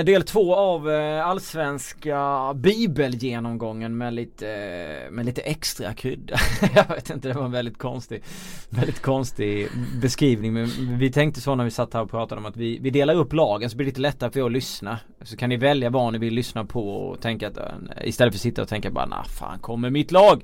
Eh, 0.00 0.04
del 0.04 0.22
två 0.22 0.54
av 0.54 0.90
eh, 0.90 1.26
allsvenska 1.26 2.52
bibelgenomgången 2.54 3.98
med 3.98 4.14
lite, 4.14 4.48
eh, 4.48 5.10
med 5.10 5.26
lite 5.26 5.40
extra 5.40 5.94
krydda. 5.94 6.36
jag 6.74 6.88
vet 6.88 7.10
inte, 7.10 7.28
det 7.28 7.34
var 7.34 7.44
en 7.44 7.52
väldigt 7.52 7.78
konstig, 7.78 8.22
väldigt 8.70 9.02
konstig 9.02 9.68
beskrivning. 10.02 10.52
Men 10.52 10.68
vi 10.98 11.12
tänkte 11.12 11.40
så 11.40 11.54
när 11.54 11.64
vi 11.64 11.70
satt 11.70 11.94
här 11.94 12.02
och 12.02 12.10
pratade 12.10 12.40
om 12.40 12.46
att 12.46 12.56
vi, 12.56 12.78
vi 12.78 12.90
delar 12.90 13.14
upp 13.14 13.32
lagen 13.32 13.70
så 13.70 13.76
blir 13.76 13.84
det 13.84 13.90
lite 13.90 14.00
lättare 14.00 14.30
för 14.30 14.40
er 14.40 14.44
att 14.44 14.52
lyssna. 14.52 14.98
Så 15.22 15.36
kan 15.36 15.48
ni 15.48 15.56
välja 15.56 15.90
vad 15.90 16.12
ni 16.12 16.18
vill 16.18 16.34
lyssna 16.34 16.64
på 16.64 16.90
och 16.90 17.20
tänka 17.20 17.48
att 17.48 17.58
istället 18.04 18.34
för 18.34 18.38
att 18.38 18.42
sitta 18.42 18.62
och 18.62 18.68
tänka 18.68 18.90
bara 18.90 19.06
nah 19.06 19.24
fan 19.24 19.58
kommer 19.58 19.90
mitt 19.90 20.12
lag. 20.12 20.42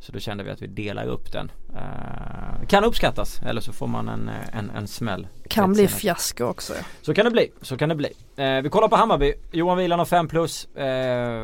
Så 0.00 0.12
då 0.12 0.18
kände 0.18 0.44
vi 0.44 0.50
att 0.50 0.62
vi 0.62 0.66
delar 0.66 1.06
upp 1.06 1.32
den. 1.32 1.50
Uh, 1.74 2.66
kan 2.66 2.84
uppskattas 2.84 3.40
eller 3.42 3.60
så 3.60 3.72
får 3.72 3.86
man 3.86 4.08
en, 4.08 4.30
en, 4.52 4.70
en 4.70 4.86
smäll. 4.86 5.26
Kan 5.48 5.72
bli 5.72 5.88
fiasko 5.88 6.44
också 6.44 6.72
ja. 6.74 6.80
Så 7.02 7.14
kan 7.14 7.24
det 7.24 7.30
bli, 7.30 7.52
så 7.62 7.76
kan 7.76 7.88
det 7.88 7.94
bli. 7.94 8.08
Uh, 8.38 8.62
vi 8.62 8.68
kollar 8.68 8.88
på 8.88 8.96
Hammarby. 8.96 9.34
Johan 9.52 9.78
Wieland 9.78 10.00
har 10.00 10.06
5 10.06 10.28
plus. 10.28 10.68
Uh, 10.76 10.82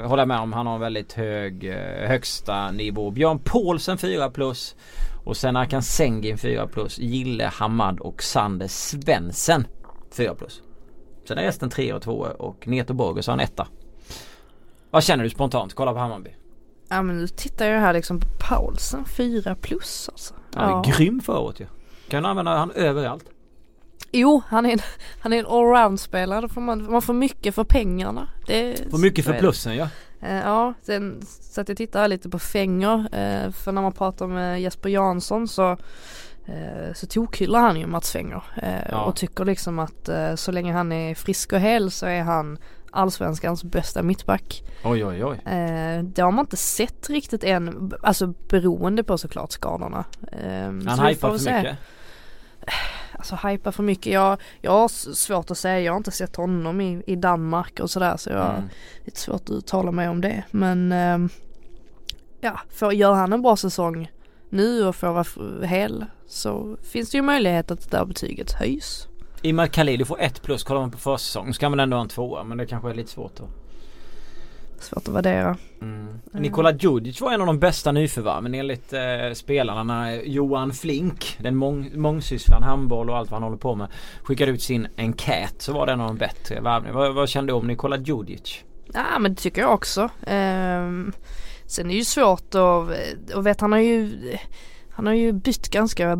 håller 0.09 0.21
jag 0.21 0.29
med 0.29 0.41
om. 0.41 0.53
Han 0.53 0.67
har 0.67 0.75
en 0.75 0.81
väldigt 0.81 1.13
hög 1.13 1.65
uh, 1.65 2.09
högsta 2.09 2.71
nivå. 2.71 3.11
Björn 3.11 3.39
Paulsen 3.39 3.99
4 3.99 4.31
plus. 4.31 4.77
Och 5.25 5.37
sen 5.37 5.57
Arkan 5.57 5.83
Sengin 5.83 6.39
4 6.39 6.67
plus. 6.67 6.99
Gille 6.99 7.45
Hamad 7.45 8.01
och 8.01 8.23
Sander 8.23 8.69
Svensen 8.69 9.67
4 10.17 10.35
plus. 10.35 10.63
Sen 11.29 11.39
är 11.39 11.43
resten 11.43 11.71
3 11.71 11.93
och 11.93 12.03
2 12.03 12.13
och 12.39 12.69
Neto 12.69 12.95
Borges 12.95 13.27
har 13.27 13.35
en 13.35 13.41
etta. 13.41 13.67
Vad 14.91 15.05
känner 15.05 15.25
du 15.25 15.31
spontant? 15.31 15.75
Kolla 15.75 15.93
på 15.93 15.99
Hammarby. 15.99 16.31
Ja 16.93 17.03
men 17.03 17.19
nu 17.19 17.29
tittar 17.29 17.67
jag 17.67 17.81
här 17.81 17.93
liksom 17.93 18.21
på 18.21 18.27
Paulsen 18.39 19.05
4 19.05 19.55
plus 19.55 20.09
alltså. 20.13 20.35
Han 20.55 20.65
är 20.65 20.71
ja. 20.71 20.85
grym 20.87 21.21
förut 21.21 21.61
ju. 21.61 21.67
Kan 22.09 22.27
använda 22.27 22.57
han 22.57 22.71
överallt. 22.71 23.25
Jo, 24.11 24.43
han 24.47 24.67
är 24.67 24.73
en, 24.73 24.79
han 25.21 25.33
är 25.33 25.39
en 25.39 25.47
allround-spelare. 25.47 26.61
Man, 26.61 26.91
man 26.91 27.03
får 27.03 27.15
mycket 27.15 27.55
för 27.55 27.65
pengarna. 27.65 28.29
Det, 28.47 28.91
får 28.91 28.99
mycket 28.99 29.25
för 29.25 29.39
plussen 29.39 29.77
ja. 29.77 29.89
Uh, 30.23 30.37
ja, 30.37 30.75
sen 30.83 31.23
så 31.27 31.61
att 31.61 31.69
jag 31.69 31.77
tittar 31.77 32.01
här 32.01 32.09
lite 32.09 32.29
på 32.29 32.39
Fänger. 32.39 32.99
Uh, 32.99 33.53
för 33.53 33.73
när 33.73 33.83
man 33.83 33.93
pratar 33.93 34.27
med 34.27 34.63
Jesper 34.63 34.89
Jansson 34.89 35.49
så 35.49 35.71
uh, 35.73 36.93
så 36.95 37.07
tokhyllar 37.07 37.61
han 37.61 37.81
ju 37.81 37.87
Mats 37.87 38.13
Fänger. 38.13 38.43
Ja. 38.91 39.05
Och 39.05 39.17
tycker 39.17 39.45
liksom 39.45 39.79
att 39.79 40.09
så 40.35 40.53
länge 40.53 40.73
han 40.73 40.93
är 40.93 41.15
frisk 41.15 41.53
och 41.53 41.61
hel 41.61 41.91
så 41.91 42.07
är 42.07 42.23
han 42.23 42.59
allsvenskans 42.93 43.65
bästa 43.65 44.03
mittback. 44.03 44.65
Oj 44.85 45.05
oj 45.05 45.25
oj. 45.25 45.37
Eh, 45.37 46.03
det 46.03 46.23
har 46.23 46.31
man 46.31 46.45
inte 46.45 46.57
sett 46.57 47.11
riktigt 47.11 47.45
än, 47.45 47.93
alltså 48.03 48.27
beroende 48.27 49.05
på 49.05 49.19
såklart 49.19 49.53
skadorna. 49.53 50.05
Eh, 50.33 50.63
Han 50.63 50.97
så 50.97 51.03
hypar 51.03 51.31
för 51.31 51.39
se. 51.39 51.57
mycket? 51.57 51.79
Alltså 53.13 53.49
hypa 53.49 53.73
för 53.73 53.83
mycket, 53.83 54.13
jag, 54.13 54.41
jag 54.61 54.73
har 54.73 54.89
svårt 55.15 55.51
att 55.51 55.59
säga, 55.59 55.81
jag 55.81 55.93
har 55.93 55.97
inte 55.97 56.11
sett 56.11 56.37
honom 56.37 56.81
i, 56.81 57.03
i 57.07 57.17
Danmark 57.17 57.81
och 57.81 57.91
sådär 57.91 58.17
så 58.17 58.31
jag 58.31 58.51
mm. 58.51 58.69
lite 59.05 59.21
svårt 59.21 59.43
att 59.43 59.51
uttala 59.51 59.93
mig 59.93 60.09
om 60.09 60.21
det. 60.21 60.45
Men 60.51 60.93
eh, 60.93 61.19
ja, 62.41 62.61
för 62.69 62.93
gör 62.93 63.15
han 63.15 63.33
en 63.33 63.43
bra 63.43 63.57
säsong 63.57 64.11
nu 64.51 64.87
och 64.87 64.97
får 64.97 65.13
vara 65.13 65.67
hel 65.67 66.05
så 66.27 66.77
finns 66.83 67.11
det 67.11 67.17
ju 67.17 67.23
möjlighet 67.23 67.71
att 67.71 67.91
det 67.91 67.97
där 67.97 68.05
betyget 68.05 68.53
höjs. 68.53 69.09
Imad 69.43 69.73
Khalili 69.73 70.05
får 70.05 70.21
ett 70.21 70.43
plus. 70.43 70.65
Kollar 70.65 70.81
man 70.81 70.91
på 70.91 70.99
försäsong 70.99 71.55
så 71.55 71.61
kan 71.61 71.73
man 71.73 71.81
ändå 71.81 71.97
ha 71.97 72.03
en 72.03 72.09
tvåa. 72.09 72.45
Men 72.45 72.59
det 72.59 72.67
kanske 72.67 72.91
är 72.91 72.95
lite 72.95 73.11
svårt 73.11 73.37
då. 73.37 73.45
Svårt 74.79 75.09
att 75.09 75.15
värdera. 75.15 75.57
Mm. 75.83 75.99
Mm. 75.99 76.19
Nikola 76.33 76.73
Djurdjic 76.73 77.21
var 77.21 77.33
en 77.33 77.41
av 77.41 77.47
de 77.47 77.59
bästa 77.59 77.93
nyförvärven 77.93 78.55
enligt 78.55 78.93
eh, 78.93 79.33
spelarna 79.35 80.15
Johan 80.15 80.73
Flink, 80.73 81.39
den 81.41 81.57
mång, 81.57 81.91
mångsysslan, 81.95 82.63
handboll 82.63 83.11
och 83.11 83.17
allt 83.17 83.31
vad 83.31 83.41
han 83.41 83.43
håller 83.43 83.57
på 83.59 83.75
med, 83.75 83.89
skickade 84.23 84.53
ut 84.53 84.63
sin 84.63 84.89
enkät 84.97 85.63
så 85.63 85.73
var 85.73 85.87
det 85.87 85.93
en 85.93 86.01
av 86.01 86.07
de 86.07 86.17
bättre 86.17 86.61
värvningarna. 86.61 86.99
Vad, 86.99 87.15
vad 87.15 87.29
kände 87.29 87.53
du 87.53 87.57
om 87.57 87.67
Nikola 87.67 87.97
Djurdjic? 87.97 88.65
Ja 88.93 89.19
men 89.21 89.35
det 89.35 89.41
tycker 89.41 89.61
jag 89.61 89.73
också. 89.73 90.03
Um, 90.03 91.13
sen 91.67 91.87
är 91.87 91.91
det 91.91 91.95
ju 91.95 92.05
svårt 92.05 92.55
att, 92.55 93.35
och 93.35 93.47
vet 93.47 93.61
han 93.61 93.73
har 93.73 93.79
ju 93.79 94.11
han 94.91 95.07
har 95.07 95.15
ju 95.15 95.33
bytt 95.33 95.69
ganska 95.69 96.17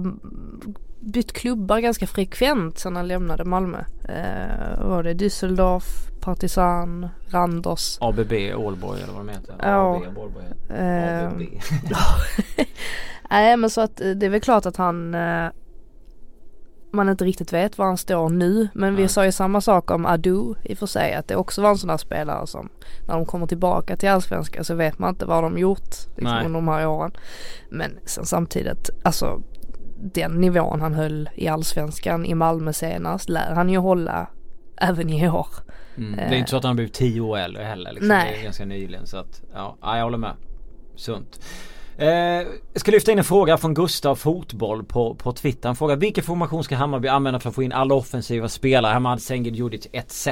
bytt 1.03 1.33
klubbar 1.33 1.81
ganska 1.81 2.07
frekvent 2.07 2.79
sedan 2.79 2.97
han 2.97 3.09
lämnade 3.09 3.45
Malmö. 3.45 3.79
Eh, 4.09 4.85
var 4.87 5.03
det 5.03 5.15
Düsseldorf, 5.15 5.85
Partisan, 6.21 7.09
Randers. 7.27 7.99
ABB 8.01 8.33
Ålborg 8.57 9.03
eller 9.03 9.13
vad 9.13 9.27
de 9.27 9.29
heter. 9.29 9.55
Ja. 9.59 9.97
ABB, 9.97 10.19
Ålborg. 10.19 10.45
Eh, 10.69 11.27
ABB. 11.27 11.43
Nej 13.31 13.57
men 13.57 13.71
så 13.71 13.81
att 13.81 14.01
eh, 14.01 14.11
det 14.11 14.27
är 14.27 14.31
väl 14.31 14.41
klart 14.41 14.67
att 14.67 14.77
han 14.77 15.15
eh, 15.15 15.49
man 16.93 17.09
inte 17.09 17.25
riktigt 17.25 17.53
vet 17.53 17.79
var 17.79 17.87
han 17.87 17.97
står 17.97 18.29
nu. 18.29 18.69
Men 18.75 18.97
vi 18.97 19.09
sa 19.09 19.25
ju 19.25 19.33
samma 19.33 19.61
sak 19.61 19.91
om 19.91 20.07
Adu 20.07 20.55
i 20.63 20.75
och 20.75 20.79
för 20.79 20.87
sig. 20.87 21.15
Att 21.15 21.29
det 21.29 21.37
också 21.37 21.63
var 21.63 21.71
en 21.71 21.79
sån 21.79 21.89
där 21.89 21.97
spelare 21.97 22.47
som 22.47 22.69
när 23.07 23.15
de 23.15 23.27
kommer 23.27 23.47
tillbaka 23.47 23.97
till 23.97 24.09
allsvenskan 24.09 24.65
så 24.65 24.75
vet 24.75 24.99
man 24.99 25.11
inte 25.11 25.27
vad 25.27 25.43
de 25.43 25.59
gjort 25.59 25.95
liksom, 26.17 26.37
under 26.37 26.61
de 26.61 26.69
här 26.69 26.87
åren. 26.87 27.13
Men 27.71 27.99
sen 28.05 28.25
samtidigt, 28.27 28.91
alltså 29.03 29.43
den 30.03 30.33
nivån 30.33 30.81
han 30.81 30.95
höll 30.95 31.29
i 31.35 31.49
allsvenskan 31.49 32.25
i 32.25 32.35
Malmö 32.35 32.73
senast 32.73 33.29
lär 33.29 33.55
han 33.55 33.69
ju 33.71 33.79
hålla 33.79 34.27
även 34.77 35.11
i 35.11 35.29
år. 35.29 35.47
Mm. 35.97 36.17
Det 36.17 36.23
är 36.23 36.39
inte 36.39 36.51
så 36.51 36.57
att 36.57 36.63
han 36.63 36.71
har 36.71 36.75
blivit 36.75 36.95
tio 36.95 37.21
år 37.21 37.39
äldre 37.39 37.63
heller. 37.63 37.93
Liksom. 37.93 38.09
Nej. 38.09 38.33
Det 38.33 38.41
är 38.41 38.45
ganska 38.45 38.65
nyligen 38.65 39.07
så 39.07 39.17
att 39.17 39.43
ja, 39.55 39.77
jag 39.83 40.05
håller 40.05 40.19
med. 40.19 40.35
Sunt. 40.97 41.41
Eh, 41.97 42.09
jag 42.73 42.81
ska 42.81 42.91
lyfta 42.91 43.13
in 43.13 43.19
en 43.19 43.25
fråga 43.25 43.57
från 43.57 43.75
Gustav 43.75 44.15
Fotboll 44.15 44.85
på, 44.85 45.15
på 45.15 45.33
Twitter. 45.33 45.69
Han 45.69 45.77
frågar 45.77 45.97
vilken 45.97 46.25
formation 46.25 46.65
ska 46.65 46.77
Hammarby 46.77 47.09
använda 47.09 47.41
för 47.41 47.49
att 47.49 47.55
få 47.55 47.63
in 47.63 47.73
alla 47.73 47.95
offensiva 47.95 48.49
spelare? 48.49 48.93
Hamad, 48.93 49.23
Sengid, 49.23 49.57
Djurdjic 49.57 49.87
etc. 49.93 50.29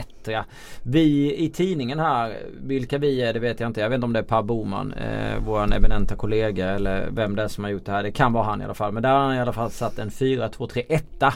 Vi 0.82 1.36
i 1.36 1.48
tidningen 1.48 1.98
här, 1.98 2.36
vilka 2.60 2.98
vi 2.98 3.22
är 3.22 3.32
det 3.32 3.40
vet 3.40 3.60
jag 3.60 3.66
inte. 3.66 3.80
Jag 3.80 3.88
vet 3.88 3.94
inte 3.94 4.04
om 4.04 4.12
det 4.12 4.18
är 4.18 4.22
Per 4.22 4.42
Boman, 4.42 4.92
eh, 4.92 5.38
vår 5.46 5.74
eminenta 5.74 6.16
kollega 6.16 6.70
eller 6.70 7.08
vem 7.10 7.36
det 7.36 7.42
är 7.42 7.48
som 7.48 7.64
har 7.64 7.70
gjort 7.70 7.86
det 7.86 7.92
här. 7.92 8.02
Det 8.02 8.12
kan 8.12 8.32
vara 8.32 8.44
han 8.44 8.60
i 8.60 8.64
alla 8.64 8.74
fall. 8.74 8.92
Men 8.92 9.02
där 9.02 9.10
har 9.10 9.20
han 9.20 9.36
i 9.36 9.40
alla 9.40 9.52
fall 9.52 9.70
satt 9.70 9.98
en 9.98 10.10
4-2-3-1 10.10 11.32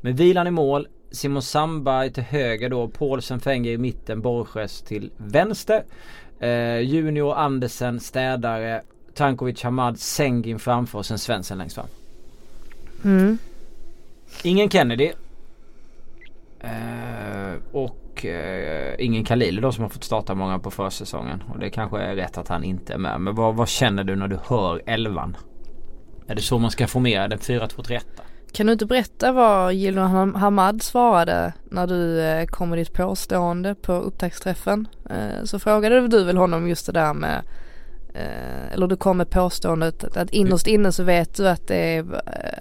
med 0.00 0.16
Vilan 0.16 0.46
i 0.46 0.50
mål, 0.50 0.88
Simon 1.10 1.42
Sandberg 1.42 2.12
till 2.12 2.22
höger 2.22 2.68
då, 2.68 2.88
Paulsen 2.88 3.40
Fenger 3.40 3.70
i 3.70 3.78
mitten, 3.78 4.20
Borges 4.20 4.82
till 4.82 5.10
vänster. 5.16 5.84
Eh, 6.40 6.80
junior 6.80 7.34
Andersen, 7.34 8.00
städare 8.00 8.82
Tankovic, 9.14 9.62
Hamad, 9.62 9.98
Sengin 9.98 10.58
framför 10.58 10.98
och 10.98 11.06
sen 11.06 11.18
Svensson 11.18 11.58
längst 11.58 11.74
fram. 11.74 11.86
Mm. 13.04 13.38
Ingen 14.42 14.70
Kennedy. 14.70 15.12
Eh, 16.60 17.54
och 17.72 18.26
eh, 18.26 18.94
ingen 18.98 19.24
Khalil 19.24 19.60
då 19.60 19.72
som 19.72 19.82
har 19.82 19.88
fått 19.88 20.04
starta 20.04 20.34
många 20.34 20.58
på 20.58 20.70
försäsongen. 20.70 21.42
Och 21.52 21.58
det 21.58 21.70
kanske 21.70 21.98
är 21.98 22.14
rätt 22.14 22.38
att 22.38 22.48
han 22.48 22.64
inte 22.64 22.92
är 22.92 22.98
med. 22.98 23.20
Men 23.20 23.34
vad, 23.34 23.54
vad 23.54 23.68
känner 23.68 24.04
du 24.04 24.16
när 24.16 24.28
du 24.28 24.38
hör 24.46 24.82
elvan? 24.86 25.36
Är 26.26 26.34
det 26.34 26.42
så 26.42 26.58
man 26.58 26.70
ska 26.70 26.86
formera 26.86 27.28
den 27.28 27.38
4-2-3-1? 27.38 28.00
Kan 28.52 28.66
du 28.66 28.72
inte 28.72 28.86
berätta 28.86 29.32
vad 29.32 29.74
Gilon 29.74 30.34
Hamad 30.34 30.82
svarade 30.82 31.52
när 31.70 31.86
du 31.86 32.20
eh, 32.20 32.46
kom 32.46 32.68
med 32.68 32.78
ditt 32.78 32.92
påstående 32.92 33.74
på 33.74 33.92
upptaktsträffen? 33.92 34.88
Eh, 35.10 35.44
så 35.44 35.58
frågade 35.58 36.08
du 36.08 36.24
väl 36.24 36.36
honom 36.36 36.68
just 36.68 36.86
det 36.86 36.92
där 36.92 37.14
med 37.14 37.42
eller 38.14 38.86
du 38.86 38.96
kom 38.96 39.16
med 39.16 39.30
påståendet 39.30 40.16
att, 40.16 40.30
innerst 40.30 40.66
inne 40.66 40.92
så 40.92 41.04
vet 41.04 41.36
du 41.36 41.48
att 41.48 41.68
det 41.68 41.96
är, 41.96 42.04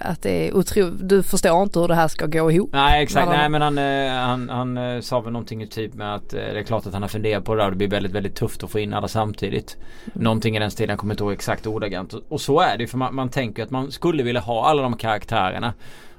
att 0.02 0.22
det 0.22 0.48
är 0.48 0.58
otroligt, 0.58 1.10
du 1.10 1.24
förstår 1.24 1.64
inte 1.64 1.80
hur 1.80 1.88
det 1.88 1.96
här 1.96 2.08
ska 2.08 2.26
gå 2.26 2.52
ihop. 2.52 2.70
Nej 2.74 3.04
exakt, 3.04 3.30
nej 3.30 3.50
men 3.50 3.62
han, 3.62 3.78
eh, 3.78 4.12
han, 4.12 4.50
han 4.50 4.78
eh, 4.78 5.02
sa 5.02 5.20
väl 5.20 5.34
någonting 5.34 5.64
i 5.64 5.68
typ 5.68 5.94
med 5.94 6.16
att 6.16 6.30
det 6.30 6.60
är 6.60 6.64
klart 6.64 6.88
att 6.88 6.94
han 6.94 7.02
har 7.02 7.10
funderat 7.10 7.46
på 7.46 7.56
det 7.56 7.62
där 7.62 7.66
och 7.66 7.72
det 7.72 7.78
blir 7.78 7.88
väldigt, 7.88 8.12
väldigt 8.12 8.36
tufft 8.36 8.64
att 8.64 8.72
få 8.72 8.80
in 8.80 8.94
alla 8.94 9.08
samtidigt. 9.08 9.78
Mm. 10.06 10.24
Någonting 10.24 10.56
i 10.56 10.60
den 10.60 10.72
stilen, 10.72 10.90
jag 10.90 11.00
kommer 11.00 11.14
inte 11.14 11.24
ihåg 11.24 11.34
exakt 11.34 11.68
ordagrant. 11.68 12.14
Och 12.30 12.42
så 12.42 12.60
är 12.60 12.78
det 12.78 12.84
ju 12.84 12.88
för 12.88 12.98
man, 12.98 13.16
man 13.16 13.30
tänker 13.30 13.64
att 13.64 13.72
man 13.72 13.92
skulle 13.92 14.24
vilja 14.24 14.42
ha 14.42 14.66
alla 14.66 14.82
de 14.82 14.98
karaktärerna. 14.98 15.74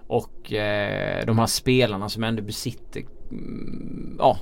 Och 0.06 0.53
eh, 0.53 1.27
de 1.27 1.39
här 1.39 1.47
spelarna 1.47 2.09
som 2.09 2.25
ändå 2.25 2.43
besitter 2.43 3.03
mm, 3.31 4.17
ja, 4.19 4.39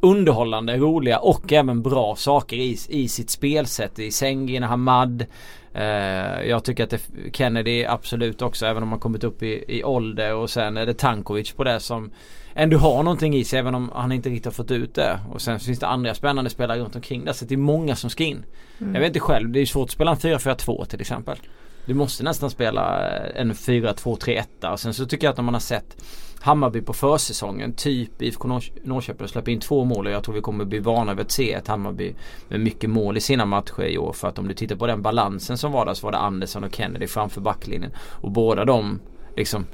underhållande, 0.00 0.76
roliga 0.76 1.18
och 1.18 1.52
även 1.52 1.82
bra 1.82 2.16
saker 2.16 2.56
i, 2.56 2.78
i 2.88 3.08
sitt 3.08 3.30
spelsätt. 3.30 3.98
I 3.98 4.10
Sengin, 4.10 4.62
Hamad. 4.62 5.26
Eh, 5.72 6.42
jag 6.48 6.64
tycker 6.64 6.84
att 6.84 6.90
det, 6.90 7.00
Kennedy 7.32 7.84
absolut 7.84 8.42
också 8.42 8.66
även 8.66 8.82
om 8.82 8.88
han 8.88 9.00
kommit 9.00 9.24
upp 9.24 9.42
i, 9.42 9.64
i 9.68 9.84
ålder 9.84 10.34
och 10.34 10.50
sen 10.50 10.76
är 10.76 10.86
det 10.86 10.94
Tankovic 10.94 11.52
på 11.52 11.64
det 11.64 11.80
som 11.80 12.10
ändå 12.54 12.78
har 12.78 13.02
någonting 13.02 13.34
i 13.34 13.44
sig 13.44 13.58
även 13.58 13.74
om 13.74 13.90
han 13.94 14.12
inte 14.12 14.28
riktigt 14.28 14.44
har 14.44 14.52
fått 14.52 14.70
ut 14.70 14.94
det. 14.94 15.20
Och 15.32 15.42
sen 15.42 15.60
finns 15.60 15.78
det 15.78 15.86
andra 15.86 16.14
spännande 16.14 16.50
spelare 16.50 16.78
runt 16.78 16.96
omkring 16.96 17.24
där 17.24 17.32
så 17.32 17.44
det 17.44 17.54
är 17.54 17.58
många 17.58 17.96
som 17.96 18.10
ska 18.10 18.24
in. 18.24 18.44
Mm. 18.80 18.94
Jag 18.94 19.00
vet 19.00 19.08
inte 19.08 19.20
själv, 19.20 19.50
det 19.50 19.60
är 19.60 19.66
svårt 19.66 19.84
att 19.84 19.90
spela 19.90 20.10
en 20.10 20.16
4-4-2 20.16 20.84
till 20.84 21.00
exempel. 21.00 21.38
Du 21.86 21.94
måste 21.94 22.24
nästan 22.24 22.50
spela 22.50 23.08
en 23.10 23.52
4-2-3-1 23.52 24.72
och 24.72 24.80
sen 24.80 24.94
så 24.94 25.06
tycker 25.06 25.26
jag 25.26 25.30
att 25.30 25.36
när 25.36 25.44
man 25.44 25.54
har 25.54 25.60
sett 25.60 25.96
Hammarby 26.40 26.80
på 26.80 26.92
försäsongen. 26.92 27.72
Typ 27.72 28.22
IFK 28.22 28.48
Norrköping 28.84 29.28
släpper 29.28 29.52
in 29.52 29.60
två 29.60 29.84
mål 29.84 30.06
och 30.06 30.12
jag 30.12 30.24
tror 30.24 30.34
vi 30.34 30.40
kommer 30.40 30.64
bli 30.64 30.78
vana 30.78 31.14
vid 31.14 31.26
att 31.26 31.30
se 31.30 31.52
ett 31.52 31.68
Hammarby 31.68 32.14
med 32.48 32.60
mycket 32.60 32.90
mål 32.90 33.16
i 33.16 33.20
sina 33.20 33.46
matcher 33.46 33.82
i 33.82 33.98
år. 33.98 34.12
För 34.12 34.28
att 34.28 34.38
om 34.38 34.48
du 34.48 34.54
tittar 34.54 34.76
på 34.76 34.86
den 34.86 35.02
balansen 35.02 35.58
som 35.58 35.72
var 35.72 35.86
där 35.86 35.94
så 35.94 36.06
var 36.06 36.12
det 36.12 36.18
Andersson 36.18 36.64
och 36.64 36.74
Kennedy 36.74 37.06
framför 37.06 37.40
backlinjen. 37.40 37.92
Och 37.96 38.30
båda 38.30 38.64
de 38.64 39.00
liksom 39.36 39.66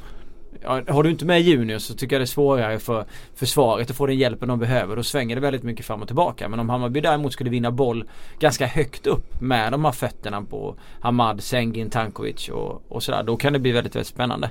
Ja, 0.62 0.82
har 0.88 1.02
du 1.02 1.10
inte 1.10 1.24
med 1.24 1.42
junior 1.42 1.78
så 1.78 1.94
tycker 1.94 2.16
jag 2.16 2.20
det 2.20 2.24
är 2.24 2.26
svårare 2.26 2.78
för 2.78 3.04
försvaret 3.34 3.90
att 3.90 3.96
få 3.96 4.06
den 4.06 4.16
hjälpen 4.16 4.48
de 4.48 4.58
behöver. 4.58 4.96
Då 4.96 5.02
svänger 5.02 5.34
det 5.34 5.40
väldigt 5.40 5.62
mycket 5.62 5.86
fram 5.86 6.02
och 6.02 6.06
tillbaka. 6.06 6.48
Men 6.48 6.60
om 6.60 6.68
Hammarby 6.68 7.00
däremot 7.00 7.32
skulle 7.32 7.50
vinna 7.50 7.70
boll 7.70 8.04
ganska 8.38 8.66
högt 8.66 9.06
upp 9.06 9.40
med 9.40 9.72
de 9.72 9.84
här 9.84 9.92
fötterna 9.92 10.42
på 10.42 10.76
Hamad, 11.00 11.42
Sengin, 11.42 11.90
Tankovic 11.90 12.48
och, 12.48 12.82
och 12.88 13.02
sådär. 13.02 13.22
Då 13.22 13.36
kan 13.36 13.52
det 13.52 13.58
bli 13.58 13.72
väldigt, 13.72 13.96
väldigt 13.96 14.08
spännande. 14.08 14.50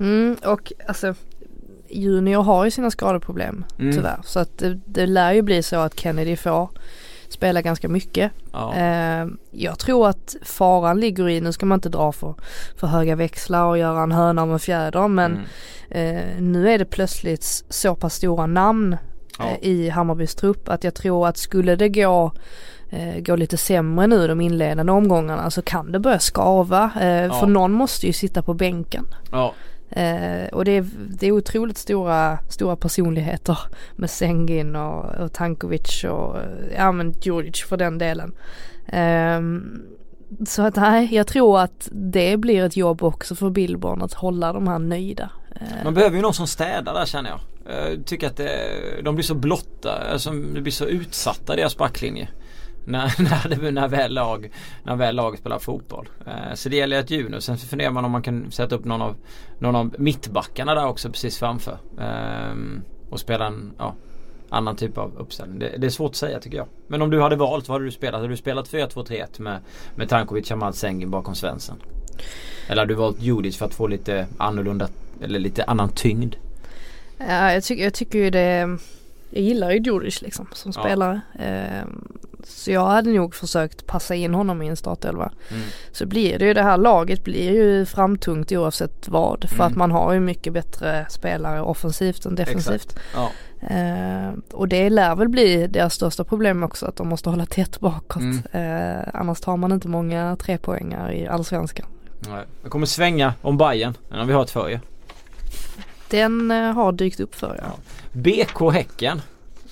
Mm, 0.00 0.36
och 0.44 0.72
alltså 0.88 1.14
Junior 1.90 2.42
har 2.42 2.64
ju 2.64 2.70
sina 2.70 2.90
skadeproblem 2.90 3.64
mm. 3.78 3.92
tyvärr. 3.92 4.20
Så 4.24 4.38
att 4.40 4.58
det, 4.58 4.78
det 4.86 5.06
lär 5.06 5.32
ju 5.32 5.42
bli 5.42 5.62
så 5.62 5.76
att 5.76 6.00
Kennedy 6.00 6.36
får 6.36 6.68
spela 7.28 7.62
ganska 7.62 7.88
mycket. 7.88 8.32
Ja. 8.52 8.74
Eh, 8.74 9.26
jag 9.50 9.78
tror 9.78 10.08
att 10.08 10.36
faran 10.42 11.00
ligger 11.00 11.28
i, 11.28 11.40
nu 11.40 11.52
ska 11.52 11.66
man 11.66 11.76
inte 11.76 11.88
dra 11.88 12.12
för, 12.12 12.34
för 12.76 12.86
höga 12.86 13.16
växlar 13.16 13.64
och 13.64 13.78
göra 13.78 14.02
en 14.02 14.12
höna 14.12 14.46
med 14.46 14.62
fjäder 14.62 15.08
men 15.08 15.46
mm. 15.90 16.16
eh, 16.16 16.42
nu 16.42 16.70
är 16.70 16.78
det 16.78 16.84
plötsligt 16.84 17.64
så 17.68 17.94
pass 17.94 18.14
stora 18.14 18.46
namn 18.46 18.96
ja. 19.38 19.44
eh, 19.44 19.68
i 19.68 19.88
Hammarbys 19.88 20.34
trupp 20.34 20.68
att 20.68 20.84
jag 20.84 20.94
tror 20.94 21.28
att 21.28 21.36
skulle 21.36 21.76
det 21.76 21.88
gå 21.88 22.32
eh, 22.90 23.20
gå 23.20 23.36
lite 23.36 23.56
sämre 23.56 24.06
nu 24.06 24.28
de 24.28 24.40
inledande 24.40 24.92
omgångarna 24.92 25.50
så 25.50 25.62
kan 25.62 25.92
det 25.92 25.98
börja 25.98 26.18
skava. 26.18 26.90
Eh, 27.00 27.08
ja. 27.08 27.32
För 27.32 27.46
någon 27.46 27.72
måste 27.72 28.06
ju 28.06 28.12
sitta 28.12 28.42
på 28.42 28.54
bänken. 28.54 29.06
Ja. 29.30 29.54
Eh, 29.90 30.48
och 30.52 30.64
det 30.64 30.76
är, 30.76 30.86
det 31.10 31.26
är 31.26 31.32
otroligt 31.32 31.78
stora, 31.78 32.38
stora 32.48 32.76
personligheter 32.76 33.58
med 33.96 34.10
Sengin 34.10 34.76
och, 34.76 35.14
och 35.14 35.32
Tankovic 35.32 36.04
och 36.04 36.36
ja 36.76 36.92
men 36.92 37.14
Djurdjic 37.22 37.64
för 37.64 37.76
den 37.76 37.98
delen. 37.98 38.32
Eh, 38.86 39.40
så 40.46 40.62
att 40.62 40.76
nej, 40.76 41.14
jag 41.14 41.26
tror 41.26 41.60
att 41.60 41.88
det 41.92 42.36
blir 42.36 42.64
ett 42.64 42.76
jobb 42.76 43.02
också 43.02 43.34
för 43.34 43.50
Billborn 43.50 44.02
att 44.02 44.12
hålla 44.12 44.52
de 44.52 44.68
här 44.68 44.78
nöjda. 44.78 45.30
Eh. 45.60 45.84
Man 45.84 45.94
behöver 45.94 46.16
ju 46.16 46.22
någon 46.22 46.34
som 46.34 46.46
städar 46.46 46.94
där 46.94 47.06
känner 47.06 47.30
jag. 47.30 47.40
Jag 47.66 48.06
tycker 48.06 48.26
att 48.26 48.36
det, 48.36 48.50
de 49.04 49.14
blir 49.14 49.24
så 49.24 49.34
blotta, 49.34 49.98
alltså, 50.12 50.30
de 50.30 50.60
blir 50.60 50.72
så 50.72 50.84
utsatta 50.84 51.56
deras 51.56 51.76
backlinje 51.76 52.28
när, 52.84 53.22
när, 53.58 53.70
när, 53.72 53.88
väl 53.88 54.14
lag, 54.14 54.50
när 54.82 54.96
väl 54.96 55.16
lag 55.16 55.38
spelar 55.38 55.58
fotboll. 55.58 56.08
Eh, 56.26 56.54
så 56.54 56.68
det 56.68 56.76
gäller 56.76 57.00
att 57.00 57.10
Juno. 57.10 57.40
Sen 57.40 57.58
funderar 57.58 57.90
man 57.90 58.04
om 58.04 58.10
man 58.10 58.22
kan 58.22 58.50
sätta 58.50 58.74
upp 58.74 58.84
någon 58.84 59.02
av, 59.02 59.16
någon 59.58 59.76
av 59.76 59.94
mittbackarna 59.98 60.74
där 60.74 60.86
också 60.86 61.10
precis 61.10 61.38
framför. 61.38 61.78
Eh, 61.98 62.56
och 63.10 63.20
spela 63.20 63.46
en 63.46 63.72
ja, 63.78 63.94
annan 64.48 64.76
typ 64.76 64.98
av 64.98 65.12
uppställning. 65.18 65.58
Det, 65.58 65.74
det, 65.78 65.86
är 65.86 65.90
svårt 65.90 66.10
att 66.10 66.16
säga 66.16 66.40
tycker 66.40 66.56
jag. 66.56 66.66
Men 66.86 67.02
om 67.02 67.10
du 67.10 67.20
hade 67.20 67.36
valt, 67.36 67.68
vad 67.68 67.74
hade 67.74 67.84
du 67.84 67.90
spelat? 67.90 68.20
Hade 68.20 68.32
du 68.32 68.36
spelat 68.36 68.72
4-2-3-1 68.72 69.40
med, 69.40 69.58
med 69.94 70.08
Tankovic, 70.08 70.50
Hamad, 70.50 70.74
Sengin 70.74 71.10
bakom 71.10 71.34
Svensson? 71.34 71.76
Eller 72.68 72.82
hade 72.82 72.94
du 72.94 72.98
valt 72.98 73.22
Judith 73.22 73.58
för 73.58 73.66
att 73.66 73.74
få 73.74 73.86
lite 73.86 74.26
annorlunda 74.38 74.88
eller 75.22 75.38
lite 75.38 75.64
annan 75.64 75.88
tyngd? 75.88 76.34
Ja, 77.18 77.52
jag, 77.52 77.64
tycker, 77.64 77.84
jag 77.84 77.94
tycker 77.94 78.18
ju 78.18 78.30
det 78.30 78.78
jag 79.30 79.42
gillar 79.42 79.70
ju 79.70 79.78
Djurdjic 79.78 80.22
liksom 80.22 80.46
som 80.52 80.72
ja. 80.74 80.82
spelare. 80.82 81.20
Eh, 81.38 81.86
så 82.44 82.70
jag 82.70 82.86
hade 82.86 83.10
nog 83.10 83.34
försökt 83.34 83.86
passa 83.86 84.14
in 84.14 84.34
honom 84.34 84.62
i 84.62 84.68
en 84.68 84.76
startelva. 84.76 85.32
Mm. 85.50 85.62
Så 85.92 86.06
blir 86.06 86.38
det 86.38 86.44
ju 86.44 86.54
det 86.54 86.62
här 86.62 86.76
laget 86.76 87.24
blir 87.24 87.52
ju 87.52 87.86
framtungt 87.86 88.52
oavsett 88.52 89.08
vad. 89.08 89.48
För 89.48 89.54
mm. 89.54 89.66
att 89.66 89.76
man 89.76 89.90
har 89.90 90.12
ju 90.12 90.20
mycket 90.20 90.52
bättre 90.52 91.06
spelare 91.08 91.60
offensivt 91.60 92.26
än 92.26 92.34
defensivt. 92.34 92.98
Ja. 93.14 93.30
Eh, 93.68 94.32
och 94.52 94.68
det 94.68 94.90
lär 94.90 95.14
väl 95.14 95.28
bli 95.28 95.66
deras 95.66 95.94
största 95.94 96.24
problem 96.24 96.62
också 96.62 96.86
att 96.86 96.96
de 96.96 97.08
måste 97.08 97.30
hålla 97.30 97.46
tätt 97.46 97.80
bakåt. 97.80 98.22
Mm. 98.22 98.42
Eh, 98.52 99.08
annars 99.14 99.40
tar 99.40 99.56
man 99.56 99.72
inte 99.72 99.88
många 99.88 100.36
trepoängar 100.36 101.12
i 101.12 101.26
allsvenskan. 101.26 101.86
Nej. 102.28 102.44
Det 102.62 102.68
kommer 102.68 102.86
svänga 102.86 103.34
om 103.42 103.58
Bayern 103.58 103.94
om 104.10 104.26
vi 104.26 104.32
har 104.32 104.42
ett 104.42 104.50
för 104.50 104.80
den 106.10 106.50
eh, 106.50 106.72
har 106.72 106.92
dykt 106.92 107.20
upp 107.20 107.34
för 107.34 107.60
ja. 107.62 107.76
BK 108.12 108.72
Häcken 108.72 109.20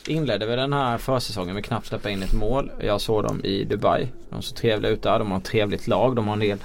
inledde 0.09 0.47
väl 0.47 0.57
den 0.59 0.73
här 0.73 0.99
försäsongen 0.99 1.55
med 1.55 1.65
knappt 1.65 1.87
släppa 1.87 2.11
in 2.11 2.23
ett 2.23 2.33
mål. 2.33 2.71
Jag 2.81 3.01
såg 3.01 3.23
dem 3.23 3.45
i 3.45 3.65
Dubai. 3.65 4.09
De 4.31 4.37
är 4.37 4.41
så 4.41 4.55
trevliga 4.55 4.93
ut 4.93 5.03
där. 5.03 5.19
De 5.19 5.31
har 5.31 5.39
ett 5.39 5.45
trevligt 5.45 5.87
lag. 5.87 6.17
De 6.17 6.27
har 6.27 6.35
en 6.35 6.41
del, 6.41 6.59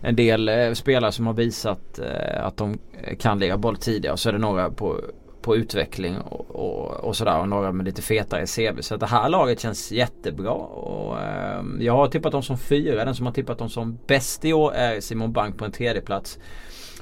en 0.00 0.16
del 0.16 0.48
eh, 0.48 0.72
spelare 0.72 1.12
som 1.12 1.26
har 1.26 1.34
visat 1.34 1.98
eh, 1.98 2.46
att 2.46 2.56
de 2.56 2.78
kan 3.18 3.38
lägga 3.38 3.56
boll 3.56 3.76
tidigare. 3.76 4.12
Och 4.12 4.20
så 4.20 4.28
är 4.28 4.32
det 4.32 4.38
några 4.38 4.70
på, 4.70 5.00
på 5.42 5.56
utveckling 5.56 6.18
och, 6.18 6.50
och, 6.50 7.04
och 7.04 7.16
sådär. 7.16 7.38
Och 7.38 7.48
några 7.48 7.72
med 7.72 7.86
lite 7.86 8.02
fetare 8.02 8.46
CV. 8.46 8.80
Så 8.80 8.96
det 8.96 9.06
här 9.06 9.28
laget 9.28 9.60
känns 9.60 9.92
jättebra. 9.92 10.52
Och, 10.52 11.20
eh, 11.20 11.64
jag 11.80 11.92
har 11.92 12.08
tippat 12.08 12.32
dem 12.32 12.42
som 12.42 12.58
fyra. 12.58 13.04
Den 13.04 13.14
som 13.14 13.26
har 13.26 13.32
tippat 13.32 13.58
dem 13.58 13.70
som 13.70 13.98
bäst 14.06 14.44
i 14.44 14.52
år 14.52 14.74
är 14.74 15.00
Simon 15.00 15.32
Bank 15.32 15.58
på 15.58 15.64
en 15.64 15.72
tredje 15.72 16.02
plats. 16.02 16.38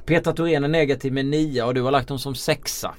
Petra 0.08 0.32
Thorén 0.32 0.64
är 0.64 0.69
negativ 0.69 1.12
med 1.12 1.26
9 1.26 1.62
och 1.62 1.75
du 1.75 1.82
har 1.82 1.90
lagt 1.90 2.08
dem 2.08 2.19
som 2.19 2.34
sexa. 2.34 2.94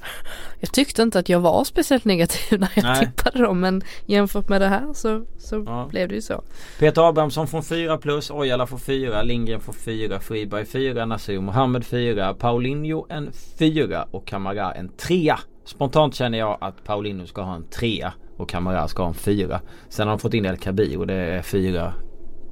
Jag 0.59 0.71
tyckte 0.73 1.01
inte 1.01 1.19
att 1.19 1.29
jag 1.29 1.39
var 1.39 1.63
speciellt 1.63 2.05
negativ 2.05 2.59
när 2.59 2.71
jag 2.75 2.83
Nej. 2.83 2.99
tippade 2.99 3.43
dem 3.43 3.59
men 3.59 3.81
jämfört 4.05 4.49
med 4.49 4.61
det 4.61 4.67
här 4.67 4.93
så, 4.93 5.25
så 5.37 5.63
ja. 5.67 5.87
blev 5.89 6.07
det 6.09 6.15
ju 6.15 6.21
så. 6.21 6.43
Peter 6.79 7.09
Abrahamsson 7.09 7.47
från 7.47 7.63
4 7.63 7.97
plus, 7.97 8.31
Ojala 8.31 8.67
får 8.67 8.77
4, 8.77 9.23
Lindgren 9.23 9.59
får 9.59 9.73
4, 9.73 10.19
Friberg 10.19 10.65
4, 10.65 11.05
Nasir 11.05 11.39
Mohammed 11.39 11.85
4, 11.85 12.33
Paulinho 12.33 13.05
en 13.09 13.31
4 13.59 14.07
och 14.11 14.27
Kamara 14.27 14.71
en 14.71 14.89
3. 14.89 15.35
Spontant 15.65 16.15
känner 16.15 16.37
jag 16.37 16.57
att 16.61 16.83
Paulinho 16.83 17.25
ska 17.25 17.41
ha 17.41 17.55
en 17.55 17.65
3 17.69 18.07
och 18.37 18.49
Kamara 18.49 18.87
ska 18.87 19.01
ha 19.01 19.09
en 19.09 19.13
4. 19.13 19.61
Sen 19.89 20.07
har 20.07 20.15
de 20.15 20.19
fått 20.19 20.33
in 20.33 20.45
El 20.45 20.57
Kabir 20.57 20.97
och 20.97 21.07
det 21.07 21.13
är 21.13 21.41
4 21.41 21.93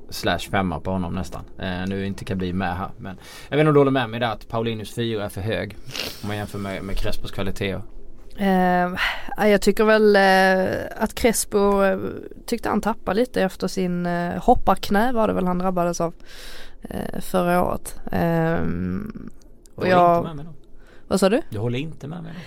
slash 0.10 0.40
femma 0.40 0.80
på 0.80 0.92
honom 0.92 1.16
nästan. 1.16 1.42
Eh, 1.60 1.88
nu 1.88 2.02
är 2.02 2.06
inte 2.06 2.26
Kabir 2.26 2.54
med 2.54 2.78
här 2.78 2.90
men 2.98 3.18
jag 3.50 3.58
vet 3.58 3.60
inte 3.60 3.70
om 3.70 3.74
du 3.74 3.80
håller 3.80 3.92
med 3.92 4.10
mig 4.10 4.20
där 4.20 4.32
att 4.32 4.48
Paulinus 4.48 4.94
fyra 4.96 5.26
är 5.26 5.30
för 5.30 5.42
hög. 5.42 5.78
Om 6.22 6.28
man 6.28 6.38
jämför 6.38 6.60
med, 6.60 6.84
med 6.84 6.98
Crespos 6.98 7.32
kvalitet. 7.32 7.78
Eh, 8.38 9.50
jag 9.50 9.62
tycker 9.62 9.84
väl 9.84 10.16
eh, 10.16 11.04
att 11.04 11.16
Crespo 11.16 11.84
eh, 11.84 12.00
tyckte 12.46 12.70
han 12.70 12.82
tappade 12.82 13.20
lite 13.20 13.42
efter 13.42 13.68
sin 13.68 14.06
eh, 14.06 14.44
hopparknä 14.44 15.12
var 15.12 15.28
det 15.28 15.34
väl 15.34 15.48
han 15.48 15.60
drabbades 15.60 16.02
av 16.02 16.14
eh, 16.82 17.20
förra 17.22 17.64
året. 17.64 18.00
Ehm, 18.12 19.30
och 19.76 19.88
jag, 19.88 20.18
inte 20.18 20.28
med 20.28 20.36
mig 20.36 20.46
då. 20.46 20.54
Vad 21.08 21.20
sa 21.20 21.30
du? 21.30 21.42
Jag 21.50 21.62
håller 21.62 21.80
inte 21.80 22.08
med 22.08 22.24
mig 22.24 22.32
då. 22.34 22.40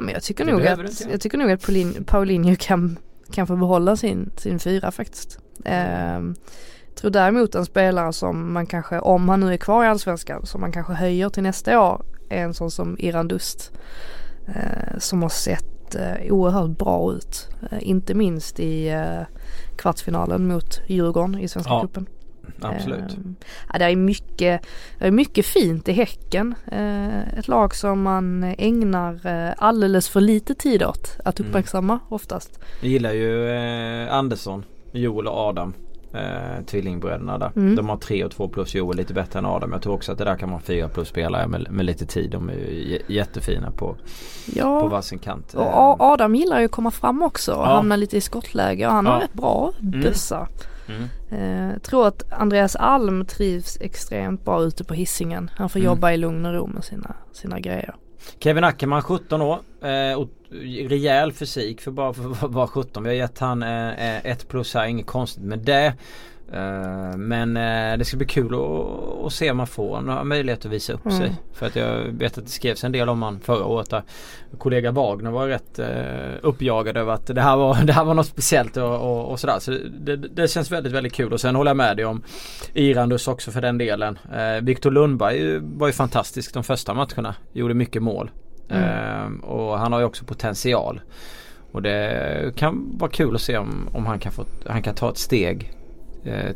Men 0.00 0.14
jag 0.14 0.22
tycker 0.22 0.44
det 0.44 0.52
nog 0.52 0.66
att, 0.66 1.00
jag 1.10 1.20
tycker 1.20 1.38
nog 1.38 1.50
att 1.50 1.66
Paulin, 1.66 2.04
Paulinho 2.04 2.56
kan, 2.58 2.98
kan 3.30 3.46
få 3.46 3.56
behålla 3.56 3.96
sin, 3.96 4.30
sin 4.36 4.58
fyra 4.58 4.90
faktiskt. 4.90 5.38
Tror 6.96 7.10
däremot 7.10 7.54
en 7.54 7.66
spelare 7.66 8.12
som 8.12 8.52
man 8.52 8.66
kanske, 8.66 8.98
om 8.98 9.28
han 9.28 9.40
nu 9.40 9.52
är 9.52 9.56
kvar 9.56 9.84
i 9.84 9.88
Allsvenskan, 9.88 10.46
som 10.46 10.60
man 10.60 10.72
kanske 10.72 10.92
höjer 10.92 11.28
till 11.28 11.42
nästa 11.42 11.80
år 11.80 12.02
är 12.28 12.42
en 12.42 12.54
sån 12.54 12.70
som 12.70 12.96
Iran 12.98 13.28
Dust. 13.28 13.72
Eh, 14.46 14.98
som 14.98 15.22
har 15.22 15.28
sett 15.28 15.94
eh, 15.94 16.32
oerhört 16.32 16.78
bra 16.78 17.12
ut. 17.12 17.48
Eh, 17.70 17.78
inte 17.80 18.14
minst 18.14 18.60
i 18.60 18.88
eh, 18.88 19.22
kvartsfinalen 19.76 20.48
mot 20.48 20.80
Djurgården 20.86 21.38
i 21.38 21.48
Svenska 21.48 21.72
ja. 21.72 21.80
cupen. 21.80 22.06
Absolut. 22.60 23.18
Eh, 23.72 23.78
det 23.78 23.84
är 23.84 23.96
mycket, 23.96 24.66
det 24.98 25.06
är 25.06 25.10
mycket 25.10 25.46
fint 25.46 25.88
i 25.88 25.92
Häcken. 25.92 26.54
Eh, 26.66 27.38
ett 27.38 27.48
lag 27.48 27.74
som 27.74 28.02
man 28.02 28.54
ägnar 28.58 29.26
eh, 29.26 29.54
alldeles 29.58 30.08
för 30.08 30.20
lite 30.20 30.54
tid 30.54 30.82
åt 30.82 31.16
att 31.24 31.38
mm. 31.40 31.48
uppmärksamma 31.48 31.92
mm. 31.92 32.06
oftast. 32.08 32.60
Jag 32.80 32.90
gillar 32.90 33.12
ju 33.12 33.50
eh, 33.50 34.14
Andersson, 34.14 34.64
Joel 34.92 35.26
och 35.26 35.38
Adam 35.38 35.74
eh, 36.12 36.64
tvillingbröderna 36.66 37.38
där. 37.38 37.52
Mm. 37.56 37.76
De 37.76 37.88
har 37.88 37.96
3 37.96 38.24
och 38.24 38.30
2 38.30 38.48
plus 38.48 38.74
Joel 38.74 38.96
lite 38.96 39.14
bättre 39.14 39.38
än 39.38 39.46
Adam. 39.46 39.72
Jag 39.72 39.82
tror 39.82 39.94
också 39.94 40.12
att 40.12 40.18
det 40.18 40.24
där 40.24 40.36
kan 40.36 40.50
vara 40.50 40.60
4 40.60 40.88
plus 40.88 41.08
spelare 41.08 41.46
med, 41.46 41.70
med 41.70 41.86
lite 41.86 42.06
tid. 42.06 42.30
De 42.30 42.48
är 42.48 43.10
jättefina 43.12 43.70
på, 43.70 43.96
ja. 44.54 44.80
på 44.80 44.88
varsin 44.88 45.18
kant. 45.18 45.54
Och 45.54 45.62
eh, 45.62 45.96
Adam 45.98 46.34
gillar 46.34 46.58
ju 46.58 46.64
att 46.64 46.70
komma 46.70 46.90
fram 46.90 47.22
också 47.22 47.52
och 47.52 47.66
ja. 47.66 47.74
hamna 47.74 47.96
lite 47.96 48.16
i 48.16 48.20
skottläge 48.20 48.86
och 48.86 48.92
han 48.92 49.06
ja. 49.06 49.12
har 49.12 49.20
rätt 49.20 49.32
bra 49.32 49.72
mm. 49.82 50.00
bössa. 50.00 50.48
Mm. 50.88 51.08
Eh, 51.30 51.78
tror 51.78 52.06
att 52.06 52.32
Andreas 52.32 52.76
Alm 52.76 53.24
trivs 53.24 53.78
extremt 53.80 54.44
bra 54.44 54.62
ute 54.62 54.84
på 54.84 54.94
hissingen. 54.94 55.50
Han 55.54 55.68
får 55.68 55.78
mm. 55.78 55.86
jobba 55.86 56.12
i 56.12 56.16
lugn 56.16 56.46
och 56.46 56.54
ro 56.54 56.66
med 56.66 56.84
sina, 56.84 57.14
sina 57.32 57.60
grejer. 57.60 57.94
Kevin 58.38 58.64
Ackerman 58.64 59.02
17 59.02 59.42
år. 59.42 59.58
Eh, 59.82 60.18
och 60.18 60.28
rejäl 60.88 61.32
fysik 61.32 61.80
för 61.80 61.90
bara 61.90 62.12
för 62.12 62.46
att 62.46 62.50
17. 62.66 63.02
Vi 63.02 63.08
har 63.08 63.14
gett 63.14 63.38
han 63.38 63.62
eh, 63.62 63.88
eh, 63.88 64.26
ett 64.26 64.48
plus 64.48 64.74
här, 64.74 64.86
inget 64.86 65.06
konstigt 65.06 65.44
med 65.44 65.58
det. 65.58 65.94
Uh, 66.52 67.16
men 67.16 67.56
uh, 67.56 67.98
det 67.98 68.04
ska 68.04 68.16
bli 68.16 68.26
kul 68.26 68.54
att, 69.26 69.32
se 69.32 69.50
om 69.50 69.56
man 69.56 69.66
får 69.66 70.00
några 70.00 70.24
möjligheter 70.24 70.68
att 70.68 70.74
visa 70.74 70.92
upp 70.92 71.06
mm. 71.06 71.18
sig. 71.18 71.36
För 71.52 71.66
att 71.66 71.76
jag 71.76 71.98
vet 71.98 72.38
att 72.38 72.44
det 72.44 72.50
skrevs 72.50 72.84
en 72.84 72.92
del 72.92 73.08
om 73.08 73.22
han 73.22 73.40
förra 73.40 73.64
året. 73.64 73.90
Där 73.90 74.02
kollega 74.58 74.90
Wagner 74.90 75.30
var 75.30 75.48
rätt 75.48 75.78
uh, 75.78 75.86
uppjagad 76.42 76.96
över 76.96 77.12
att 77.12 77.26
det 77.26 77.40
här 77.40 77.56
var, 77.56 77.74
det 77.84 77.92
här 77.92 78.04
var 78.04 78.14
något 78.14 78.26
speciellt 78.26 78.76
och, 78.76 79.00
och, 79.00 79.30
och 79.30 79.40
sådär. 79.40 79.58
Så 79.58 79.70
det, 80.00 80.16
det, 80.16 80.48
känns 80.48 80.72
väldigt 80.72 80.92
väldigt 80.92 81.14
kul. 81.14 81.32
Och 81.32 81.40
sen 81.40 81.54
håller 81.54 81.70
jag 81.70 81.76
med 81.76 81.96
dig 81.96 82.04
om 82.04 82.22
Irandus 82.74 83.28
också 83.28 83.50
för 83.50 83.60
den 83.60 83.78
delen. 83.78 84.18
Viktor 84.62 84.90
Lundberg 84.90 85.58
var 85.58 85.86
ju 85.86 85.92
fantastisk 85.92 86.54
de 86.54 86.64
första 86.64 86.94
matcherna. 86.94 87.34
Gjorde 87.52 87.74
mycket 87.74 88.02
mål. 88.02 88.30
Mm. 88.68 89.40
och 89.40 89.78
han 89.78 89.92
har 89.92 90.00
ju 90.00 90.06
också 90.06 90.24
potential. 90.24 91.00
Och 91.72 91.82
det 91.82 92.56
kan 92.56 92.98
vara 92.98 93.10
kul 93.10 93.34
att 93.34 93.40
se 93.40 93.56
om, 93.56 93.88
om 93.92 94.06
han, 94.06 94.18
kan 94.18 94.32
få, 94.32 94.44
han 94.66 94.82
kan 94.82 94.94
ta 94.94 95.10
ett 95.10 95.18
steg 95.18 95.72
eh, 95.72 95.85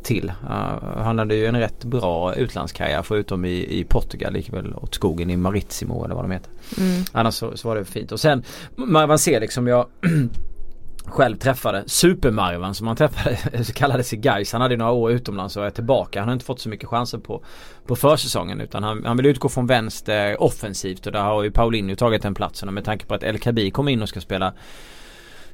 till. 0.02 0.32
Uh, 0.44 1.02
han 1.02 1.18
hade 1.18 1.34
ju 1.34 1.46
en 1.46 1.58
rätt 1.58 1.84
bra 1.84 2.34
utlandskarriär 2.34 3.02
förutom 3.02 3.44
i, 3.44 3.78
i 3.80 3.84
Portugal. 3.84 4.36
Gick 4.36 4.52
väl 4.52 4.74
åt 4.74 4.94
skogen 4.94 5.30
i 5.30 5.36
Maritsimo 5.36 6.04
eller 6.04 6.14
vad 6.14 6.24
de 6.24 6.30
heter. 6.30 6.50
Mm. 6.78 7.04
Annars 7.12 7.34
så, 7.34 7.56
så 7.56 7.68
var 7.68 7.76
det 7.76 7.84
fint. 7.84 8.12
Och 8.12 8.20
sen 8.20 8.42
man, 8.76 9.18
ser 9.18 9.40
liksom 9.40 9.66
jag 9.66 9.86
själv 11.04 11.36
träffade. 11.36 11.84
Supermarvan 11.86 12.74
som 12.74 12.86
han 12.86 12.96
träffade 12.96 13.64
så 13.64 13.72
kallades 13.72 14.12
i 14.12 14.16
Gais. 14.16 14.52
Han 14.52 14.62
hade 14.62 14.76
några 14.76 14.92
år 14.92 15.12
utomlands 15.12 15.56
och 15.56 15.66
är 15.66 15.70
tillbaka. 15.70 16.20
Han 16.20 16.28
har 16.28 16.32
inte 16.32 16.44
fått 16.44 16.60
så 16.60 16.68
mycket 16.68 16.88
chanser 16.88 17.18
på, 17.18 17.44
på 17.86 17.96
försäsongen 17.96 18.60
utan 18.60 18.82
han, 18.82 19.04
han 19.04 19.16
vill 19.16 19.26
utgå 19.26 19.48
från 19.48 19.66
vänster 19.66 20.42
offensivt 20.42 21.06
och 21.06 21.12
där 21.12 21.22
har 21.22 21.42
ju 21.42 21.50
Paulinho 21.50 21.96
tagit 21.96 22.22
den 22.22 22.34
platsen 22.34 22.68
och 22.68 22.74
med 22.74 22.84
tanke 22.84 23.06
på 23.06 23.14
att 23.14 23.22
El 23.22 23.38
Kabi 23.38 23.70
kommer 23.70 23.92
in 23.92 24.02
och 24.02 24.08
ska 24.08 24.20
spela 24.20 24.52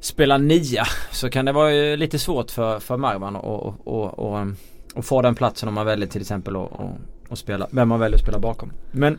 spela 0.06 0.38
nia 0.38 0.84
så 1.10 1.30
kan 1.30 1.44
det 1.44 1.52
vara 1.52 1.72
eh, 1.72 1.96
lite 1.96 2.18
svårt 2.18 2.50
för, 2.50 2.80
för 2.80 2.96
Marwan 2.96 3.36
och, 3.36 3.76
och, 3.84 4.18
och, 4.18 4.46
och, 4.94 5.04
få 5.04 5.22
den 5.22 5.34
platsen 5.34 5.68
om 5.68 5.74
man 5.74 5.86
väljer 5.86 6.08
till 6.08 6.20
exempel 6.20 6.56
att 6.56 6.72
och, 6.72 6.90
och 7.28 7.38
spela, 7.38 7.66
vem 7.70 7.88
man 7.88 8.00
väljer 8.00 8.16
att 8.16 8.22
spela 8.22 8.38
bakom. 8.38 8.72
Men 8.90 9.18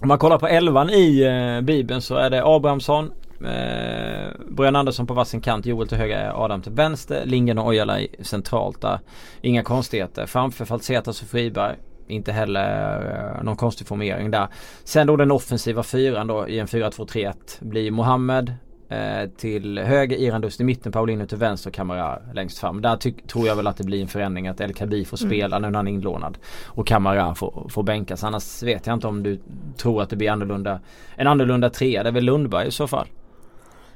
om 0.00 0.08
man 0.08 0.18
kollar 0.18 0.38
på 0.38 0.46
elvan 0.46 0.90
i 0.90 1.22
eh, 1.22 1.64
Bibeln 1.64 2.02
så 2.02 2.14
är 2.14 2.30
det 2.30 2.42
Abrahamsson, 2.44 3.12
eh, 3.44 4.30
Brian 4.48 4.76
Andersson 4.76 5.06
på 5.06 5.14
varsin 5.14 5.40
kant, 5.40 5.66
Joel 5.66 5.88
till 5.88 5.98
höger, 5.98 6.44
Adam 6.44 6.62
till 6.62 6.72
vänster, 6.72 7.22
Lingen 7.26 7.58
och 7.58 7.66
Ojala 7.66 7.98
centralt 8.20 8.80
där. 8.80 8.98
Inga 9.40 9.62
konstigheter. 9.62 10.26
Framför 10.26 10.64
Falsetas 10.64 11.22
och 11.22 11.28
Friberg. 11.28 11.76
Inte 12.06 12.32
heller 12.32 13.36
eh, 13.36 13.42
någon 13.44 13.56
konstig 13.56 13.86
formering 13.86 14.30
där. 14.30 14.48
Sen 14.84 15.06
då 15.06 15.16
den 15.16 15.30
offensiva 15.30 15.82
fyran 15.82 16.26
då 16.26 16.48
i 16.48 16.58
en 16.58 16.66
4-2-3-1 16.66 17.34
blir 17.60 17.90
Mohammed, 17.90 18.54
Eh, 18.90 19.28
till 19.36 19.78
höger 19.78 20.16
Irandust 20.16 20.60
i 20.60 20.64
mitten, 20.64 20.92
Paulinho 20.92 21.26
till 21.26 21.38
vänster 21.38 21.70
och 21.70 21.74
Kamara 21.74 22.18
längst 22.34 22.58
fram. 22.58 22.82
Där 22.82 22.96
tror 23.26 23.46
jag 23.46 23.56
väl 23.56 23.66
att 23.66 23.76
det 23.76 23.84
blir 23.84 24.02
en 24.02 24.08
förändring 24.08 24.48
att 24.48 24.60
El 24.60 24.74
Kabi 24.74 25.04
får 25.04 25.20
mm. 25.20 25.30
spela 25.30 25.56
mm. 25.56 25.72
när 25.72 25.78
han 25.78 25.88
är 25.88 25.92
inlånad. 25.92 26.38
Och 26.64 26.86
Kamara 26.86 27.34
får, 27.34 27.66
får 27.70 27.82
bänkas. 27.82 28.24
Annars 28.24 28.62
vet 28.62 28.86
jag 28.86 28.94
inte 28.94 29.06
om 29.06 29.22
du 29.22 29.40
tror 29.76 30.02
att 30.02 30.10
det 30.10 30.16
blir 30.16 30.30
annorlunda. 30.30 30.80
En 31.16 31.26
annorlunda 31.26 31.70
trea. 31.70 32.02
Det 32.02 32.08
är 32.08 32.12
väl 32.12 32.24
Lundberg 32.24 32.68
i 32.68 32.70
så 32.70 32.88
fall. 32.88 33.06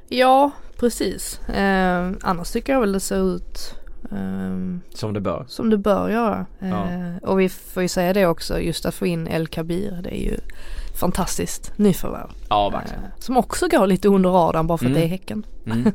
Ja 0.09 0.51
precis. 0.77 1.49
Eh, 1.49 2.11
annars 2.23 2.51
tycker 2.51 2.73
jag 2.73 2.81
väl 2.81 2.93
det 2.93 3.01
ser 3.01 3.37
ut 3.37 3.75
Um, 4.11 4.81
som 4.95 5.13
det 5.13 5.21
bör. 5.21 5.45
Som 5.49 5.71
det 5.71 5.79
bör 5.79 6.09
göra. 6.09 6.47
Ja. 6.59 6.67
Uh, 6.67 7.17
och 7.23 7.41
vi 7.41 7.49
får 7.49 7.83
ju 7.83 7.89
säga 7.89 8.13
det 8.13 8.27
också, 8.27 8.61
just 8.61 8.87
att 8.87 8.95
få 8.95 9.07
in 9.07 9.29
El 9.29 9.47
Kabir, 9.47 10.01
det 10.03 10.11
är 10.11 10.25
ju 10.25 10.37
fantastiskt 10.95 11.73
nyförvärv. 11.79 12.31
Ja 12.49 12.71
verkligen. 12.71 13.03
Uh, 13.03 13.11
som 13.19 13.37
också 13.37 13.69
går 13.69 13.87
lite 13.87 14.09
under 14.09 14.31
radarn 14.31 14.67
bara 14.67 14.79
för 14.79 14.87
mm. 14.87 14.97
att 14.97 15.01
det 15.01 15.07
är 15.07 15.09
Häcken. 15.09 15.47
Mm. 15.67 15.93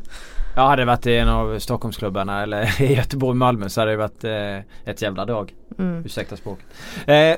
Ja 0.56 0.68
hade 0.68 0.82
det 0.82 0.86
varit 0.86 1.06
i 1.06 1.18
en 1.18 1.30
av 1.30 1.60
Stockholmsklubbarna 1.60 2.44
eller 2.44 2.82
i 2.82 2.96
Göteborg, 2.96 3.38
Malmö 3.38 3.70
så 3.70 3.82
hade 3.82 3.92
det 3.92 3.98
varit 3.98 4.24
uh, 4.24 4.90
ett 4.90 5.02
jävla 5.02 5.26
drag. 5.26 5.54
Mm. 5.80 6.06
Ursäkta 6.06 6.38
språket. 6.38 6.66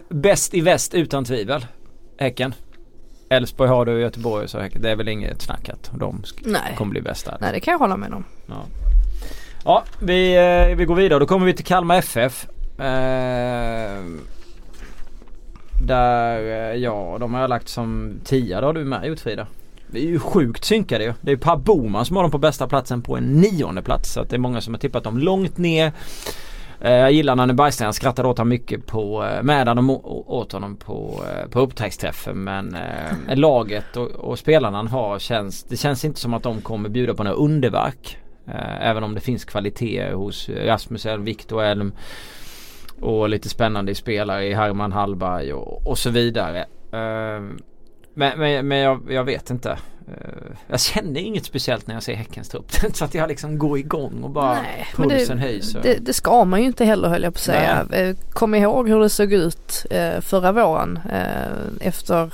bäst 0.09 0.53
i 0.53 0.61
väst 0.61 0.93
utan 0.93 1.25
tvivel. 1.25 1.65
Häcken. 2.17 2.53
Elfsborg 3.29 3.69
har 3.69 3.85
du 3.85 3.99
i 3.99 4.01
Göteborg 4.01 4.47
så 4.47 4.57
det 4.75 4.91
är 4.91 4.95
väl 4.95 5.07
inget 5.07 5.41
snack 5.41 5.69
att 5.69 5.91
de 5.93 6.23
Nej. 6.41 6.75
kommer 6.77 6.91
bli 6.91 7.01
bäst 7.01 7.25
där. 7.25 7.37
Nej 7.41 7.53
det 7.53 7.59
kan 7.59 7.71
jag 7.71 7.79
hålla 7.79 7.97
med 7.97 8.13
om. 8.13 8.23
Ja. 8.47 8.65
Ja, 9.65 9.83
vi, 9.99 10.35
eh, 10.35 10.75
vi 10.75 10.85
går 10.85 10.95
vidare. 10.95 11.19
Då 11.19 11.25
kommer 11.25 11.45
vi 11.45 11.53
till 11.53 11.65
Kalmar 11.65 11.97
FF. 11.97 12.47
Eh, 12.79 14.03
där, 15.87 16.71
eh, 16.71 16.75
ja, 16.75 17.17
de 17.19 17.33
har 17.33 17.41
jag 17.41 17.49
lagt 17.49 17.69
som 17.69 18.13
tia. 18.23 18.61
Det 18.61 18.67
har 18.67 18.73
du 18.73 18.83
med 18.83 19.05
gjort 19.05 19.19
Frida. 19.19 19.47
Vi 19.87 20.05
är 20.05 20.09
ju 20.09 20.19
sjukt 20.19 20.65
synkade 20.65 21.03
ju. 21.03 21.13
Det 21.21 21.31
är 21.31 21.35
Per 21.35 21.55
Boman 21.55 22.05
som 22.05 22.15
har 22.15 22.23
dem 22.23 22.31
på 22.31 22.37
bästa 22.37 22.67
platsen 22.67 23.01
på 23.01 23.17
en 23.17 23.23
nionde 23.23 23.81
plats. 23.81 24.13
Så 24.13 24.21
att 24.21 24.29
det 24.29 24.35
är 24.35 24.39
många 24.39 24.61
som 24.61 24.73
har 24.73 24.79
tippat 24.79 25.03
dem 25.03 25.19
långt 25.19 25.57
ner. 25.57 25.91
Eh, 26.81 26.91
jag 26.91 27.11
gillar 27.11 27.35
Nanne 27.35 27.53
Bergsten. 27.53 27.85
Jag 27.85 27.95
skrattade 27.95 28.27
åt 28.27 28.37
honom 28.37 28.49
mycket 28.49 28.85
på, 28.85 29.23
eh, 29.23 29.43
med 29.43 29.67
honom 29.67 29.89
åt 30.27 30.51
honom 30.51 30.75
på, 30.75 31.23
eh, 31.29 31.49
på 31.49 31.59
upptäcktsträffen. 31.59 32.43
Men 32.43 32.75
eh, 32.75 33.35
laget 33.35 33.97
och, 33.97 34.07
och 34.07 34.39
spelarna 34.39 34.77
han 34.77 34.87
har 34.87 35.19
känns, 35.19 35.63
det 35.63 35.77
känns 35.77 36.05
inte 36.05 36.19
som 36.19 36.33
att 36.33 36.43
de 36.43 36.61
kommer 36.61 36.89
bjuda 36.89 37.13
på 37.13 37.23
några 37.23 37.37
underverk. 37.37 38.17
Eh, 38.47 38.87
även 38.87 39.03
om 39.03 39.13
det 39.15 39.21
finns 39.21 39.45
kvaliteter 39.45 40.13
hos 40.13 40.49
Rasmus 40.49 41.05
Elm, 41.05 41.23
Viktor 41.23 41.63
Elm 41.63 41.93
och 43.01 43.29
lite 43.29 43.49
spännande 43.49 43.95
spelare 43.95 44.45
i 44.45 44.53
Herman 44.53 44.91
Hallberg 44.91 45.53
och, 45.53 45.87
och 45.87 45.97
så 45.97 46.09
vidare. 46.09 46.59
Eh, 46.91 47.41
men, 48.13 48.39
men, 48.39 48.67
men 48.67 48.77
jag, 48.77 49.01
jag, 49.09 49.23
vet 49.23 49.49
inte. 49.49 49.69
Eh, 50.07 50.51
jag 50.67 50.79
känner 50.79 51.21
inget 51.21 51.45
speciellt 51.45 51.87
när 51.87 51.95
jag 51.95 52.03
ser 52.03 52.15
Häckens 52.15 52.49
trupp. 52.49 52.71
så 52.93 53.05
att 53.05 53.13
jag 53.13 53.27
liksom 53.27 53.57
går 53.57 53.77
igång 53.77 54.23
och 54.23 54.29
bara 54.29 54.53
Nej, 54.53 54.87
pulsen 54.95 55.37
det, 55.37 55.43
höjs. 55.43 55.73
Det, 55.83 56.05
det, 56.05 56.13
ska 56.13 56.45
man 56.45 56.59
ju 56.59 56.65
inte 56.65 56.85
heller 56.85 57.09
höll 57.09 57.23
jag 57.23 57.33
på 57.33 57.37
att 57.37 57.41
säga. 57.41 57.85
Nej. 57.89 58.15
Kom 58.33 58.55
ihåg 58.55 58.89
hur 58.89 58.99
det 58.99 59.09
såg 59.09 59.33
ut 59.33 59.85
förra 60.21 60.51
våren 60.51 60.99
efter 61.79 62.33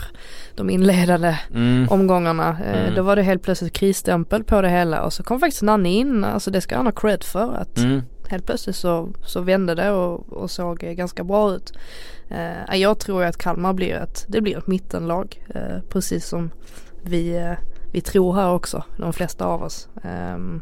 de 0.58 0.70
inledande 0.70 1.38
mm. 1.54 1.88
omgångarna. 1.90 2.58
Eh, 2.66 2.82
mm. 2.82 2.96
Då 2.96 3.02
var 3.02 3.16
det 3.16 3.22
helt 3.22 3.44
plötsligt 3.44 3.74
krisstämpel 3.74 4.44
på 4.44 4.62
det 4.62 4.70
hela 4.70 5.02
och 5.02 5.14
så 5.14 5.24
kom 5.24 5.40
faktiskt 5.40 5.62
Nanne 5.62 5.90
in, 5.90 6.24
alltså 6.24 6.52
det 6.52 6.62
ska 6.62 6.76
han 6.76 6.86
ha 6.86 6.92
cred 6.92 7.24
för 7.24 7.54
att 7.54 7.78
mm. 7.78 8.02
Helt 8.30 8.46
plötsligt 8.46 8.76
så, 8.76 9.10
så 9.26 9.42
vände 9.42 9.76
det 9.76 9.92
och, 9.92 10.34
och 10.34 10.52
såg 10.52 10.80
ganska 10.80 11.24
bra 11.24 11.54
ut. 11.54 11.74
Eh, 12.30 12.76
jag 12.76 13.00
tror 13.00 13.24
att 13.24 13.38
Kalmar 13.38 13.74
blir 13.74 13.96
ett, 13.96 14.26
det 14.28 14.42
blir 14.42 14.58
ett 14.58 14.68
mittenlag 14.68 15.44
eh, 15.56 15.80
precis 15.90 16.28
som 16.28 16.52
vi, 17.04 17.38
eh, 17.38 17.54
vi 17.92 18.02
tror 18.02 18.36
här 18.36 18.52
också, 18.52 18.84
de 18.98 19.14
flesta 19.14 19.46
av 19.46 19.64
oss. 19.64 19.88
Ehm, 20.04 20.62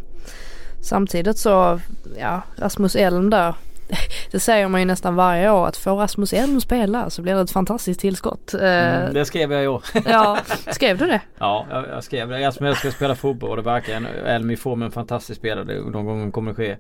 samtidigt 0.82 1.38
så, 1.38 1.80
ja, 2.20 2.42
Rasmus 2.56 2.96
Elm 2.96 3.30
där 3.30 3.56
det 4.32 4.40
säger 4.40 4.68
man 4.68 4.82
ju 4.82 4.86
nästan 4.86 5.16
varje 5.16 5.52
år 5.52 5.68
att 5.68 5.78
får 5.78 5.96
Rasmus 5.96 6.34
Elm 6.34 6.62
spela 6.62 7.10
så 7.10 7.22
blir 7.22 7.36
det 7.36 7.42
ett 7.42 7.52
fantastiskt 7.52 8.00
tillskott. 8.00 8.54
Mm, 8.54 9.14
det 9.14 9.26
skrev 9.26 9.52
jag 9.52 9.64
i 9.64 9.68
år. 9.68 9.84
ja, 10.06 10.38
skrev 10.72 10.98
du 10.98 11.06
det? 11.08 11.22
Ja, 11.38 11.66
jag, 11.70 11.88
jag 11.88 12.04
skrev 12.04 12.30
det. 12.30 12.48
Rasmus 12.48 12.68
Elm 12.68 12.76
ska 12.76 12.92
spela 12.92 13.16
fotboll 13.16 13.50
och 13.50 13.56
det 13.56 13.62
verkar 13.62 14.06
Elm 14.26 14.52
i 14.52 14.58
form 14.58 14.82
en 14.82 14.92
fantastisk 14.92 15.40
spelare. 15.40 15.80
Någon 15.80 16.06
gång 16.06 16.32
kommer 16.32 16.52
det 16.52 16.56
ske 16.56 16.78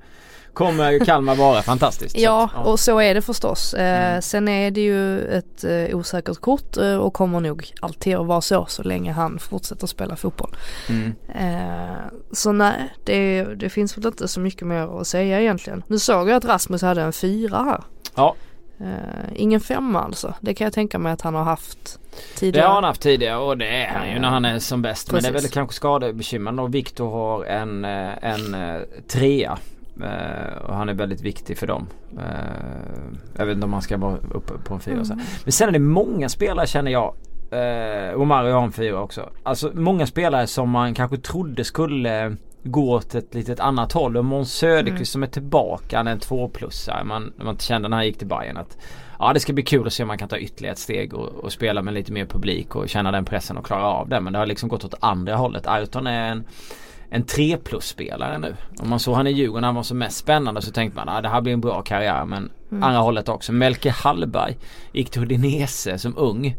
kommer 0.55 1.05
Kalmar 1.05 1.35
vara 1.35 1.61
fantastiskt. 1.61 2.17
ja, 2.17 2.43
att, 2.43 2.51
ja, 2.55 2.71
och 2.71 2.79
så 2.79 2.99
är 2.99 3.13
det 3.13 3.21
förstås. 3.21 3.73
Eh, 3.73 4.09
mm. 4.09 4.21
Sen 4.21 4.47
är 4.47 4.71
det 4.71 4.81
ju 4.81 5.27
ett 5.27 5.63
eh, 5.63 5.97
osäkert 5.97 6.37
kort 6.37 6.77
eh, 6.77 6.95
och 6.95 7.13
kommer 7.13 7.39
nog 7.39 7.71
alltid 7.81 8.15
att 8.15 8.25
vara 8.25 8.41
så 8.41 8.65
så 8.65 8.83
länge 8.83 9.11
han 9.11 9.39
fortsätter 9.39 9.87
spela 9.87 10.15
fotboll. 10.15 10.55
Mm. 10.89 11.13
Så 12.31 12.51
nej, 12.51 12.93
det, 13.03 13.43
det 13.43 13.69
finns 13.69 13.97
väl 13.97 14.05
inte 14.05 14.27
så 14.27 14.39
mycket 14.39 14.67
mer 14.67 15.01
att 15.01 15.07
säga 15.07 15.41
egentligen. 15.41 15.83
Nu 15.87 15.99
såg 15.99 16.29
jag 16.29 16.35
att 16.35 16.45
Rasmus 16.45 16.81
hade 16.81 17.01
en 17.01 17.13
fyra 17.13 17.57
här. 17.57 17.83
Ja. 18.15 18.35
Ingen 19.35 19.59
femma 19.59 20.03
alltså. 20.03 20.33
Det 20.39 20.53
kan 20.53 20.65
jag 20.65 20.73
tänka 20.73 20.99
mig 20.99 21.11
att 21.11 21.21
han 21.21 21.35
har 21.35 21.43
haft 21.43 21.99
tidigare. 22.35 22.65
Det 22.65 22.67
har 22.67 22.75
han 22.75 22.83
haft 22.83 23.01
tidigare 23.01 23.37
och 23.37 23.57
det 23.57 23.67
är 23.67 23.87
han 23.87 24.09
ju 24.11 24.19
när 24.19 24.29
han 24.29 24.45
är 24.45 24.59
som 24.59 24.81
bäst. 24.81 25.09
Precis. 25.09 25.23
Men 25.23 25.33
det 25.33 25.39
är 25.39 25.41
väl 25.41 25.51
kanske 25.51 25.75
skadebekymmer 25.75 26.59
och 26.59 26.75
Viktor 26.75 27.11
har 27.11 27.45
en, 27.45 27.85
en 27.85 28.55
trea. 29.07 29.57
Uh, 30.01 30.57
och 30.57 30.75
han 30.75 30.89
är 30.89 30.93
väldigt 30.93 31.21
viktig 31.21 31.57
för 31.57 31.67
dem. 31.67 31.87
Uh, 32.17 32.23
jag 33.37 33.45
vet 33.45 33.55
inte 33.55 33.65
om 33.65 33.73
han 33.73 33.81
ska 33.81 33.97
vara 33.97 34.17
uppe 34.31 34.53
på 34.63 34.73
en 34.73 34.79
fyra. 34.79 34.95
Mm. 34.95 35.19
Men 35.43 35.51
sen 35.51 35.69
är 35.69 35.73
det 35.73 35.79
många 35.79 36.29
spelare 36.29 36.67
känner 36.67 36.91
jag. 36.91 37.15
Uh, 37.53 38.21
Omar 38.21 38.45
har 38.45 38.63
en 38.63 38.71
fyra 38.71 39.01
också. 39.01 39.29
Alltså 39.43 39.71
många 39.73 40.05
spelare 40.05 40.47
som 40.47 40.69
man 40.69 40.93
kanske 40.93 41.17
trodde 41.17 41.63
skulle 41.63 42.35
gå 42.63 42.91
åt 42.91 43.15
ett 43.15 43.33
litet 43.33 43.59
annat 43.59 43.91
håll. 43.91 44.17
Och 44.17 44.25
Måns 44.25 44.53
Söderqvist 44.53 44.97
mm. 44.97 45.05
som 45.05 45.23
är 45.23 45.27
tillbaka. 45.27 45.97
Han 45.97 46.07
är 46.07 46.11
en 46.11 46.19
tvåplussare. 46.19 47.03
Man, 47.03 47.33
man 47.37 47.57
kände 47.57 47.89
när 47.89 47.97
han 47.97 48.05
gick 48.05 48.17
till 48.17 48.27
Bayern 48.27 48.57
att 48.57 48.77
Ja 49.19 49.33
det 49.33 49.39
ska 49.39 49.53
bli 49.53 49.63
kul 49.63 49.87
att 49.87 49.93
se 49.93 50.03
om 50.03 50.07
man 50.07 50.17
kan 50.17 50.29
ta 50.29 50.37
ytterligare 50.37 50.73
ett 50.73 50.79
steg 50.79 51.13
och, 51.13 51.27
och 51.27 51.51
spela 51.51 51.81
med 51.81 51.93
lite 51.93 52.11
mer 52.11 52.25
publik 52.25 52.75
och 52.75 52.89
känna 52.89 53.11
den 53.11 53.25
pressen 53.25 53.57
och 53.57 53.65
klara 53.65 53.83
av 53.83 54.09
det. 54.09 54.21
Men 54.21 54.33
det 54.33 54.39
har 54.39 54.45
liksom 54.45 54.69
gått 54.69 54.85
åt 54.85 54.95
andra 54.99 55.35
hållet. 55.35 55.67
Ayrton 55.67 56.07
är 56.07 56.31
en 56.31 56.43
en 57.09 57.25
3 57.25 57.57
plus 57.57 57.87
spelare 57.87 58.37
nu. 58.37 58.55
Om 58.79 58.89
man 58.89 58.99
såg 58.99 59.15
han 59.15 59.27
i 59.27 59.31
Djurgården 59.31 59.63
han 59.63 59.75
var 59.75 59.83
som 59.83 59.97
mest 59.97 60.17
spännande 60.17 60.61
så 60.61 60.71
tänkte 60.71 60.97
man 60.97 61.09
att 61.09 61.17
ah, 61.17 61.21
det 61.21 61.29
här 61.29 61.41
blir 61.41 61.53
en 61.53 61.61
bra 61.61 61.81
karriär 61.81 62.25
men 62.25 62.49
mm. 62.71 62.83
andra 62.83 62.99
hållet 62.99 63.29
också. 63.29 63.51
Melke 63.51 63.89
Hallberg 63.89 64.57
gick 64.91 65.09
till 65.09 65.21
Udinese 65.21 65.97
som 65.97 66.17
ung 66.17 66.55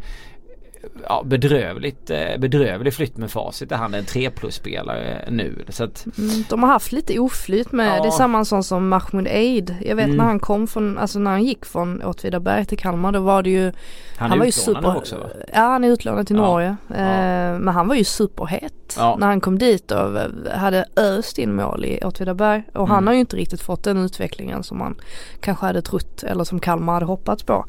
ja, 1.09 1.23
bedrövligt, 1.27 2.11
eh, 2.11 2.39
bedrövlig 2.39 2.95
flytt 2.95 3.17
med 3.17 3.31
facit. 3.31 3.73
Han 3.73 3.95
är 3.95 3.99
en 3.99 4.05
3 4.05 4.31
plus-spelare 4.31 5.25
nu. 5.31 5.65
Så 5.69 5.85
att, 5.85 6.07
mm, 6.19 6.45
de 6.49 6.63
har 6.63 6.71
haft 6.71 6.93
lite 6.93 7.19
oflyt 7.19 7.73
med, 7.73 7.99
ja. 7.99 8.03
det 8.03 8.09
är 8.09 8.13
samma 8.13 8.45
sån 8.45 8.65
som 8.65 8.89
Mahmoud 8.89 9.27
Eid. 9.27 9.77
Jag 9.81 9.97
vet 9.97 10.05
mm. 10.05 10.17
när 10.17 10.25
han 10.25 10.41
kom 10.41 10.67
från, 10.67 10.99
alltså 10.99 11.19
när 11.19 11.31
han 11.31 11.45
gick 11.45 11.65
från 11.65 12.03
Åtvidaberg 12.03 12.65
till 12.65 12.79
Kalmar 12.79 13.13
då 13.13 13.21
var 13.21 13.43
det 13.43 13.51
ju 13.51 13.73
Han, 14.17 14.31
han 14.31 14.39
var 14.39 14.47
ju 14.47 14.53
super, 14.53 14.97
också 14.97 15.19
va? 15.19 15.27
Ja 15.53 15.61
han 15.61 15.85
är 15.85 15.89
utlånad 15.89 16.27
till 16.27 16.37
ja. 16.37 16.43
Norge. 16.43 16.77
Ja. 16.89 16.95
Eh, 16.95 17.59
men 17.59 17.69
han 17.69 17.89
var 17.89 17.95
ju 17.95 18.05
superhet 18.05 18.73
när 18.97 19.27
han 19.27 19.41
kom 19.41 19.59
dit 19.59 19.91
och 19.91 20.21
hade 20.51 20.85
öst 20.97 21.39
in 21.39 21.57
mål 21.57 21.85
i 21.85 22.01
Åtvidaberg. 22.05 22.63
Och 22.73 22.77
mm. 22.77 22.91
han 22.91 23.07
har 23.07 23.15
ju 23.15 23.21
inte 23.21 23.37
riktigt 23.37 23.61
fått 23.61 23.85
den 23.85 23.99
utvecklingen 23.99 24.63
som 24.63 24.79
man 24.79 24.97
kanske 25.41 25.67
hade 25.67 25.83
trott 25.83 26.23
eller 26.23 26.45
som 26.45 26.61
Kalmar 26.61 26.93
hade 26.93 27.07
hoppats 27.07 27.43
på. 27.43 27.67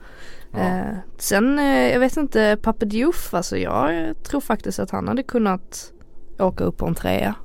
Eh, 0.54 0.98
sen 1.18 1.60
eh, 1.60 1.92
jag 1.92 2.00
vet 2.00 2.18
inte 2.18 2.58
Pape 2.62 2.86
Diouf 2.86 3.34
alltså 3.34 3.58
jag 3.58 4.14
tror 4.24 4.42
faktiskt 4.42 4.80
att 4.80 4.92
han 4.92 5.08
hade 5.08 5.24
kunnat 5.24 5.94
åka 6.40 6.64
upp 6.64 6.78
på 6.78 6.86
en 6.86 6.96
trea. 6.96 7.36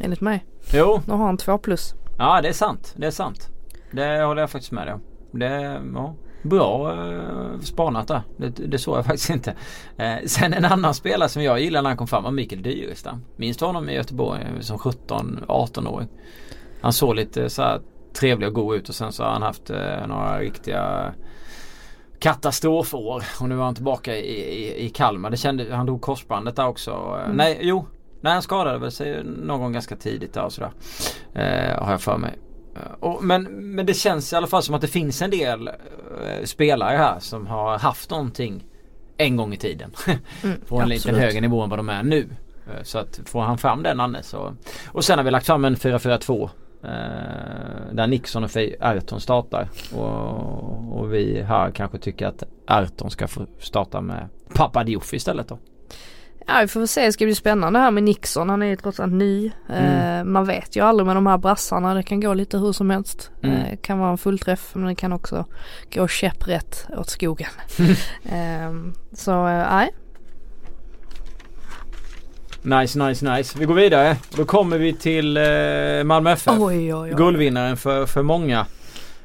Enligt 0.00 0.20
mig. 0.20 0.46
Jo. 0.72 1.00
Nu 1.06 1.12
har 1.12 1.26
han 1.26 1.36
två 1.36 1.58
plus. 1.58 1.94
Ja 2.18 2.40
det 2.42 2.48
är 2.48 2.52
sant. 2.52 2.94
Det 2.96 3.06
är 3.06 3.10
sant. 3.10 3.48
det 3.90 4.22
håller 4.22 4.40
jag 4.40 4.50
faktiskt 4.50 4.72
med 4.72 4.86
dig 4.86 4.94
om. 4.94 5.00
Det, 5.32 5.80
ja, 5.94 6.14
bra 6.42 6.92
eh, 6.92 7.60
spanat 7.60 8.08
där. 8.08 8.22
Det, 8.36 8.48
det 8.48 8.78
såg 8.78 8.98
jag 8.98 9.04
faktiskt 9.06 9.30
inte. 9.30 9.54
Eh, 9.96 10.16
sen 10.26 10.54
en 10.54 10.64
annan 10.64 10.94
spelare 10.94 11.28
som 11.28 11.42
jag 11.42 11.60
gillar 11.60 11.82
när 11.82 11.90
han 11.90 11.96
kom 11.96 12.06
fram 12.06 12.24
var 12.24 12.30
Mikael 12.30 12.62
Dyrestam. 12.62 13.24
Minns 13.36 13.56
du 13.56 13.64
honom 13.64 13.88
i 13.88 13.94
Göteborg 13.94 14.40
som 14.60 14.78
17-18-åring? 14.78 16.08
Han 16.80 16.92
såg 16.92 17.14
lite 17.14 17.50
så 17.50 17.62
här 17.62 17.80
trevlig 18.12 18.48
och 18.48 18.54
god 18.54 18.76
ut 18.76 18.88
och 18.88 18.94
sen 18.94 19.12
så 19.12 19.24
har 19.24 19.30
han 19.30 19.42
haft 19.42 19.70
eh, 19.70 20.06
några 20.08 20.38
riktiga 20.38 21.12
katastrofår 22.20 23.24
och 23.40 23.48
nu 23.48 23.54
är 23.58 23.62
han 23.62 23.74
tillbaka 23.74 24.16
i, 24.16 24.40
i, 24.40 24.86
i 24.86 24.90
Kalmar. 24.90 25.30
Det 25.30 25.36
kände, 25.36 25.74
han 25.74 25.86
drog 25.86 26.00
korsbandet 26.00 26.56
där 26.56 26.66
också. 26.66 27.20
Mm. 27.24 27.36
Nej, 27.36 27.58
jo. 27.60 27.86
Nej, 28.20 28.32
han 28.32 28.42
skadade 28.42 28.78
väl 28.78 28.92
sig 28.92 29.24
någon 29.24 29.60
gång 29.60 29.72
ganska 29.72 29.96
tidigt 29.96 30.34
där 30.34 30.44
och 30.44 30.52
sådär. 30.52 30.70
Eh, 31.34 31.82
har 31.84 31.90
jag 31.90 32.00
för 32.00 32.16
mig. 32.16 32.38
Eh, 32.76 32.92
och, 33.00 33.24
men, 33.24 33.44
men 33.74 33.86
det 33.86 33.94
känns 33.94 34.32
i 34.32 34.36
alla 34.36 34.46
fall 34.46 34.62
som 34.62 34.74
att 34.74 34.80
det 34.80 34.88
finns 34.88 35.22
en 35.22 35.30
del 35.30 35.68
eh, 35.68 36.44
spelare 36.44 36.96
här 36.96 37.20
som 37.20 37.46
har 37.46 37.78
haft 37.78 38.10
någonting 38.10 38.64
en 39.16 39.36
gång 39.36 39.52
i 39.52 39.56
tiden. 39.56 39.90
Mm, 40.42 40.60
på 40.68 40.80
en 40.80 40.88
lite 40.88 41.12
högre 41.12 41.40
nivå 41.40 41.62
än 41.62 41.70
vad 41.70 41.78
de 41.78 41.88
är 41.88 42.02
nu. 42.02 42.28
Eh, 42.66 42.82
så 42.82 42.98
att 42.98 43.20
får 43.24 43.40
han 43.40 43.58
fram 43.58 43.82
den 43.82 44.00
Anne 44.00 44.22
så. 44.22 44.54
Och 44.86 45.04
sen 45.04 45.18
har 45.18 45.24
vi 45.24 45.30
lagt 45.30 45.46
fram 45.46 45.64
en 45.64 45.76
4-4-2 45.76 46.50
Eh, 46.82 47.94
där 47.94 48.06
Nixon 48.06 48.44
och 48.44 48.50
Ayrton 48.80 49.20
startar. 49.20 49.68
Och, 49.94 50.98
och, 50.98 51.14
vi 51.14 51.42
här 51.42 51.70
kanske 51.70 51.98
tycker 51.98 52.26
att 52.26 52.42
Ayrton 52.66 53.10
ska 53.10 53.28
få 53.28 53.46
starta 53.58 54.00
med 54.00 54.28
Papa 54.54 54.84
Diouf 54.84 55.14
istället 55.14 55.48
då. 55.48 55.58
Ja 56.46 56.58
vi 56.60 56.68
får 56.68 56.86
se, 56.86 57.04
det 57.04 57.12
ska 57.12 57.24
bli 57.24 57.34
spännande 57.34 57.78
här 57.78 57.90
med 57.90 58.02
Nixon. 58.02 58.48
Han 58.48 58.62
är 58.62 58.66
ju 58.66 58.76
trots 58.76 59.00
allt 59.00 59.12
ny. 59.12 59.50
Mm. 59.68 60.18
Eh, 60.18 60.24
man 60.24 60.44
vet 60.44 60.76
ju 60.76 60.80
aldrig 60.80 61.06
med 61.06 61.16
de 61.16 61.26
här 61.26 61.38
brassarna. 61.38 61.94
Det 61.94 62.02
kan 62.02 62.20
gå 62.20 62.34
lite 62.34 62.58
hur 62.58 62.72
som 62.72 62.90
helst. 62.90 63.30
Mm. 63.42 63.56
Eh, 63.56 63.78
kan 63.78 63.98
vara 63.98 64.10
en 64.10 64.18
fullträff 64.18 64.70
men 64.74 64.86
det 64.86 64.94
kan 64.94 65.12
också 65.12 65.46
gå 65.94 66.08
käpprätt 66.08 66.88
åt 66.96 67.08
skogen. 67.08 67.50
eh, 68.24 68.92
så 69.12 69.30
eh, 69.30 69.66
nej, 69.70 69.90
Nice, 72.62 72.98
nice, 72.98 73.36
nice. 73.36 73.58
Vi 73.58 73.64
går 73.64 73.74
vidare. 73.74 74.16
Då 74.36 74.44
kommer 74.44 74.78
vi 74.78 74.92
till 74.92 75.36
eh, 75.36 76.04
Malmö 76.04 76.30
FF. 76.32 76.52
Oj, 76.58 76.94
oj, 76.94 76.94
oj. 76.94 77.12
Guldvinnaren 77.16 77.76
för, 77.76 78.06
för 78.06 78.22
många. 78.22 78.66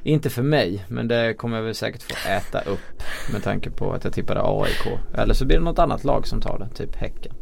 Inte 0.04 0.30
för 0.30 0.44
mig 0.44 0.86
men 0.88 1.08
det 1.08 1.34
kommer 1.34 1.58
jag 1.58 1.64
väl 1.64 1.76
säkert 1.76 2.04
få 2.04 2.30
äta 2.30 2.62
upp 2.62 3.04
med 3.34 3.44
tanke 3.44 3.70
på 3.70 3.94
att 3.94 4.04
jag 4.04 4.14
tippade 4.14 4.42
AIK. 4.44 5.00
Eller 5.18 5.34
så 5.34 5.46
blir 5.46 5.58
det 5.58 5.64
något 5.64 5.80
annat 5.80 6.04
lag 6.04 6.28
som 6.28 6.42
tar 6.42 6.60
det, 6.60 6.76
typ 6.76 6.96
Häcken. 6.96 7.34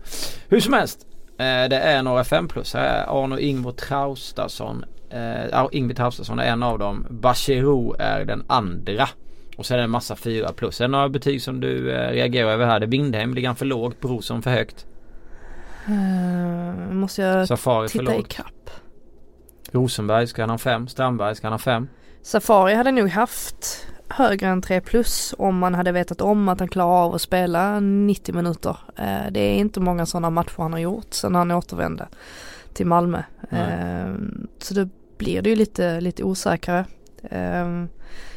Hur 0.47 0.59
som 0.59 0.73
helst. 0.73 1.00
Eh, 1.38 1.69
det 1.69 1.77
är 1.77 2.03
några 2.03 2.23
5 2.23 2.47
plus 2.47 2.73
här. 2.73 3.23
Arno 3.23 3.39
Ingvo 3.39 3.71
Traustason. 3.71 4.85
Eh, 5.09 5.67
Ingvi 5.71 5.95
Traustason 5.95 6.39
är 6.39 6.45
en 6.45 6.63
av 6.63 6.79
dem. 6.79 7.07
Bachirou 7.09 7.95
är 8.00 8.25
den 8.25 8.43
andra. 8.47 9.09
Och 9.57 9.65
så 9.65 9.73
är 9.73 9.77
det 9.77 9.83
en 9.83 9.89
massa 9.89 10.15
4 10.15 10.53
plus. 10.53 10.77
Det 10.77 10.88
några 10.88 11.09
betyg 11.09 11.41
som 11.41 11.59
du 11.59 11.91
eh, 11.91 12.12
reagerar 12.12 12.50
över 12.50 12.65
här? 12.65 12.79
Det 12.79 12.85
är 12.85 12.88
Vindhem, 12.88 13.33
ligger 13.33 13.50
han 13.50 13.55
för 13.55 13.65
lågt? 13.65 14.00
Brorsson 14.01 14.41
för 14.41 14.51
högt? 14.51 14.85
Uh, 15.89 16.93
måste 16.93 17.21
jag 17.21 17.47
Safari 17.47 17.89
titta 17.89 18.15
i 18.15 18.23
kapp. 18.23 18.69
Rosenberg 19.71 20.27
ska 20.27 20.41
han 20.41 20.49
ha 20.49 20.57
fem. 20.57 20.87
Strandberg 20.87 21.35
ska 21.35 21.47
han 21.47 21.53
ha 21.53 21.59
fem. 21.59 21.87
Safari 22.21 22.73
hade 22.73 22.91
nog 22.91 23.09
haft 23.09 23.87
högre 24.07 24.47
än 24.47 24.61
3 24.61 24.81
plus 24.81 25.35
om 25.37 25.57
man 25.57 25.75
hade 25.75 25.91
vetat 25.91 26.21
om 26.21 26.49
att 26.49 26.59
han 26.59 26.69
klarar 26.69 27.05
av 27.05 27.15
att 27.15 27.21
spela 27.21 27.79
90 27.79 28.35
minuter. 28.35 28.77
Uh, 28.99 29.31
det 29.31 29.39
är 29.39 29.55
inte 29.55 29.79
många 29.79 30.05
sådana 30.05 30.29
matcher 30.29 30.57
han 30.57 30.73
har 30.73 30.79
gjort 30.79 31.13
sedan 31.13 31.35
han 31.35 31.51
återvände 31.51 32.07
till 32.73 32.85
Malmö. 32.85 33.23
Uh, 33.53 34.15
så 34.57 34.73
då 34.73 34.87
blir 35.17 35.41
det 35.41 35.49
ju 35.49 35.55
lite, 35.55 36.01
lite 36.01 36.23
osäkrare. 36.23 36.85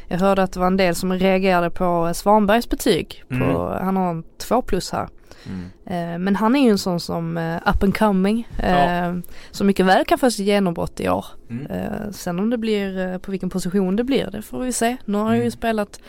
Jag 0.07 0.17
hörde 0.17 0.43
att 0.43 0.51
det 0.51 0.59
var 0.59 0.67
en 0.67 0.77
del 0.77 0.95
som 0.95 1.13
reagerade 1.13 1.69
på 1.69 2.11
Svanbergs 2.13 2.69
betyg. 2.69 3.23
På, 3.27 3.35
mm. 3.35 3.85
Han 3.85 3.97
har 3.97 4.09
en 4.09 4.23
2 4.37 4.61
plus 4.61 4.91
här. 4.91 5.07
Mm. 5.45 6.23
Men 6.23 6.35
han 6.35 6.55
är 6.55 6.63
ju 6.63 6.69
en 6.69 6.77
sån 6.77 6.99
som 6.99 7.37
uh, 7.37 7.57
up 7.57 7.83
and 7.83 7.97
coming. 7.97 8.47
Ja. 8.59 8.65
Eh, 8.65 9.15
som 9.51 9.67
mycket 9.67 9.85
väl 9.85 10.05
kan 10.05 10.17
få 10.17 10.31
sitt 10.31 10.45
genombrott 10.45 10.99
i 10.99 11.09
år. 11.09 11.25
Mm. 11.49 12.13
Sen 12.13 12.39
om 12.39 12.49
det 12.49 12.57
blir 12.57 13.19
på 13.19 13.31
vilken 13.31 13.49
position 13.49 13.95
det 13.95 14.03
blir 14.03 14.29
det 14.31 14.41
får 14.41 14.59
vi 14.59 14.73
se. 14.73 14.97
Nu 15.05 15.17
har 15.17 15.25
han 15.25 15.35
ju 15.35 15.41
mm. 15.41 15.51
spelat 15.51 15.99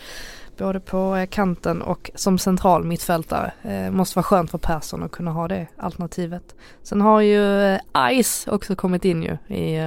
både 0.57 0.81
på 0.81 1.27
kanten 1.31 1.83
och 1.83 2.11
som 2.15 2.39
central 2.39 2.85
mittfältare. 2.85 3.53
måste 3.91 4.17
vara 4.17 4.25
skönt 4.25 4.51
för 4.51 4.59
Persson 4.59 5.03
att 5.03 5.11
kunna 5.11 5.31
ha 5.31 5.49
det 5.49 5.67
alternativet. 5.77 6.55
Sen 6.83 7.01
har 7.01 7.21
ju 7.21 7.79
Ice 8.23 8.47
också 8.49 8.77
kommit 8.77 9.05
in 9.05 9.23
ju 9.23 9.57
i, 9.57 9.79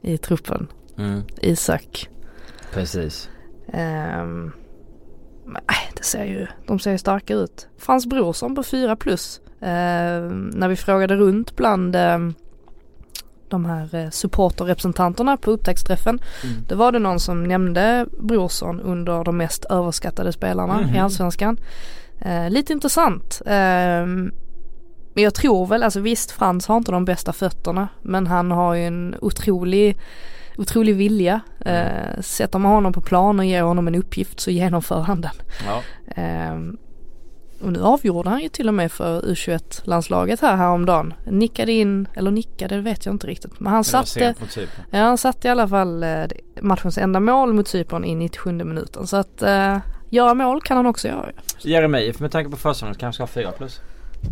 i 0.00 0.18
truppen. 0.18 0.68
Mm. 0.98 1.22
Isak. 1.40 2.08
Precis. 2.72 3.28
Um, 3.66 4.52
ser 6.06 6.24
ju, 6.24 6.46
de 6.66 6.78
ser 6.78 6.90
ju 6.92 6.98
starka 6.98 7.34
ut. 7.34 7.68
Frans 7.78 8.06
Brorsson 8.06 8.54
på 8.54 8.62
4 8.62 8.96
plus. 8.96 9.40
Eh, 9.60 10.30
när 10.30 10.68
vi 10.68 10.76
frågade 10.76 11.16
runt 11.16 11.56
bland 11.56 11.96
eh, 11.96 12.18
de 13.48 13.64
här 13.64 13.94
eh, 13.94 14.10
supporterrepresentanterna 14.10 15.36
på 15.36 15.50
upptäcktsträffen. 15.50 16.18
Mm. 16.44 16.56
Då 16.68 16.76
var 16.76 16.92
det 16.92 16.98
någon 16.98 17.20
som 17.20 17.44
nämnde 17.44 18.06
Brorsson 18.20 18.80
under 18.80 19.24
de 19.24 19.36
mest 19.36 19.64
överskattade 19.64 20.32
spelarna 20.32 20.78
mm. 20.78 20.94
i 20.94 20.98
Allsvenskan. 20.98 21.58
Eh, 22.20 22.50
lite 22.50 22.72
intressant. 22.72 23.42
Eh, 23.46 24.06
men 25.14 25.24
jag 25.24 25.34
tror 25.34 25.66
väl, 25.66 25.82
alltså 25.82 26.00
visst 26.00 26.30
Frans 26.30 26.66
har 26.66 26.76
inte 26.76 26.92
de 26.92 27.04
bästa 27.04 27.32
fötterna 27.32 27.88
men 28.02 28.26
han 28.26 28.50
har 28.50 28.74
ju 28.74 28.84
en 28.84 29.14
otrolig 29.20 29.96
otrolig 30.56 30.96
vilja. 30.96 31.40
Eh, 31.60 32.20
sätter 32.20 32.58
man 32.58 32.72
honom 32.72 32.92
på 32.92 33.00
plan 33.00 33.38
och 33.38 33.44
ger 33.44 33.62
honom 33.62 33.88
en 33.88 33.94
uppgift 33.94 34.40
så 34.40 34.50
genomför 34.50 35.00
han 35.00 35.20
den. 35.20 35.34
Ja. 35.66 35.82
Eh, 36.22 36.56
och 37.60 37.72
nu 37.72 37.82
avgjorde 37.82 38.30
han 38.30 38.40
ju 38.40 38.48
till 38.48 38.68
och 38.68 38.74
med 38.74 38.92
för 38.92 39.20
U21-landslaget 39.20 40.40
här 40.40 40.56
häromdagen. 40.56 41.14
Nickade 41.26 41.72
in, 41.72 42.08
eller 42.14 42.30
nickade 42.30 42.74
det 42.74 42.80
vet 42.80 43.06
jag 43.06 43.14
inte 43.14 43.26
riktigt. 43.26 43.60
Men 43.60 43.72
han 43.72 43.84
satte, 43.84 44.34
ja, 44.90 44.98
han 44.98 45.18
satte 45.18 45.48
i 45.48 45.50
alla 45.50 45.68
fall 45.68 46.02
eh, 46.02 46.24
matchens 46.60 46.98
enda 46.98 47.20
mål 47.20 47.52
mot 47.52 47.68
Cypern 47.68 48.04
i 48.04 48.14
97 48.14 48.52
minuten. 48.52 49.06
Så 49.06 49.16
att 49.16 49.42
eh, 49.42 49.78
göra 50.10 50.34
mål 50.34 50.62
kan 50.62 50.76
han 50.76 50.86
också 50.86 51.08
göra. 51.08 51.30
Jeremejeff 51.58 52.20
med 52.20 52.32
tanke 52.32 52.50
på 52.50 52.56
försäsongen 52.56 52.94
kanske 52.94 53.16
ska 53.16 53.40
ha 53.40 53.48
4 53.48 53.52
plus. 53.52 53.80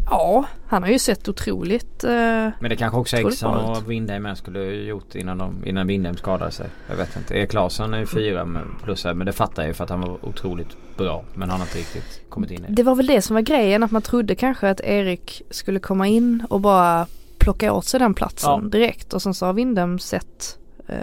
Ja, 0.07 0.45
han 0.67 0.83
har 0.83 0.91
ju 0.91 0.99
sett 0.99 1.29
otroligt 1.29 2.05
eh, 2.05 2.11
Men 2.11 2.69
det 2.69 2.77
kanske 2.77 2.99
också 2.99 3.17
Ekson 3.17 3.57
och 3.57 3.91
Windheim 3.91 4.23
med 4.23 4.39
skulle 4.39 4.61
gjort 4.65 5.15
innan, 5.15 5.39
de, 5.39 5.67
innan 5.67 5.87
Windheim 5.87 6.17
skadade 6.17 6.51
sig. 6.51 6.67
Jag 6.89 6.97
vet 6.97 7.17
inte. 7.17 7.35
Erik 7.35 7.53
Larsson 7.53 7.95
är 7.95 7.99
ju 7.99 8.07
fyra 8.07 8.49
plus 8.83 9.05
men 9.05 9.27
det 9.27 9.33
fattar 9.33 9.63
jag 9.63 9.69
ju 9.69 9.75
för 9.75 9.85
att 9.85 9.91
han 9.91 10.01
var 10.01 10.19
otroligt 10.23 10.77
bra. 10.97 11.25
Men 11.35 11.51
han 11.51 11.61
har 11.61 11.67
inte 11.67 11.79
riktigt 11.79 12.23
kommit 12.29 12.51
in 12.51 12.65
i 12.65 12.67
det. 12.69 12.75
Det 12.75 12.83
var 12.83 12.95
väl 12.95 13.07
det 13.07 13.23
som 13.23 13.35
var 13.35 13.41
grejen 13.41 13.83
att 13.83 13.91
man 13.91 14.03
trodde 14.03 14.35
kanske 14.35 14.71
att 14.71 14.81
Erik 14.81 15.43
skulle 15.51 15.81
komma 15.81 16.07
in 16.07 16.47
och 16.51 16.61
bara 16.61 17.07
plocka 17.39 17.73
åt 17.73 17.85
sig 17.85 18.01
den 18.01 18.15
platsen 18.15 18.51
ja. 18.63 18.69
direkt. 18.69 19.13
Och 19.13 19.23
sen 19.23 19.35
så 19.35 19.47
har 19.47 19.53
Windheim 19.53 19.99
sett 19.99 20.59
eh, 20.87 20.97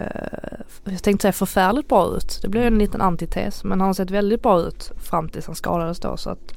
jag 0.83 1.03
tänkte 1.03 1.21
säga 1.21 1.31
förfärligt 1.31 1.87
bra 1.87 2.15
ut. 2.17 2.39
Det 2.41 2.49
blev 2.49 2.63
en 2.63 2.77
liten 2.77 3.01
antites 3.01 3.63
men 3.63 3.79
han 3.79 3.87
har 3.87 3.93
sett 3.93 4.11
väldigt 4.11 4.41
bra 4.41 4.59
ut 4.59 4.91
fram 5.03 5.29
tills 5.29 5.45
han 5.45 5.55
skadades 5.55 5.99
då 5.99 6.17
så 6.17 6.29
att 6.29 6.53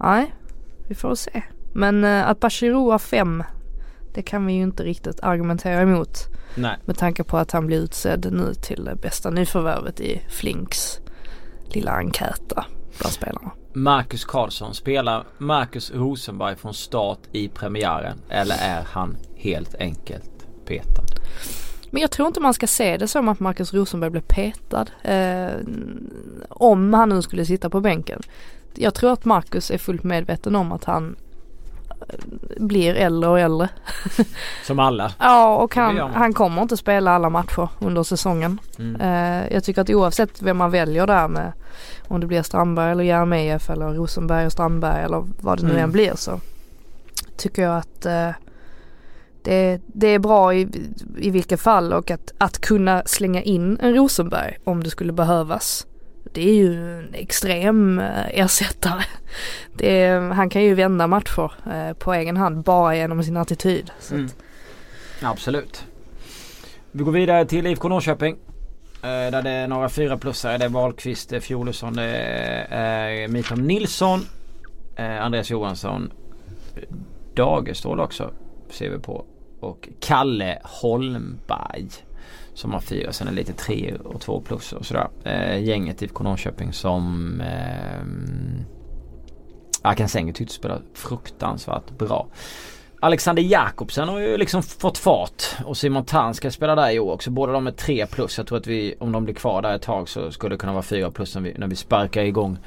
Nej, 0.00 0.34
vi 0.88 0.94
får 0.94 1.14
se. 1.14 1.42
Men 1.72 2.04
uh, 2.04 2.28
att 2.28 2.40
Bachirou 2.40 2.90
har 2.90 2.98
fem, 2.98 3.42
det 4.14 4.22
kan 4.22 4.46
vi 4.46 4.52
ju 4.52 4.62
inte 4.62 4.82
riktigt 4.82 5.20
argumentera 5.22 5.80
emot. 5.80 6.26
Nej. 6.54 6.76
Med 6.84 6.98
tanke 6.98 7.24
på 7.24 7.36
att 7.38 7.52
han 7.52 7.66
blir 7.66 7.78
utsedd 7.78 8.32
nu 8.32 8.54
till 8.54 8.84
det 8.84 8.94
bästa 8.94 9.30
nyförvärvet 9.30 10.00
i 10.00 10.22
Flinks 10.28 11.00
lilla 11.68 11.92
enkäta 11.92 12.64
bland 12.98 13.12
spelarna. 13.12 13.50
Marcus 13.72 14.24
Karlsson, 14.24 14.74
spelar 14.74 15.24
Marcus 15.38 15.90
Rosenberg 15.94 16.56
från 16.56 16.74
start 16.74 17.18
i 17.32 17.48
premiären 17.48 18.20
eller 18.28 18.54
är 18.60 18.82
han 18.82 19.16
helt 19.36 19.74
enkelt 19.74 20.46
petad? 20.66 21.04
Men 21.90 22.02
jag 22.02 22.10
tror 22.10 22.28
inte 22.28 22.40
man 22.40 22.54
ska 22.54 22.66
se 22.66 22.96
det 22.96 23.08
som 23.08 23.28
att 23.28 23.40
Marcus 23.40 23.74
Rosenberg 23.74 24.10
blev 24.10 24.20
petad. 24.20 24.86
Eh, 25.02 25.60
om 26.48 26.94
han 26.94 27.08
nu 27.08 27.22
skulle 27.22 27.44
sitta 27.44 27.70
på 27.70 27.80
bänken 27.80 28.22
jag 28.74 28.94
tror 28.94 29.12
att 29.12 29.24
Marcus 29.24 29.70
är 29.70 29.78
fullt 29.78 30.04
medveten 30.04 30.56
om 30.56 30.72
att 30.72 30.84
han 30.84 31.16
eh, 32.08 32.14
blir 32.56 32.94
äldre 32.94 33.30
och 33.30 33.40
äldre. 33.40 33.68
Som 34.66 34.78
alla. 34.78 35.12
ja 35.18 35.56
och 35.56 35.74
han, 35.74 35.98
han 35.98 36.32
kommer 36.32 36.62
inte 36.62 36.76
spela 36.76 37.10
alla 37.10 37.30
matcher 37.30 37.68
under 37.78 38.02
säsongen. 38.02 38.60
Mm. 38.78 39.00
Uh, 39.00 39.52
jag 39.52 39.64
tycker 39.64 39.80
att 39.80 39.90
oavsett 39.90 40.42
vem 40.42 40.56
man 40.56 40.70
väljer 40.70 41.06
där 41.06 41.28
med 41.28 41.52
om 42.08 42.20
det 42.20 42.26
blir 42.26 42.42
Strandberg 42.42 42.92
eller 42.92 43.04
Jeremejeff 43.04 43.70
eller 43.70 43.88
Rosenberg 43.88 44.46
och 44.46 44.52
Strandberg 44.52 45.04
eller 45.04 45.24
vad 45.40 45.58
det 45.58 45.64
nu 45.64 45.70
mm. 45.70 45.84
än 45.84 45.92
blir 45.92 46.12
så 46.16 46.40
tycker 47.36 47.62
jag 47.62 47.76
att 47.76 48.06
uh, 48.06 48.30
det, 49.42 49.80
det, 49.86 50.08
är 50.08 50.18
bra 50.18 50.54
i, 50.54 50.68
i 51.18 51.30
vilket 51.30 51.60
fall 51.60 51.92
och 51.92 52.10
att, 52.10 52.32
att 52.38 52.60
kunna 52.60 53.02
slänga 53.06 53.42
in 53.42 53.78
en 53.80 53.94
Rosenberg 53.94 54.56
om 54.64 54.84
det 54.84 54.90
skulle 54.90 55.12
behövas 55.12 55.86
det 56.32 56.48
är 56.48 56.54
ju 56.54 56.98
en 56.98 57.14
extrem 57.14 57.98
eh, 57.98 58.40
ersättare. 58.40 59.02
Är, 59.78 60.20
han 60.20 60.50
kan 60.50 60.62
ju 60.62 60.74
vända 60.74 61.06
matcher 61.06 61.52
eh, 61.72 61.92
på 61.92 62.14
egen 62.14 62.36
hand 62.36 62.62
bara 62.64 62.96
genom 62.96 63.22
sin 63.22 63.36
attityd. 63.36 63.90
Mm. 64.10 64.28
Absolut. 65.22 65.84
Vi 66.92 67.04
går 67.04 67.12
vidare 67.12 67.46
till 67.46 67.66
IFK 67.66 67.88
Norrköping. 67.88 68.36
Eh, 69.02 69.08
där 69.08 69.42
det 69.42 69.50
är 69.50 69.68
några 69.68 69.88
fyra 69.88 70.18
plussare. 70.18 70.58
Det 70.58 70.64
är 70.64 70.68
Wahlqvist, 70.68 71.30
det 71.30 71.36
är 71.36 71.40
Fjolosson, 71.40 71.94
det 71.94 72.16
är 72.70 73.28
Mitom 73.28 73.66
Nilsson, 73.66 74.20
Andreas 74.96 75.50
Johansson, 75.50 76.12
Dagerstål 77.34 78.00
också 78.00 78.32
ser 78.70 78.90
vi 78.90 78.98
på. 78.98 79.24
Och 79.60 79.88
Kalle 80.00 80.58
Holmberg. 80.64 81.88
Som 82.58 82.72
har 82.72 82.80
fyra. 82.80 83.12
Sen 83.12 83.26
är 83.28 83.30
det 83.32 83.36
lite 83.36 83.52
tre 83.52 83.94
och 84.04 84.20
två 84.20 84.40
plus 84.40 84.72
och 84.72 84.86
sådär. 84.86 85.08
Eh, 85.24 85.64
gänget 85.64 85.98
typ 85.98 86.10
IFK 86.10 86.24
Norrköping 86.24 86.72
som 86.72 87.34
eh, 87.40 88.02
Akansengi 89.82 90.32
tyckte 90.32 90.54
spelade 90.54 90.82
fruktansvärt 90.94 91.90
bra. 91.98 92.28
Alexander 93.00 93.42
Jakobsen 93.42 94.08
har 94.08 94.18
ju 94.18 94.36
liksom 94.36 94.62
fått 94.62 94.98
fart 94.98 95.42
och 95.64 95.76
Simon 95.76 96.04
Tan 96.04 96.34
ska 96.34 96.50
spela 96.50 96.74
där 96.74 96.90
i 96.90 96.98
år 96.98 97.12
också. 97.12 97.30
Båda 97.30 97.52
de 97.52 97.66
är 97.66 97.72
tre 97.72 98.06
plus. 98.06 98.38
Jag 98.38 98.46
tror 98.46 98.58
att 98.58 98.66
vi 98.66 98.94
om 99.00 99.12
de 99.12 99.24
blir 99.24 99.34
kvar 99.34 99.62
där 99.62 99.74
ett 99.74 99.82
tag 99.82 100.08
så 100.08 100.30
skulle 100.30 100.54
det 100.54 100.58
kunna 100.58 100.72
vara 100.72 100.82
fyra 100.82 101.10
plus 101.10 101.34
när 101.34 101.42
vi, 101.42 101.54
när 101.58 101.66
vi 101.66 101.76
sparkar 101.76 102.22
igång 102.22 102.58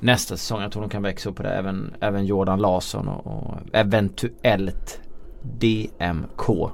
nästa 0.00 0.36
säsong. 0.36 0.62
Jag 0.62 0.72
tror 0.72 0.82
de 0.82 0.90
kan 0.90 1.02
växa 1.02 1.30
upp 1.30 1.36
på 1.36 1.42
det. 1.42 1.50
Även, 1.50 1.94
även 2.00 2.26
Jordan 2.26 2.60
Larsson 2.60 3.08
och, 3.08 3.26
och 3.26 3.54
eventuellt 3.72 5.00
DMK. 5.42 6.70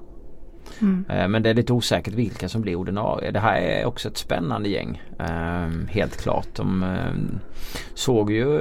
Mm. 0.81 1.05
Eh, 1.09 1.29
men 1.29 1.43
det 1.43 1.51
är 1.51 1.55
lite 1.55 1.73
osäkert 1.73 2.15
vilka 2.15 2.49
som 2.49 2.63
blir 2.63 2.77
ordinarie. 2.77 3.31
Det 3.31 3.41
här 3.41 3.61
är 3.61 3.85
också 3.85 4.09
ett 4.09 4.17
spännande 4.17 4.69
gäng. 4.69 5.03
Ehm, 5.19 5.89
helt 5.91 6.17
klart. 6.17 6.49
De 6.55 6.83
ehm, 6.83 7.39
såg 7.95 8.33
ju 8.33 8.57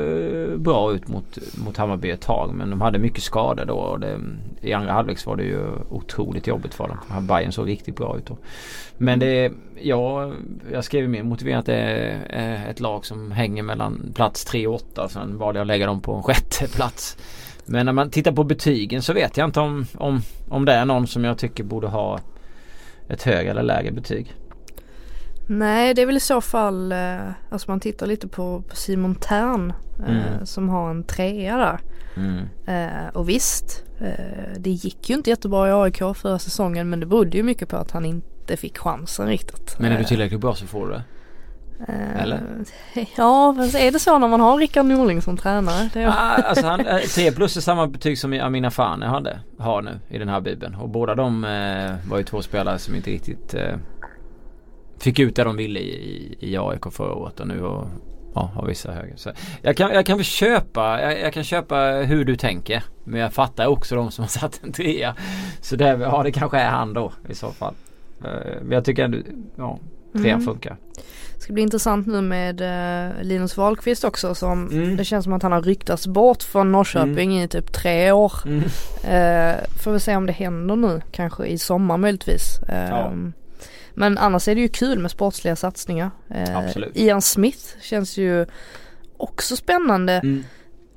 eh, 0.51 0.57
bra 0.57 0.93
ut 0.93 1.07
mot, 1.07 1.37
mot 1.65 1.77
Hammarby 1.77 2.09
ett 2.09 2.21
tag 2.21 2.53
men 2.53 2.69
de 2.69 2.81
hade 2.81 2.99
mycket 2.99 3.23
skador 3.23 3.65
då. 3.65 3.75
Och 3.75 3.99
det, 3.99 4.19
I 4.61 4.73
andra 4.73 4.93
halvlek 4.93 5.25
var 5.25 5.35
det 5.35 5.43
ju 5.43 5.67
otroligt 5.89 6.47
jobbigt 6.47 6.73
för 6.73 6.87
dem. 6.87 7.27
Bayern 7.27 7.51
såg 7.51 7.67
riktigt 7.67 7.95
bra 7.95 8.17
ut 8.17 8.25
då. 8.25 8.37
Men 8.97 9.19
det 9.19 9.51
ja, 9.81 10.31
jag 10.71 10.83
skrev 10.83 11.09
mer 11.09 11.23
motiverat 11.23 11.59
att 11.59 11.65
det 11.65 11.75
är 12.29 12.69
ett 12.69 12.79
lag 12.79 13.05
som 13.05 13.31
hänger 13.31 13.63
mellan 13.63 14.11
plats 14.15 14.45
3 14.45 14.67
och 14.67 14.75
8. 14.75 15.09
Sen 15.09 15.37
valde 15.37 15.59
jag 15.59 15.63
att 15.63 15.67
lägga 15.67 15.85
dem 15.85 16.01
på 16.01 16.15
en 16.15 16.23
sjätte 16.23 16.67
plats. 16.67 17.17
Men 17.65 17.85
när 17.85 17.93
man 17.93 18.09
tittar 18.09 18.31
på 18.31 18.43
betygen 18.43 19.01
så 19.01 19.13
vet 19.13 19.37
jag 19.37 19.47
inte 19.47 19.59
om, 19.59 19.85
om, 19.97 20.21
om 20.49 20.65
det 20.65 20.73
är 20.73 20.85
någon 20.85 21.07
som 21.07 21.23
jag 21.23 21.37
tycker 21.37 21.63
borde 21.63 21.87
ha 21.87 22.19
ett 23.09 23.23
högre 23.23 23.51
eller 23.51 23.63
lägre 23.63 23.91
betyg. 23.91 24.35
Nej 25.47 25.93
det 25.93 26.01
är 26.01 26.05
väl 26.05 26.17
i 26.17 26.19
så 26.19 26.41
fall, 26.41 26.91
eh, 26.91 27.17
alltså 27.49 27.71
man 27.71 27.79
tittar 27.79 28.07
lite 28.07 28.27
på, 28.27 28.63
Simon 28.73 29.15
Tern 29.15 29.73
eh, 29.99 30.27
mm. 30.27 30.45
som 30.45 30.69
har 30.69 30.89
en 30.89 31.03
trea 31.03 31.57
där. 31.57 31.79
Mm. 32.15 32.45
Eh, 32.67 33.07
och 33.13 33.29
visst, 33.29 33.83
det 34.57 34.69
gick 34.69 35.09
ju 35.09 35.15
inte 35.15 35.29
jättebra 35.29 35.69
i 35.69 35.71
AIK 35.71 35.97
förra 35.97 36.39
säsongen 36.39 36.89
men 36.89 36.99
det 36.99 37.05
berodde 37.05 37.37
ju 37.37 37.43
mycket 37.43 37.69
på 37.69 37.77
att 37.77 37.91
han 37.91 38.05
inte 38.05 38.57
fick 38.57 38.77
chansen 38.77 39.27
riktigt. 39.27 39.75
Men 39.79 39.91
är 39.91 39.97
du 39.97 40.03
tillräckligt 40.03 40.41
bra 40.41 40.55
så 40.55 40.65
får 40.65 40.87
du 40.87 40.93
det? 40.93 41.03
Eh, 41.87 42.21
Eller? 42.21 42.41
Ja, 43.15 43.55
är 43.75 43.91
det 43.91 43.99
så 43.99 44.19
när 44.19 44.27
man 44.27 44.41
har 44.41 44.57
Rickard 44.57 44.85
Norling 44.85 45.21
som 45.21 45.37
tränare? 45.37 45.89
Det 45.93 46.01
är... 46.01 46.07
ah, 46.07 46.11
alltså 46.11 46.67
han, 46.67 46.85
3 47.15 47.27
eh, 47.27 47.33
plus 47.33 47.57
är 47.57 47.61
samma 47.61 47.87
betyg 47.87 48.19
som 48.19 48.33
Amina 48.41 48.71
Fane 48.71 49.05
hade, 49.05 49.39
har 49.57 49.81
nu 49.81 49.99
i 50.09 50.17
den 50.17 50.29
här 50.29 50.41
bibeln. 50.41 50.75
Och 50.75 50.89
båda 50.89 51.15
de 51.15 51.43
eh, 51.43 52.09
var 52.09 52.17
ju 52.17 52.23
två 52.23 52.41
spelare 52.41 52.79
som 52.79 52.95
inte 52.95 53.09
riktigt 53.09 53.53
eh, 53.53 53.75
fick 54.99 55.19
ut 55.19 55.35
det 55.35 55.43
de 55.43 55.55
ville 55.55 55.79
i, 55.79 56.37
i 56.39 56.57
AIK 56.57 56.91
förra 56.91 57.13
året 57.13 57.39
och 57.39 57.47
nu 57.47 57.61
och, 57.61 57.87
ja, 58.33 58.51
har 58.55 58.67
vissa 58.67 58.91
högre. 58.91 59.17
Så 59.17 59.31
jag, 59.61 59.77
kan, 59.77 59.91
jag 59.91 60.05
kan 60.05 60.17
väl 60.17 60.25
köpa, 60.25 61.01
jag, 61.01 61.19
jag, 61.19 61.33
kan 61.33 61.43
köpa 61.43 61.75
hur 61.91 62.25
du 62.25 62.35
tänker. 62.35 62.83
Men 63.03 63.19
jag 63.19 63.33
fattar 63.33 63.65
också 63.65 63.95
de 63.95 64.11
som 64.11 64.23
har 64.23 64.29
satt 64.29 64.59
en 64.63 64.71
trea. 64.71 65.15
Så 65.61 65.75
det, 65.75 65.85
ja, 65.85 66.23
det 66.23 66.31
kanske 66.31 66.57
är 66.57 66.69
han 66.69 66.93
då 66.93 67.11
i 67.29 67.35
så 67.35 67.51
fall. 67.51 67.73
Eh, 68.23 68.61
men 68.61 68.71
jag 68.71 68.85
tycker 68.85 69.05
ändå, 69.05 69.17
ja, 69.55 69.79
trean 70.13 70.35
mm. 70.35 70.45
funkar. 70.45 70.77
Det 71.35 71.43
ska 71.43 71.53
bli 71.53 71.63
intressant 71.63 72.07
nu 72.07 72.21
med 72.21 72.61
uh, 72.61 73.23
Linus 73.23 73.57
Wahlqvist 73.57 74.03
också 74.03 74.35
som 74.35 74.69
mm. 74.71 74.97
det 74.97 75.05
känns 75.05 75.23
som 75.23 75.33
att 75.33 75.43
han 75.43 75.51
har 75.51 75.61
ryktats 75.61 76.07
bort 76.07 76.43
från 76.43 76.71
Norrköping 76.71 77.31
mm. 77.31 77.43
i 77.43 77.47
typ 77.47 77.73
tre 77.73 78.11
år. 78.11 78.33
Mm. 78.45 78.59
Uh, 78.59 79.55
får 79.83 79.91
vi 79.91 79.99
se 79.99 80.15
om 80.15 80.25
det 80.25 80.33
händer 80.33 80.75
nu 80.75 81.01
kanske 81.11 81.45
i 81.45 81.57
sommar 81.57 81.97
möjligtvis. 81.97 82.59
Uh, 82.69 82.75
ja. 82.75 83.13
Men 83.93 84.17
annars 84.17 84.47
är 84.47 84.55
det 84.55 84.61
ju 84.61 84.67
kul 84.67 84.99
med 84.99 85.11
sportsliga 85.11 85.55
satsningar. 85.55 86.11
Uh, 86.31 86.83
Ian 86.93 87.21
Smith 87.21 87.63
känns 87.81 88.17
ju 88.17 88.45
också 89.17 89.55
spännande. 89.55 90.21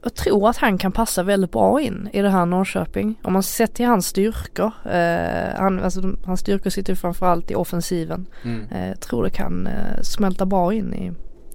Jag 0.04 0.14
tror 0.14 0.48
att 0.48 0.56
han 0.56 0.78
kan 0.78 0.92
passa 0.92 1.22
väldigt 1.22 1.52
bra 1.52 1.80
in 1.80 2.08
i 2.12 2.22
det 2.22 2.30
här 2.30 2.46
Norrköping. 2.46 3.20
Om 3.22 3.32
man 3.32 3.42
ser 3.42 3.66
till 3.66 3.86
hans 3.86 4.06
styrkor. 4.06 4.72
Eh, 4.84 5.60
han, 5.60 5.80
alltså, 5.80 6.16
hans 6.24 6.40
styrkor 6.40 6.70
sitter 6.70 6.94
framförallt 6.94 7.50
i 7.50 7.54
offensiven. 7.54 8.26
Mm. 8.44 8.68
Eh, 8.70 8.88
jag 8.88 9.00
tror 9.00 9.24
det 9.24 9.30
kan 9.30 9.66
eh, 9.66 10.02
smälta 10.02 10.46
bra 10.46 10.74
in 10.74 10.94
i 10.94 11.12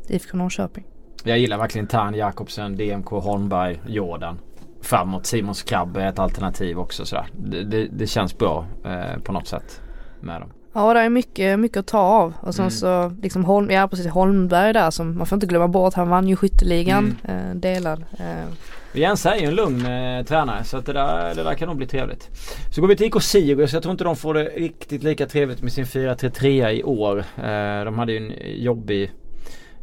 IFK 0.08 0.38
Norrköping. 0.38 0.84
Jag 1.24 1.40
gillar 1.40 1.58
verkligen 1.58 1.88
Tarn, 1.88 2.14
Jakobsen, 2.14 2.78
DMK, 2.78 3.10
Holmberg, 3.10 3.82
Jordan. 3.88 4.40
Framåt 4.82 5.26
Simon 5.26 5.56
Skrabb 5.56 5.98
är 5.98 6.10
ett 6.10 6.20
alternativ 6.20 6.80
också 6.80 7.06
sådär. 7.06 7.28
Det, 7.34 7.64
det, 7.64 7.88
det 7.92 8.08
känns 8.08 8.38
bra 8.38 8.66
eh, 8.86 9.22
på 9.24 9.32
något 9.32 9.48
sätt 9.48 9.82
med 10.22 10.42
dem. 10.42 10.52
Ja 10.80 10.94
det 10.94 11.00
är 11.00 11.10
mycket, 11.10 11.60
mycket 11.60 11.78
att 11.78 11.88
ta 11.88 12.00
av 12.00 12.34
och 12.42 12.56
sen 12.56 12.64
mm. 12.64 12.72
så 12.72 13.14
liksom 13.22 13.46
Holm, 13.46 13.72
ja 13.72 13.88
precis 13.88 14.08
Holmberg 14.08 14.74
där 14.74 14.92
som 14.92 15.18
man 15.18 15.28
får 15.28 15.36
inte 15.36 15.48
glömma 15.48 15.68
bort 15.68 15.94
han 15.94 16.10
vann 16.10 16.28
ju 16.28 16.36
skytteligan 16.36 17.18
mm. 17.24 17.50
eh, 17.50 17.56
delad. 17.56 18.06
Eh. 18.20 18.46
Jensa 18.94 19.36
är 19.36 19.40
ju 19.40 19.48
en 19.48 19.56
lugn 19.56 19.86
eh, 19.86 20.26
tränare 20.26 20.64
så 20.64 20.78
att 20.78 20.86
det 20.86 20.94
där, 20.94 21.36
det 21.36 21.44
där 21.44 21.54
kan 21.54 21.68
nog 21.68 21.78
bli 21.78 21.88
trevligt. 21.88 22.30
Så 22.72 22.82
går 22.82 22.88
vi 22.88 22.96
till 22.96 23.08
IK 23.08 23.22
Sirius. 23.22 23.74
Jag 23.74 23.84
tror 23.84 23.92
inte 23.92 24.04
de 24.04 24.16
får 24.16 24.34
det 24.34 24.44
riktigt 24.44 25.04
lika 25.04 25.26
trevligt 25.26 25.62
med 25.62 25.72
sin 25.72 25.86
4-3-3 25.86 26.70
i 26.70 26.84
år. 26.84 27.18
Eh, 27.18 27.86
de 27.86 28.00
hade 28.00 28.12
ju 28.12 28.18
en 28.18 28.34
jobbig, 28.64 29.12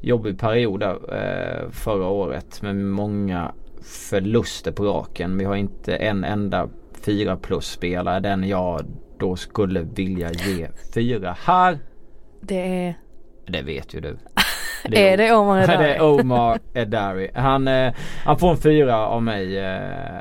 jobbig 0.01 0.39
period 0.39 0.81
där, 0.81 0.95
eh, 0.95 1.71
förra 1.71 2.07
året 2.07 2.63
med 2.63 2.77
många 2.77 3.53
förluster 3.83 4.73
på 4.73 4.85
raken. 4.85 5.39
Vi 5.39 5.45
har 5.45 5.57
inte 5.57 5.97
en 5.97 6.25
enda 6.25 6.69
4 7.01 7.37
plus 7.37 7.67
spelare. 7.67 8.21
Den 8.21 8.49
jag 8.49 8.85
då 9.19 9.37
skulle 9.37 9.81
vilja 9.83 10.33
ge 10.33 10.69
fyra 10.95 11.37
här. 11.45 11.79
Det 12.41 12.87
är? 12.87 12.95
Det 13.47 13.63
vet 13.63 13.95
ju 13.95 14.01
du. 14.01 14.19
Det 14.89 15.09
är, 15.09 15.13
är 15.13 15.17
det 15.17 15.33
Omar 15.33 15.63
Edari? 15.63 15.77
det 15.83 15.95
är 15.95 16.03
Omar 16.03 16.59
Edari. 16.75 17.31
Han, 17.35 17.69
eh, 17.69 17.93
han 18.25 18.39
får 18.39 18.51
en 18.51 18.57
fyra 18.57 18.97
av 18.97 19.23
mig 19.23 19.59
eh, 19.59 19.65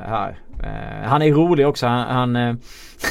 här. 0.08 0.38
Eh, 0.63 1.10
han 1.10 1.21
är 1.21 1.31
rolig 1.34 1.67
också. 1.67 1.88
Han, 1.88 2.36
han, 2.36 2.60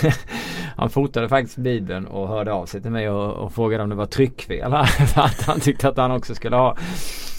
han 0.77 0.90
fotade 0.90 1.29
faktiskt 1.29 1.57
bibeln 1.57 2.07
och 2.07 2.29
hörde 2.29 2.53
av 2.53 2.66
sig 2.66 2.83
till 2.83 2.90
mig 2.90 3.11
och, 3.11 3.33
och 3.33 3.53
frågade 3.53 3.83
om 3.83 3.88
det 3.88 3.94
var 3.94 4.07
tryckfel 4.07 4.73
här. 4.73 4.85
För 4.85 5.20
att 5.20 5.42
han 5.47 5.61
tyckte 5.61 5.88
att 5.88 5.97
han 5.97 6.11
också 6.11 6.35
skulle 6.35 6.57
ha 6.57 6.77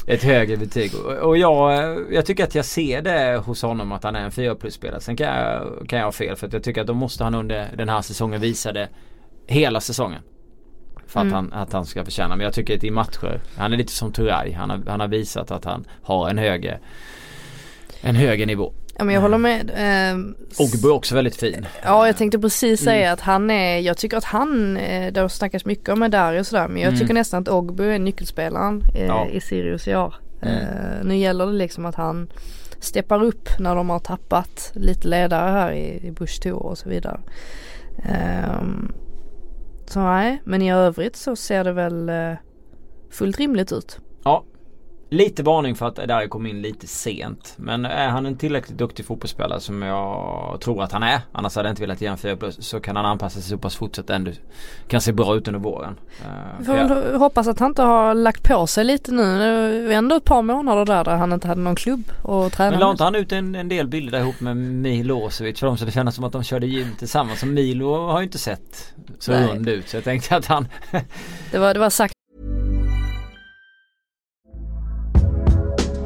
ett 0.07 0.23
högre 0.23 0.57
betyg. 0.57 0.91
Och 1.21 1.37
jag, 1.37 1.97
jag 2.13 2.25
tycker 2.25 2.43
att 2.43 2.55
jag 2.55 2.65
ser 2.65 3.01
det 3.01 3.41
hos 3.45 3.61
honom 3.61 3.91
att 3.91 4.03
han 4.03 4.15
är 4.15 4.23
en 4.23 4.31
4 4.31 4.55
plus-spelare. 4.55 5.01
Sen 5.01 5.15
kan 5.15 5.27
jag, 5.27 5.89
kan 5.89 5.99
jag 5.99 6.05
ha 6.05 6.11
fel 6.11 6.35
för 6.35 6.47
att 6.47 6.53
jag 6.53 6.63
tycker 6.63 6.81
att 6.81 6.87
då 6.87 6.93
måste 6.93 7.23
han 7.23 7.35
under 7.35 7.75
den 7.77 7.89
här 7.89 8.01
säsongen 8.01 8.41
visa 8.41 8.71
det 8.71 8.89
hela 9.47 9.81
säsongen. 9.81 10.21
För 11.07 11.19
att, 11.19 11.23
mm. 11.23 11.33
han, 11.33 11.53
att 11.53 11.73
han 11.73 11.85
ska 11.85 12.05
förtjäna. 12.05 12.35
Men 12.35 12.43
jag 12.43 12.53
tycker 12.53 12.77
att 12.77 12.83
i 12.83 12.91
matcher, 12.91 13.41
han 13.57 13.73
är 13.73 13.77
lite 13.77 13.93
som 13.93 14.11
Turay. 14.11 14.51
Han 14.51 14.69
har, 14.69 14.83
han 14.87 14.99
har 14.99 15.07
visat 15.07 15.51
att 15.51 15.65
han 15.65 15.85
har 16.01 16.29
en 16.29 16.37
högre, 16.37 16.79
en 18.01 18.15
högre 18.15 18.45
nivå. 18.45 18.73
Ja 18.97 19.03
men 19.03 19.15
jag 19.15 19.21
håller 19.21 19.37
med. 19.37 19.69
Eh, 19.69 20.19
Ogbu 20.59 20.87
är 20.87 20.93
också 20.93 21.15
väldigt 21.15 21.35
fin. 21.35 21.65
Ja 21.83 22.07
jag 22.07 22.17
tänkte 22.17 22.39
precis 22.39 22.83
säga 22.83 23.05
mm. 23.05 23.13
att 23.13 23.21
han 23.21 23.51
är, 23.51 23.79
jag 23.79 23.97
tycker 23.97 24.17
att 24.17 24.23
han, 24.23 24.77
eh, 24.77 25.13
det 25.13 25.21
har 25.21 25.27
snackats 25.27 25.65
mycket 25.65 25.89
om 25.89 25.99
Medari 25.99 26.39
och 26.39 26.47
sådär 26.47 26.67
men 26.67 26.81
jag 26.81 26.87
mm. 26.87 26.99
tycker 26.99 27.13
nästan 27.13 27.41
att 27.41 27.49
Ogbu 27.49 27.91
är 27.91 27.99
nyckelspelaren 27.99 28.83
eh, 28.95 29.05
ja. 29.05 29.27
i 29.27 29.41
Sirius 29.41 29.87
i 29.87 29.95
år. 29.95 30.15
Mm. 30.41 30.57
Eh, 30.57 31.05
nu 31.05 31.17
gäller 31.17 31.45
det 31.45 31.51
liksom 31.51 31.85
att 31.85 31.95
han 31.95 32.27
steppar 32.79 33.23
upp 33.23 33.49
när 33.59 33.75
de 33.75 33.89
har 33.89 33.99
tappat 33.99 34.71
lite 34.75 35.07
ledare 35.07 35.51
här 35.51 35.71
i, 35.71 36.07
i 36.07 36.11
Bush 36.11 36.41
Tour 36.41 36.63
och 36.63 36.77
så 36.77 36.89
vidare. 36.89 37.19
Um, 38.59 38.93
så 39.85 39.99
nej, 39.99 40.41
men 40.43 40.61
i 40.61 40.71
övrigt 40.71 41.15
så 41.15 41.35
ser 41.35 41.63
det 41.63 41.71
väl 41.71 42.09
uh, 42.09 42.35
fullt 43.09 43.37
rimligt 43.37 43.71
ut. 43.71 43.99
Ja, 44.23 44.43
Lite 45.09 45.43
varning 45.43 45.75
för 45.75 45.87
att 45.87 45.95
Dario 45.95 46.27
kom 46.27 46.45
in 46.45 46.61
lite 46.61 46.87
sent. 46.87 47.53
Men 47.57 47.85
är 47.85 48.07
han 48.07 48.25
en 48.25 48.37
tillräckligt 48.37 48.77
duktig 48.77 49.05
fotbollsspelare 49.05 49.59
som 49.59 49.81
jag 49.81 50.57
tror 50.61 50.83
att 50.83 50.91
han 50.91 51.03
är. 51.03 51.21
Annars 51.31 51.55
hade 51.55 51.67
jag 51.67 51.71
inte 51.71 51.81
velat 51.81 52.01
ge 52.01 52.07
en 52.07 52.17
4 52.17 52.35
plus. 52.37 52.67
Så 52.67 52.79
kan 52.79 52.95
han 52.95 53.05
anpassa 53.05 53.41
sig 53.41 53.49
så 53.49 53.57
pass 53.57 53.75
fort 53.75 53.95
så 53.95 54.01
att 54.01 54.07
det 54.07 54.33
kan 54.87 55.01
se 55.01 55.11
bra 55.11 55.35
ut 55.35 55.47
under 55.47 55.59
våren. 55.59 55.95
Vi 56.59 56.65
får 56.65 56.75
jag... 56.75 57.19
hoppas 57.19 57.47
att 57.47 57.59
han 57.59 57.71
inte 57.71 57.81
har 57.81 58.13
lagt 58.13 58.43
på 58.43 58.67
sig 58.67 58.83
lite 58.83 59.11
nu. 59.11 59.39
Det 59.87 59.93
är 59.93 59.97
ändå 59.97 60.15
ett 60.15 60.25
par 60.25 60.41
månader 60.41 60.85
där, 60.85 61.03
där 61.03 61.15
han 61.15 61.33
inte 61.33 61.47
hade 61.47 61.61
någon 61.61 61.75
klubb 61.75 62.11
att 62.23 62.53
träna 62.53 62.71
Men 62.71 62.79
la 62.79 62.91
inte 62.91 63.03
han 63.03 63.15
ut 63.15 63.31
en, 63.31 63.55
en 63.55 63.69
del 63.69 63.87
bilder 63.87 64.19
ihop 64.19 64.41
med 64.41 64.57
Milosevic 64.57 65.59
för 65.59 65.67
dem 65.67 65.77
så 65.77 65.85
det 65.85 65.91
kändes 65.91 66.15
som 66.15 66.23
att 66.23 66.31
de 66.31 66.43
körde 66.43 66.67
gym 66.67 66.95
tillsammans. 66.99 67.41
Och 67.41 67.47
Milo 67.47 68.07
har 68.07 68.19
ju 68.19 68.25
inte 68.25 68.37
sett 68.37 68.93
så 69.19 69.33
rund 69.33 69.69
ut. 69.69 69.89
Så 69.89 69.97
jag 69.97 70.03
tänkte 70.03 70.35
att 70.35 70.45
han 70.45 70.67
det, 71.51 71.57
var, 71.57 71.73
det 71.73 71.79
var 71.79 71.89
sagt 71.89 72.15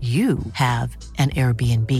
you 0.00 0.38
have 0.52 0.96
an 1.18 1.30
Airbnb. 1.30 1.90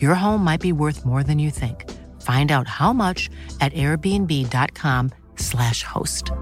Your 0.00 0.14
home 0.14 0.42
might 0.42 0.62
be 0.62 0.72
worth 0.72 1.04
more 1.04 1.22
than 1.22 1.38
you 1.38 1.50
think. 1.50 1.84
Find 2.22 2.50
out 2.50 2.66
how 2.66 2.94
much 2.94 3.28
at 3.60 3.74
airbnb.com 3.74 5.10
slash 5.36 5.82
host. 5.82 6.32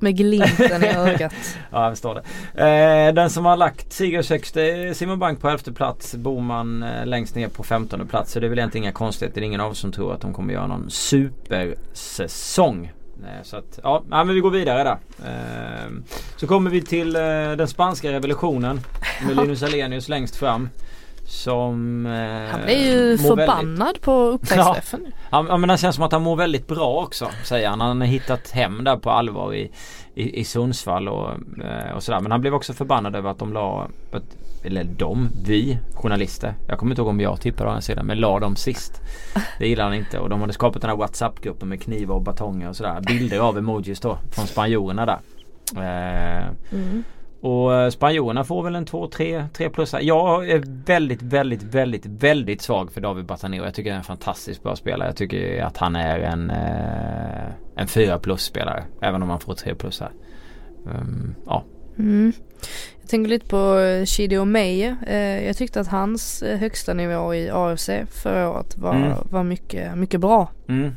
Med 0.00 0.16
glimten 0.16 0.82
i 0.82 0.86
ögat. 0.86 1.34
ja, 1.70 1.84
jag 1.84 1.92
förstår 1.92 2.14
det. 2.14 2.22
Eh, 3.08 3.14
den 3.14 3.30
som 3.30 3.44
har 3.44 3.56
lagt 3.56 4.00
högst 4.28 4.56
är 4.56 4.94
Simon 4.94 5.18
Bank 5.18 5.40
på 5.40 5.48
elfte 5.48 5.72
plats. 5.72 6.14
Boman 6.14 6.82
eh, 6.82 7.06
längst 7.06 7.34
ner 7.34 7.48
på 7.48 7.62
femtonde 7.62 8.06
plats. 8.06 8.32
Så 8.32 8.40
det 8.40 8.46
är 8.46 8.50
väl 8.50 8.58
egentligen 8.58 8.84
inga 8.84 8.92
konstigheter. 8.92 9.40
Det 9.40 9.44
är 9.44 9.46
ingen 9.46 9.60
av 9.60 9.70
oss 9.70 9.78
som 9.78 9.92
tror 9.92 10.14
att 10.14 10.20
de 10.20 10.34
kommer 10.34 10.54
göra 10.54 10.66
någon 10.66 10.90
supersäsong. 10.90 12.92
Eh, 13.24 13.42
så 13.42 13.56
att, 13.56 13.78
ja, 13.82 14.02
men 14.08 14.28
vi 14.28 14.40
går 14.40 14.50
vidare 14.50 14.84
där. 14.84 14.98
Eh, 15.30 15.90
så 16.36 16.46
kommer 16.46 16.70
vi 16.70 16.82
till 16.82 17.16
eh, 17.16 17.22
den 17.56 17.68
spanska 17.68 18.12
revolutionen 18.12 18.80
med 19.26 19.36
Linus 19.42 19.62
Alenius 19.62 20.08
längst 20.08 20.36
fram. 20.36 20.68
Som... 21.26 22.06
han 22.52 22.60
blev 22.64 22.78
ju 22.78 23.18
förbannad 23.18 23.78
väldigt... 23.78 24.02
på 24.02 24.12
upptäcktsträffen. 24.12 25.12
Ja, 25.30 25.46
ja 25.48 25.56
men 25.56 25.68
det 25.68 25.78
känns 25.78 25.96
som 25.96 26.04
att 26.04 26.12
han 26.12 26.22
mår 26.22 26.36
väldigt 26.36 26.66
bra 26.66 27.02
också 27.02 27.28
säger 27.44 27.68
han. 27.68 27.80
Han 27.80 28.00
har 28.00 28.08
hittat 28.08 28.50
hem 28.50 28.84
där 28.84 28.96
på 28.96 29.10
allvar 29.10 29.54
i, 29.54 29.70
i, 30.14 30.40
i 30.40 30.44
Sundsvall 30.44 31.08
och, 31.08 31.30
och 31.94 32.02
sådär. 32.02 32.20
Men 32.20 32.32
han 32.32 32.40
blev 32.40 32.54
också 32.54 32.72
förbannad 32.72 33.16
över 33.16 33.30
att 33.30 33.38
de 33.38 33.52
la 33.52 33.88
eller 34.66 34.84
de, 34.84 35.28
vi 35.46 35.78
journalister. 35.94 36.54
Jag 36.68 36.78
kommer 36.78 36.92
inte 36.92 37.02
ihåg 37.02 37.08
om 37.08 37.20
jag 37.20 37.40
tippade 37.40 37.70
andra 37.70 37.80
sidan 37.80 38.06
men 38.06 38.18
la 38.18 38.40
dem 38.40 38.56
sist. 38.56 39.00
Det 39.58 39.68
gillar 39.68 39.84
han 39.84 39.94
inte 39.94 40.18
och 40.18 40.28
de 40.28 40.40
hade 40.40 40.52
skapat 40.52 40.82
den 40.82 40.90
här 40.90 40.96
WhatsApp-gruppen 40.96 41.68
med 41.68 41.82
knivar 41.82 42.14
och 42.14 42.22
batonger 42.22 42.68
och 42.68 42.76
sådär. 42.76 43.00
Bilder 43.06 43.38
av 43.38 43.58
emojis 43.58 44.00
då 44.00 44.18
från 44.32 44.46
spanjorerna 44.46 45.06
där. 45.06 45.18
Eh, 45.76 46.46
mm. 46.72 47.04
Och 47.46 47.74
eh, 47.74 47.90
spanjorerna 47.90 48.44
får 48.44 48.62
väl 48.62 48.74
en 48.74 48.86
2-3 48.86 49.48
3 49.52 49.70
plus. 49.70 49.94
Jag 50.00 50.50
är 50.50 50.62
väldigt, 50.86 51.22
väldigt, 51.22 51.62
väldigt, 51.62 52.06
väldigt 52.06 52.62
svag 52.62 52.92
för 52.92 53.00
David 53.00 53.24
Batanero. 53.24 53.64
Jag 53.64 53.74
tycker 53.74 53.90
det 53.90 53.94
är 53.94 53.98
en 53.98 54.04
fantastiskt 54.04 54.62
bra 54.62 54.76
spelare. 54.76 55.08
Jag 55.08 55.16
tycker 55.16 55.62
att 55.62 55.76
han 55.76 55.96
är 55.96 56.18
en, 56.18 56.50
eh, 56.50 57.52
en 57.76 57.88
4 57.88 58.18
plus 58.18 58.42
spelare. 58.42 58.84
Även 59.00 59.22
om 59.22 59.30
han 59.30 59.40
får 59.40 59.54
3 59.54 59.74
plus 59.74 60.00
här. 60.00 60.10
Um, 60.84 61.34
ja. 61.46 61.64
Mm. 61.98 62.32
Jag 63.00 63.10
tänker 63.10 63.30
lite 63.30 63.46
på 63.46 63.80
Chidi 64.06 64.38
Omeje. 64.38 64.96
Eh, 65.06 65.46
jag 65.46 65.56
tyckte 65.56 65.80
att 65.80 65.88
hans 65.88 66.42
högsta 66.42 66.94
nivå 66.94 67.34
i 67.34 67.50
AFC 67.50 67.90
förra 68.10 68.50
året 68.50 68.78
var, 68.78 68.94
mm. 68.94 69.12
var 69.30 69.42
mycket, 69.42 69.98
mycket 69.98 70.20
bra. 70.20 70.50
Mm. 70.68 70.92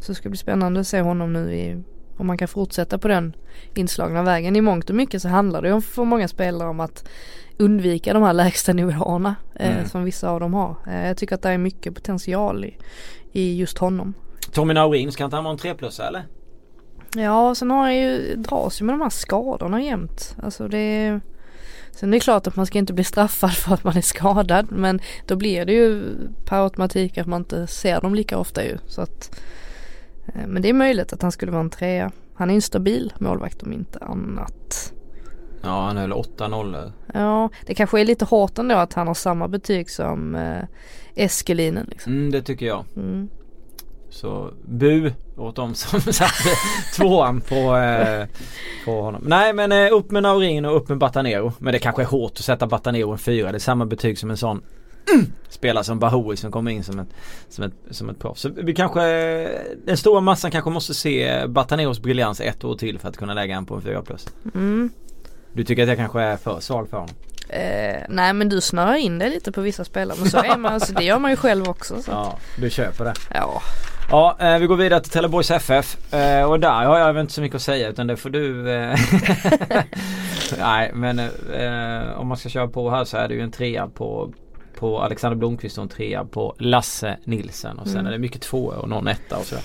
Så 0.00 0.12
det 0.12 0.14
ska 0.14 0.28
bli 0.28 0.38
spännande 0.38 0.80
att 0.80 0.86
se 0.86 1.00
honom 1.00 1.32
nu 1.32 1.54
i, 1.54 1.82
om 2.16 2.26
man 2.26 2.38
kan 2.38 2.48
fortsätta 2.48 2.98
på 2.98 3.08
den 3.08 3.36
inslagna 3.74 4.22
vägen. 4.22 4.56
I 4.56 4.60
mångt 4.60 4.90
och 4.90 4.96
mycket 4.96 5.22
så 5.22 5.28
handlar 5.28 5.62
det 5.62 5.68
ju 5.68 5.80
för 5.80 6.04
många 6.04 6.28
spelare 6.28 6.68
om 6.68 6.80
att 6.80 7.08
undvika 7.58 8.12
de 8.12 8.22
här 8.22 8.32
lägsta 8.32 8.72
nivåerna 8.72 9.34
mm. 9.54 9.88
som 9.88 10.04
vissa 10.04 10.30
av 10.30 10.40
dem 10.40 10.54
har. 10.54 10.76
Jag 10.86 11.16
tycker 11.16 11.34
att 11.34 11.42
det 11.42 11.48
är 11.48 11.58
mycket 11.58 11.94
potential 11.94 12.64
i, 12.64 12.76
i 13.32 13.56
just 13.56 13.78
honom. 13.78 14.14
Tommy 14.52 14.74
Naurin, 14.74 15.12
ska 15.12 15.24
inte 15.24 15.36
han 15.36 15.44
vara 15.44 15.52
en 15.52 15.58
3 15.58 15.74
plus 15.74 16.00
eller? 16.00 16.26
Ja, 17.16 17.54
sen 17.54 17.70
har 17.70 17.78
han 17.78 17.96
ju, 17.96 18.36
dras 18.36 18.80
ju 18.80 18.84
med 18.84 18.92
de 18.92 19.00
här 19.00 19.10
skadorna 19.10 19.82
jämt. 19.82 20.36
Alltså 20.42 20.68
det 20.68 20.78
är, 20.78 21.20
Sen 21.90 22.08
är 22.08 22.12
det 22.12 22.20
klart 22.20 22.46
att 22.46 22.56
man 22.56 22.66
ska 22.66 22.78
inte 22.78 22.92
bli 22.92 23.04
straffad 23.04 23.52
för 23.54 23.74
att 23.74 23.84
man 23.84 23.96
är 23.96 24.02
skadad 24.02 24.66
men 24.70 25.00
då 25.26 25.36
blir 25.36 25.64
det 25.64 25.72
ju 25.72 26.04
per 26.44 26.64
automatik 26.64 27.18
att 27.18 27.26
man 27.26 27.40
inte 27.40 27.66
ser 27.66 28.00
dem 28.00 28.14
lika 28.14 28.38
ofta 28.38 28.64
ju. 28.64 28.78
Så 28.86 29.00
att, 29.00 29.30
eh, 29.30 29.38
men 30.46 30.62
det 30.62 30.68
är 30.68 30.72
möjligt 30.72 31.12
att 31.12 31.22
han 31.22 31.32
skulle 31.32 31.52
vara 31.52 31.62
en 31.62 31.70
trea. 31.70 32.12
Han 32.34 32.50
är 32.50 32.54
en 32.54 32.62
stabil 32.62 33.12
målvakt 33.18 33.62
om 33.62 33.72
inte 33.72 33.98
annat. 33.98 34.92
Ja 35.62 35.86
han 35.86 35.96
höll 35.96 36.12
8-0 36.12 36.92
Ja 37.14 37.50
det 37.66 37.74
kanske 37.74 38.00
är 38.00 38.04
lite 38.04 38.24
hårt 38.24 38.58
ändå 38.58 38.74
att 38.74 38.92
han 38.92 39.06
har 39.06 39.14
samma 39.14 39.48
betyg 39.48 39.90
som 39.90 40.34
eh, 40.34 40.64
Eskelinen. 41.14 41.86
Liksom. 41.90 42.12
Mm, 42.12 42.30
det 42.30 42.42
tycker 42.42 42.66
jag. 42.66 42.84
Mm. 42.96 43.28
Så 44.10 44.50
bu 44.64 45.12
åt 45.36 45.56
dem 45.56 45.74
som 45.74 46.00
satte 46.12 46.50
tvåan 46.96 47.40
på, 47.40 47.76
eh, 47.76 48.26
på 48.84 49.02
honom. 49.02 49.22
Nej 49.26 49.52
men 49.52 49.72
eh, 49.72 49.92
upp 49.92 50.10
med 50.10 50.22
Naurin 50.22 50.64
och 50.64 50.76
upp 50.76 50.88
med 50.88 50.98
Batanero. 50.98 51.52
Men 51.58 51.72
det 51.72 51.78
kanske 51.78 52.02
är 52.02 52.06
hårt 52.06 52.32
att 52.32 52.44
sätta 52.44 52.66
Batanero 52.66 53.12
en 53.12 53.18
fyra. 53.18 53.52
Det 53.52 53.56
är 53.56 53.60
samma 53.60 53.86
betyg 53.86 54.18
som 54.18 54.30
en 54.30 54.36
sån 54.36 54.62
spelare 55.48 55.84
som 55.84 55.98
Bahoui 55.98 56.36
som 56.36 56.52
kommer 56.52 56.70
in 56.70 56.84
som 56.84 56.98
ett, 56.98 57.08
som 57.48 57.64
ett, 57.64 57.72
som 57.90 58.10
ett 58.10 58.18
proffs. 58.18 58.40
Så 58.40 58.48
vi 58.48 58.74
kanske, 58.74 59.00
den 59.84 59.96
stora 59.96 60.20
massan 60.20 60.50
kanske 60.50 60.70
måste 60.70 60.94
se 60.94 61.46
Bataneros 61.46 62.00
briljans 62.00 62.40
ett 62.40 62.64
år 62.64 62.76
till 62.76 62.98
för 62.98 63.08
att 63.08 63.16
kunna 63.16 63.34
lägga 63.34 63.54
han 63.54 63.66
på 63.66 63.74
en 63.74 63.82
4 63.82 64.02
plus. 64.02 64.26
Mm. 64.54 64.90
Du 65.52 65.64
tycker 65.64 65.82
att 65.82 65.88
jag 65.88 65.98
kanske 65.98 66.20
är 66.20 66.36
för 66.36 66.60
svag 66.60 66.88
för 66.88 66.96
honom? 66.96 67.14
Eh, 67.48 68.02
nej 68.08 68.32
men 68.32 68.48
du 68.48 68.60
snöar 68.60 68.94
in 68.94 69.18
dig 69.18 69.30
lite 69.30 69.52
på 69.52 69.60
vissa 69.60 69.84
spelare 69.84 70.18
men 70.20 70.30
så 70.30 70.38
är 70.38 70.58
man, 70.58 70.72
alltså, 70.72 70.92
det 70.92 71.04
gör 71.04 71.18
man 71.18 71.30
ju 71.30 71.36
själv 71.36 71.68
också. 71.68 72.02
Så. 72.02 72.10
Ja, 72.10 72.38
du 72.60 72.70
köper 72.70 73.04
det. 73.04 73.14
Ja. 73.34 73.62
Ja, 74.10 74.36
eh, 74.40 74.58
vi 74.58 74.66
går 74.66 74.76
vidare 74.76 75.00
till 75.00 75.12
Trelleborgs 75.12 75.50
FF. 75.50 76.14
Eh, 76.14 76.50
och 76.50 76.60
där 76.60 76.84
har 76.84 76.98
jag 76.98 77.20
inte 77.20 77.32
så 77.32 77.40
mycket 77.40 77.56
att 77.56 77.62
säga 77.62 77.88
utan 77.88 78.06
det 78.06 78.16
får 78.16 78.30
du. 78.30 78.72
Eh, 78.72 78.98
nej 80.58 80.90
men 80.94 81.18
eh, 81.18 82.18
om 82.20 82.26
man 82.26 82.36
ska 82.36 82.48
köra 82.48 82.68
på 82.68 82.90
här 82.90 83.04
så 83.04 83.16
är 83.16 83.28
det 83.28 83.34
ju 83.34 83.40
en 83.40 83.52
trea 83.52 83.86
på 83.86 84.32
på 84.84 85.00
Alexander 85.00 85.36
Blomqvist 85.36 85.78
och 85.78 85.82
en 85.82 85.88
trea 85.88 86.24
på 86.24 86.54
Lasse 86.58 87.16
Nilsen 87.24 87.78
och 87.78 87.86
sen 87.86 87.96
mm. 87.96 88.06
är 88.06 88.12
det 88.12 88.18
mycket 88.18 88.42
tvåor 88.42 88.74
och 88.74 88.88
någon 88.88 89.08
etta 89.08 89.36
och 89.36 89.44
sådär. 89.44 89.64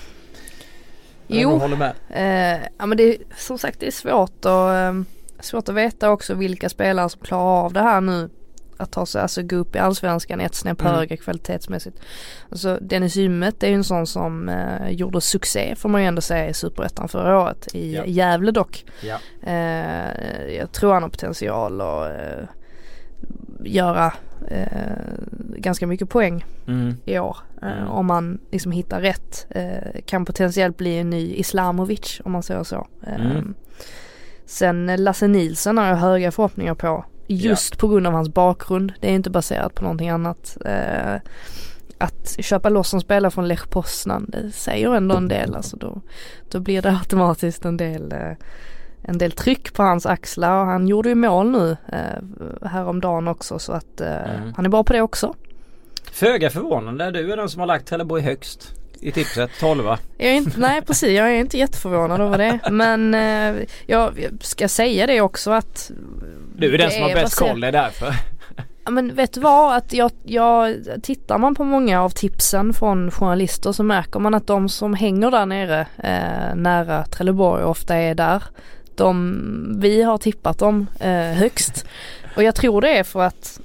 Jo, 1.28 1.58
håller 1.58 1.78
med. 1.78 1.94
Eh, 2.10 2.68
ja 2.78 2.86
men 2.86 2.98
det 2.98 3.04
är 3.04 3.18
som 3.38 3.58
sagt 3.58 3.80
det 3.80 3.88
är 3.88 3.92
svårt 3.92 4.46
och 4.46 4.74
eh, 4.74 4.94
svårt 5.40 5.70
att 5.70 5.76
veta 5.76 6.10
också 6.12 6.34
vilka 6.34 6.70
spelare 6.70 7.10
som 7.10 7.22
klarar 7.22 7.66
av 7.66 7.74
det 7.74 7.82
här 7.82 8.02
nu 8.02 8.30
att 8.78 8.92
ta 8.92 9.06
sig, 9.06 9.22
alltså 9.22 9.42
gå 9.42 9.56
upp 9.56 9.76
i 9.76 9.80
allsvenskan 9.80 10.42
ett 10.42 10.56
snäpp 10.56 10.82
mm. 10.82 10.94
högre 10.94 11.18
kvalitetsmässigt. 11.18 12.00
Alltså 12.50 12.78
Dennis 12.82 13.18
Ymmet 13.18 13.64
är 13.64 13.68
ju 13.68 13.76
en 13.76 13.84
sån 13.84 14.08
som 14.08 14.50
eh, 14.50 14.90
gjorde 14.90 15.22
succé 15.22 15.76
får 15.76 15.90
man 15.90 16.02
ju 16.02 16.08
ändå 16.08 16.22
säga 16.22 16.50
i 16.50 16.54
superettan 16.54 17.10
förra 17.10 17.42
året. 17.42 17.68
I 17.74 17.96
ja. 17.96 18.06
Gävle 18.06 18.52
dock. 18.52 18.86
Ja. 19.02 19.20
Eh, 19.44 20.56
jag 20.58 20.72
tror 20.72 20.94
han 20.94 21.04
har 21.04 21.10
potential 21.10 21.82
att 21.82 22.12
eh, 22.12 22.46
göra 23.66 24.14
ganska 25.56 25.88
mycket 25.88 26.10
poäng 26.10 26.46
mm. 26.68 26.96
i 27.06 27.20
år. 27.20 27.38
Eh, 27.62 27.78
mm. 27.78 27.90
Om 27.90 28.06
man 28.06 28.40
liksom 28.52 28.72
hittar 28.72 29.02
rätt. 29.02 29.48
Eh, 29.50 30.02
kan 30.06 30.26
potentiellt 30.26 30.78
bli 30.78 30.98
en 30.98 31.10
ny 31.10 31.34
Islamovic 31.34 32.22
om 32.24 32.32
man 32.32 32.44
säger 32.44 32.64
så. 32.64 32.88
Mm. 33.08 33.54
Sen 34.46 34.96
Lasse 34.98 35.28
Nilsson 35.28 35.78
har 35.78 35.88
jag 35.88 35.96
höga 35.96 36.32
förhoppningar 36.32 36.76
på. 36.76 37.06
Just 37.28 37.74
ja. 37.74 37.80
på 37.80 37.88
grund 37.88 38.08
av 38.08 38.14
hans 38.14 38.34
bakgrund. 38.34 38.94
Det 39.00 39.08
är 39.08 39.14
inte 39.14 39.30
baserat 39.30 39.76
på 39.76 39.82
någonting 39.84 40.10
annat. 40.10 40.58
Eh, 40.66 41.16
att 41.98 42.36
köpa 42.40 42.70
loss 42.70 42.94
en 42.94 43.02
spelare 43.02 43.32
från 43.32 43.48
Lech 43.48 43.70
Poznan 43.70 44.26
det 44.30 44.52
säger 44.52 44.96
ändå 44.96 45.16
en 45.16 45.28
del. 45.28 45.56
Alltså 45.56 45.78
då, 45.78 46.02
då 46.52 46.60
blir 46.60 46.82
det 46.82 46.90
automatiskt 46.90 47.66
en 47.66 47.78
del 47.78 48.12
eh, 48.12 48.32
en 49.02 49.18
del 49.18 49.32
tryck 49.32 49.74
på 49.74 49.84
hans 49.84 50.06
axlar 50.06 50.60
och 50.60 50.66
han 50.66 50.88
gjorde 50.88 51.10
ju 51.10 51.16
mål 51.16 51.52
nu 51.52 51.78
eh, 51.94 52.68
häromdagen 52.68 53.28
också 53.28 53.60
så 53.60 53.72
att 53.72 54.02
eh, 54.02 54.36
mm. 54.36 54.54
han 54.56 54.66
är 54.66 54.70
bra 54.70 54.84
på 54.84 54.94
det 54.94 55.02
också. 55.02 55.34
Föga 56.12 56.50
förvånande, 56.50 57.12
du 57.12 57.34
är 57.34 57.38
den 57.38 57.50
som 57.50 57.60
har 57.60 57.68
lagt 57.68 57.88
Trelleborg 57.88 58.24
högst 58.24 58.74
i 59.02 59.12
tipset, 59.12 59.52
12 59.60 59.86
va? 59.86 60.00
Jag 60.18 60.28
är 60.28 60.36
inte, 60.36 60.60
nej 60.60 60.82
precis, 60.82 61.10
jag 61.18 61.30
är 61.32 61.40
inte 61.40 61.58
jätteförvånad 61.58 62.22
över 62.22 62.38
det. 62.38 62.60
Men 62.72 63.14
eh, 63.14 63.64
jag 63.86 64.28
ska 64.42 64.68
säga 64.68 65.08
det 65.08 65.22
också 65.22 65.52
att 65.52 65.92
Du 66.56 66.74
är 66.74 66.78
den 66.78 66.92
som 66.92 67.02
har 67.02 67.14
bäst 67.14 67.40
koll, 67.40 67.60
det 67.60 67.68
är 67.68 67.72
därför. 67.72 68.14
Ja 68.90 68.92
men 68.92 69.16
vet 69.16 69.34
du 69.34 69.40
vad 69.40 69.76
att 69.76 69.94
jag, 69.94 70.12
jag, 70.24 70.76
tittar 71.04 71.38
man 71.38 71.56
på 71.56 71.64
många 71.64 72.02
av 72.02 72.10
tipsen 72.10 72.74
från 72.74 73.12
journalister 73.12 73.72
så 73.72 73.84
märker 73.84 74.20
man 74.20 74.34
att 74.34 74.48
de 74.48 74.70
som 74.70 74.94
hänger 74.94 75.32
där 75.32 75.46
nere 75.46 75.80
eh, 75.98 76.56
nära 76.56 77.04
Trelleborg 77.04 77.64
ofta 77.64 77.96
är 77.96 78.16
där. 78.16 78.44
De, 79.00 79.80
vi 79.80 80.02
har 80.02 80.18
tippat 80.18 80.58
dem 80.58 80.88
eh, 81.00 81.12
högst. 81.12 81.86
Och 82.36 82.44
jag 82.44 82.56
tror 82.56 82.82
det 82.82 82.98
är 82.98 83.04
för 83.04 83.22
att 83.22 83.60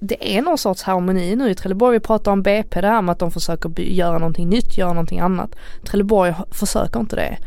det 0.00 0.36
är 0.36 0.42
någon 0.42 0.58
sorts 0.58 0.82
harmoni 0.82 1.36
nu 1.36 1.50
i 1.50 1.54
Trelleborg. 1.54 1.92
Vi 1.92 2.00
pratar 2.00 2.32
om 2.32 2.42
BP 2.42 2.80
det 2.80 2.88
här 2.88 3.02
med 3.02 3.12
att 3.12 3.18
de 3.18 3.30
försöker 3.30 3.80
göra 3.80 4.18
någonting 4.18 4.48
nytt, 4.48 4.78
göra 4.78 4.92
någonting 4.92 5.20
annat. 5.20 5.56
Trelleborg 5.86 6.34
försöker 6.50 7.00
inte 7.00 7.16
det 7.16 7.38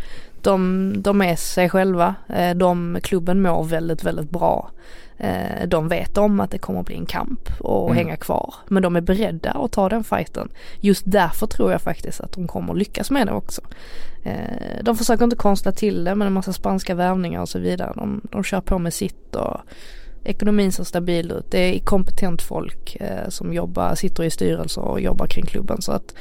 de, 0.44 0.94
de 0.98 1.22
är 1.22 1.36
sig 1.36 1.70
själva. 1.70 2.16
Eh, 2.30 2.56
de, 2.56 3.00
klubben 3.04 3.42
mår 3.42 3.64
väldigt, 3.64 4.04
väldigt 4.04 4.30
bra. 4.30 4.70
Eh, 5.18 5.68
de 5.68 5.88
vet 5.88 6.18
om 6.18 6.40
att 6.40 6.52
det 6.52 6.58
kommer 6.58 6.80
att 6.80 6.86
bli 6.86 6.96
en 6.96 7.06
kamp 7.06 7.50
och 7.60 7.86
mm. 7.92 7.98
hänga 7.98 8.18
kvar. 8.18 8.54
Men 8.68 8.84
de 8.84 8.96
är 8.96 9.02
beredda 9.02 9.52
att 9.52 9.72
ta 9.72 9.90
den 9.90 10.04
fighten. 10.04 10.50
Just 10.80 11.04
därför 11.06 11.48
tror 11.48 11.72
jag 11.72 11.82
faktiskt 11.82 12.22
att 12.22 12.32
de 12.32 12.48
kommer 12.48 12.74
att 12.74 12.80
lyckas 12.80 13.12
med 13.12 13.28
det 13.28 13.34
också. 13.34 13.62
Eh, 14.24 14.84
de 14.84 14.98
försöker 14.98 15.24
inte 15.24 15.36
konstla 15.36 15.72
till 15.72 16.04
det 16.04 16.16
med 16.16 16.28
en 16.28 16.34
massa 16.34 16.54
spanska 16.54 16.96
värvningar 16.96 17.42
och 17.42 17.50
så 17.50 17.60
vidare. 17.60 17.94
De, 17.96 18.22
de 18.32 18.44
kör 18.44 18.62
på 18.62 18.80
med 18.80 18.94
sitt 18.94 19.36
och 19.36 19.58
ekonomin 20.24 20.72
ser 20.72 20.84
stabil 20.84 21.32
ut. 21.32 21.52
Det 21.52 21.60
är 21.60 21.80
kompetent 21.80 22.42
folk 22.42 22.98
som 23.28 23.54
jobbar, 23.54 23.96
sitter 23.96 24.24
i 24.24 24.30
styrelser 24.30 24.82
och 24.82 25.02
jobbar 25.02 25.28
kring 25.28 25.46
klubben. 25.46 25.82
Så 25.82 25.92
att 25.92 26.16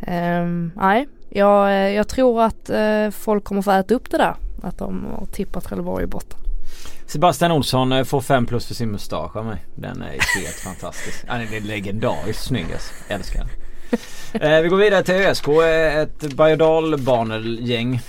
ehm, 0.00 0.72
nej, 0.76 1.06
jag, 1.34 1.92
jag 1.92 2.08
tror 2.08 2.42
att 2.42 2.70
folk 3.14 3.44
kommer 3.44 3.62
få 3.62 3.70
äta 3.70 3.94
upp 3.94 4.10
det 4.10 4.18
där. 4.18 4.36
Att 4.62 4.78
de 4.78 5.06
har 5.18 5.26
tippat 5.26 5.64
Trelleborg 5.64 6.04
i 6.04 6.06
botten. 6.06 6.38
Sebastian 7.06 7.52
Olsson 7.52 7.92
eh, 7.92 8.04
får 8.04 8.20
5 8.20 8.46
plus 8.46 8.66
för 8.66 8.74
sin 8.74 8.90
mustasch 8.90 9.36
av 9.36 9.44
mig. 9.44 9.64
Den 9.74 10.02
är 10.02 10.10
helt 10.10 10.60
fantastisk. 10.64 11.24
Han 11.28 11.40
är 11.40 11.60
legendariskt 11.60 12.44
snygg 12.44 12.66
alltså. 12.72 12.94
Älskar 13.08 13.40
den. 13.40 13.48
eh, 14.42 14.60
vi 14.60 14.68
går 14.68 14.76
vidare 14.76 15.02
till 15.02 15.14
ÖSK. 15.14 15.48
Eh, 15.48 15.98
ett 15.98 16.34
berg 16.34 16.58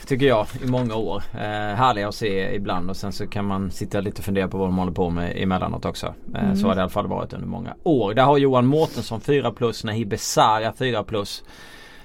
tycker 0.08 0.26
jag 0.26 0.48
i 0.64 0.68
många 0.68 0.96
år. 0.96 1.24
Eh, 1.34 1.40
härliga 1.76 2.08
att 2.08 2.16
se 2.16 2.56
ibland 2.56 2.90
och 2.90 2.98
sen 2.98 3.12
så 3.12 3.28
kan 3.28 3.46
man 3.46 3.72
sitta 3.72 4.02
lite 4.02 4.20
och 4.20 4.26
fundera 4.26 4.48
på 4.48 4.58
vad 4.58 4.68
de 4.68 4.78
håller 4.78 4.92
på 4.92 5.10
med 5.10 5.34
emellanåt 5.36 5.86
också. 5.86 6.14
Eh, 6.36 6.44
mm. 6.44 6.56
Så 6.56 6.68
har 6.68 6.76
det 6.76 6.80
i 6.80 6.82
alla 6.82 6.90
fall 6.90 7.08
varit 7.08 7.34
under 7.34 7.48
många 7.48 7.76
år. 7.84 8.14
Där 8.14 8.24
har 8.24 8.38
Johan 8.38 8.66
Mårtensson 8.66 9.22
4 9.22 9.52
plus, 9.52 9.84
Nahib 9.84 10.08
Besara 10.08 10.74
4 10.74 11.04
plus. 11.04 11.44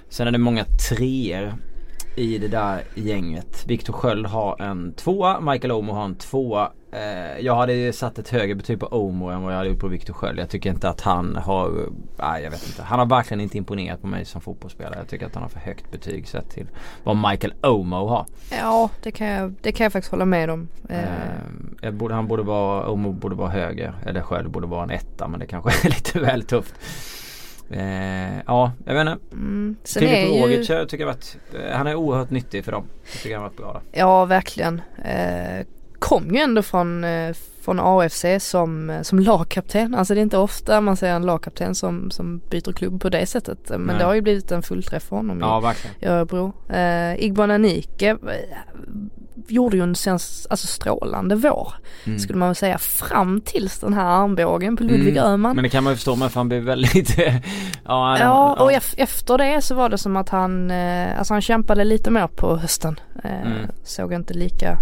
Sen 0.09 0.27
är 0.27 0.31
det 0.31 0.37
många 0.37 0.65
treor 0.89 1.53
i 2.15 2.37
det 2.37 2.47
där 2.47 2.81
gänget. 2.95 3.63
Viktor 3.67 3.93
Sköld 3.93 4.25
har 4.25 4.61
en 4.61 4.93
tvåa, 4.93 5.39
Michael 5.39 5.71
Omo 5.71 5.93
har 5.93 6.05
en 6.05 6.15
tvåa. 6.15 6.71
Eh, 6.91 7.45
jag 7.45 7.55
hade 7.55 7.93
satt 7.93 8.19
ett 8.19 8.29
högre 8.29 8.55
betyg 8.55 8.79
på 8.79 8.85
Omo 8.85 9.29
än 9.29 9.43
vad 9.43 9.53
jag 9.53 9.57
hade 9.57 9.69
gjort 9.69 9.79
på 9.79 9.87
Viktor 9.87 10.13
Sköld. 10.13 10.39
Jag 10.39 10.49
tycker 10.49 10.69
inte 10.69 10.89
att 10.89 11.01
han 11.01 11.35
har, 11.35 11.89
nej 12.17 12.43
jag 12.43 12.51
vet 12.51 12.67
inte. 12.67 12.83
Han 12.83 12.99
har 12.99 13.05
verkligen 13.05 13.41
inte 13.41 13.57
imponerat 13.57 14.01
på 14.01 14.07
mig 14.07 14.25
som 14.25 14.41
fotbollsspelare. 14.41 14.95
Jag 14.97 15.07
tycker 15.07 15.25
att 15.25 15.33
han 15.33 15.43
har 15.43 15.49
för 15.49 15.59
högt 15.59 15.91
betyg 15.91 16.27
sett 16.27 16.49
till 16.49 16.67
vad 17.03 17.15
Michael 17.29 17.53
Omo 17.61 18.07
har. 18.07 18.25
Ja 18.51 18.89
det 19.03 19.11
kan 19.11 19.27
jag, 19.27 19.53
det 19.61 19.71
kan 19.71 19.83
jag 19.83 19.93
faktiskt 19.93 20.11
hålla 20.11 20.25
med 20.25 20.49
om. 20.49 20.67
Eh, 21.81 21.91
borde, 21.91 22.13
han 22.13 22.27
borde 22.27 22.43
vara, 22.43 22.89
Omo 22.89 23.11
borde 23.11 23.35
vara 23.35 23.49
högre. 23.49 23.93
Eller 24.05 24.21
Sköld 24.21 24.51
borde 24.51 24.67
vara 24.67 24.83
en 24.83 24.91
etta 24.91 25.27
men 25.27 25.39
det 25.39 25.45
kanske 25.45 25.87
är 25.87 25.89
lite 25.95 26.19
väl 26.19 26.43
tufft. 26.43 26.73
Eh, 27.71 28.41
ja, 28.47 28.71
jag 28.85 28.93
vet 28.93 29.01
inte. 29.01 29.35
Mm. 29.35 29.75
Filip 29.85 30.43
Rogic 30.43 30.69
ju... 30.69 30.85
tycker 30.85 30.99
jag 30.99 31.13
varit, 31.13 31.37
eh, 31.53 31.77
han 31.77 31.87
är 31.87 31.95
oerhört 31.95 32.29
nyttig 32.29 32.65
för 32.65 32.71
dem. 32.71 32.85
Jag 33.03 33.21
tycker 33.21 33.35
han 33.35 33.43
har 33.43 33.49
varit 33.49 33.57
bra 33.57 33.73
där. 33.73 33.99
Ja, 33.99 34.25
verkligen. 34.25 34.81
Eh, 35.05 35.65
kom 35.99 36.35
ju 36.35 36.41
ändå 36.41 36.61
från, 36.61 37.03
eh, 37.03 37.33
från 37.69 37.79
AFC 37.79 38.25
som, 38.39 38.89
eh, 38.89 39.01
som 39.01 39.19
lagkapten. 39.19 39.95
Alltså 39.95 40.13
det 40.13 40.19
är 40.19 40.21
inte 40.21 40.37
ofta 40.37 40.81
man 40.81 40.97
ser 40.97 41.09
en 41.09 41.25
lagkapten 41.25 41.75
som, 41.75 42.11
som 42.11 42.41
byter 42.49 42.73
klubb 42.73 43.01
på 43.01 43.09
det 43.09 43.25
sättet. 43.25 43.69
Men 43.69 43.81
Nej. 43.81 43.97
det 43.97 44.03
har 44.03 44.13
ju 44.13 44.21
blivit 44.21 44.51
en 44.51 44.61
fullträff 44.61 45.03
för 45.03 45.15
honom 45.15 45.39
ja, 45.39 45.59
verkligen. 45.59 45.95
i 45.99 46.05
Örebro. 46.05 46.53
Eh, 46.69 47.23
Igbon 47.23 47.51
Anike 47.51 48.17
gjorde 49.47 49.77
ju 49.77 49.83
en 49.83 49.95
sens, 49.95 50.47
alltså 50.49 50.67
strålande 50.67 51.35
vår. 51.35 51.73
Mm. 52.05 52.19
Skulle 52.19 52.39
man 52.39 52.47
väl 52.47 52.55
säga 52.55 52.77
fram 52.77 53.41
tills 53.41 53.79
den 53.79 53.93
här 53.93 54.05
armbågen 54.05 54.77
på 54.77 54.83
Ludvig 54.83 55.17
mm. 55.17 55.31
Öhman. 55.31 55.55
Men 55.55 55.63
det 55.63 55.69
kan 55.69 55.83
man 55.83 55.93
ju 55.93 55.95
förstå 55.95 56.15
med 56.15 56.31
för 56.31 56.39
han 56.39 56.49
blev 56.49 56.63
väldigt 56.63 57.17
ja, 57.85 58.19
ja, 58.19 58.53
och 58.53 58.73
ja. 58.73 58.79
efter 58.97 59.37
det 59.37 59.61
så 59.61 59.75
var 59.75 59.89
det 59.89 59.97
som 59.97 60.17
att 60.17 60.29
han, 60.29 60.71
eh, 60.71 61.19
alltså 61.19 61.33
han 61.33 61.41
kämpade 61.41 61.83
lite 61.83 62.11
mer 62.11 62.27
på 62.27 62.57
hösten. 62.57 62.99
Eh, 63.23 63.41
mm. 63.41 63.67
Såg 63.83 64.13
inte 64.13 64.33
lika 64.33 64.69
eh, 64.69 64.77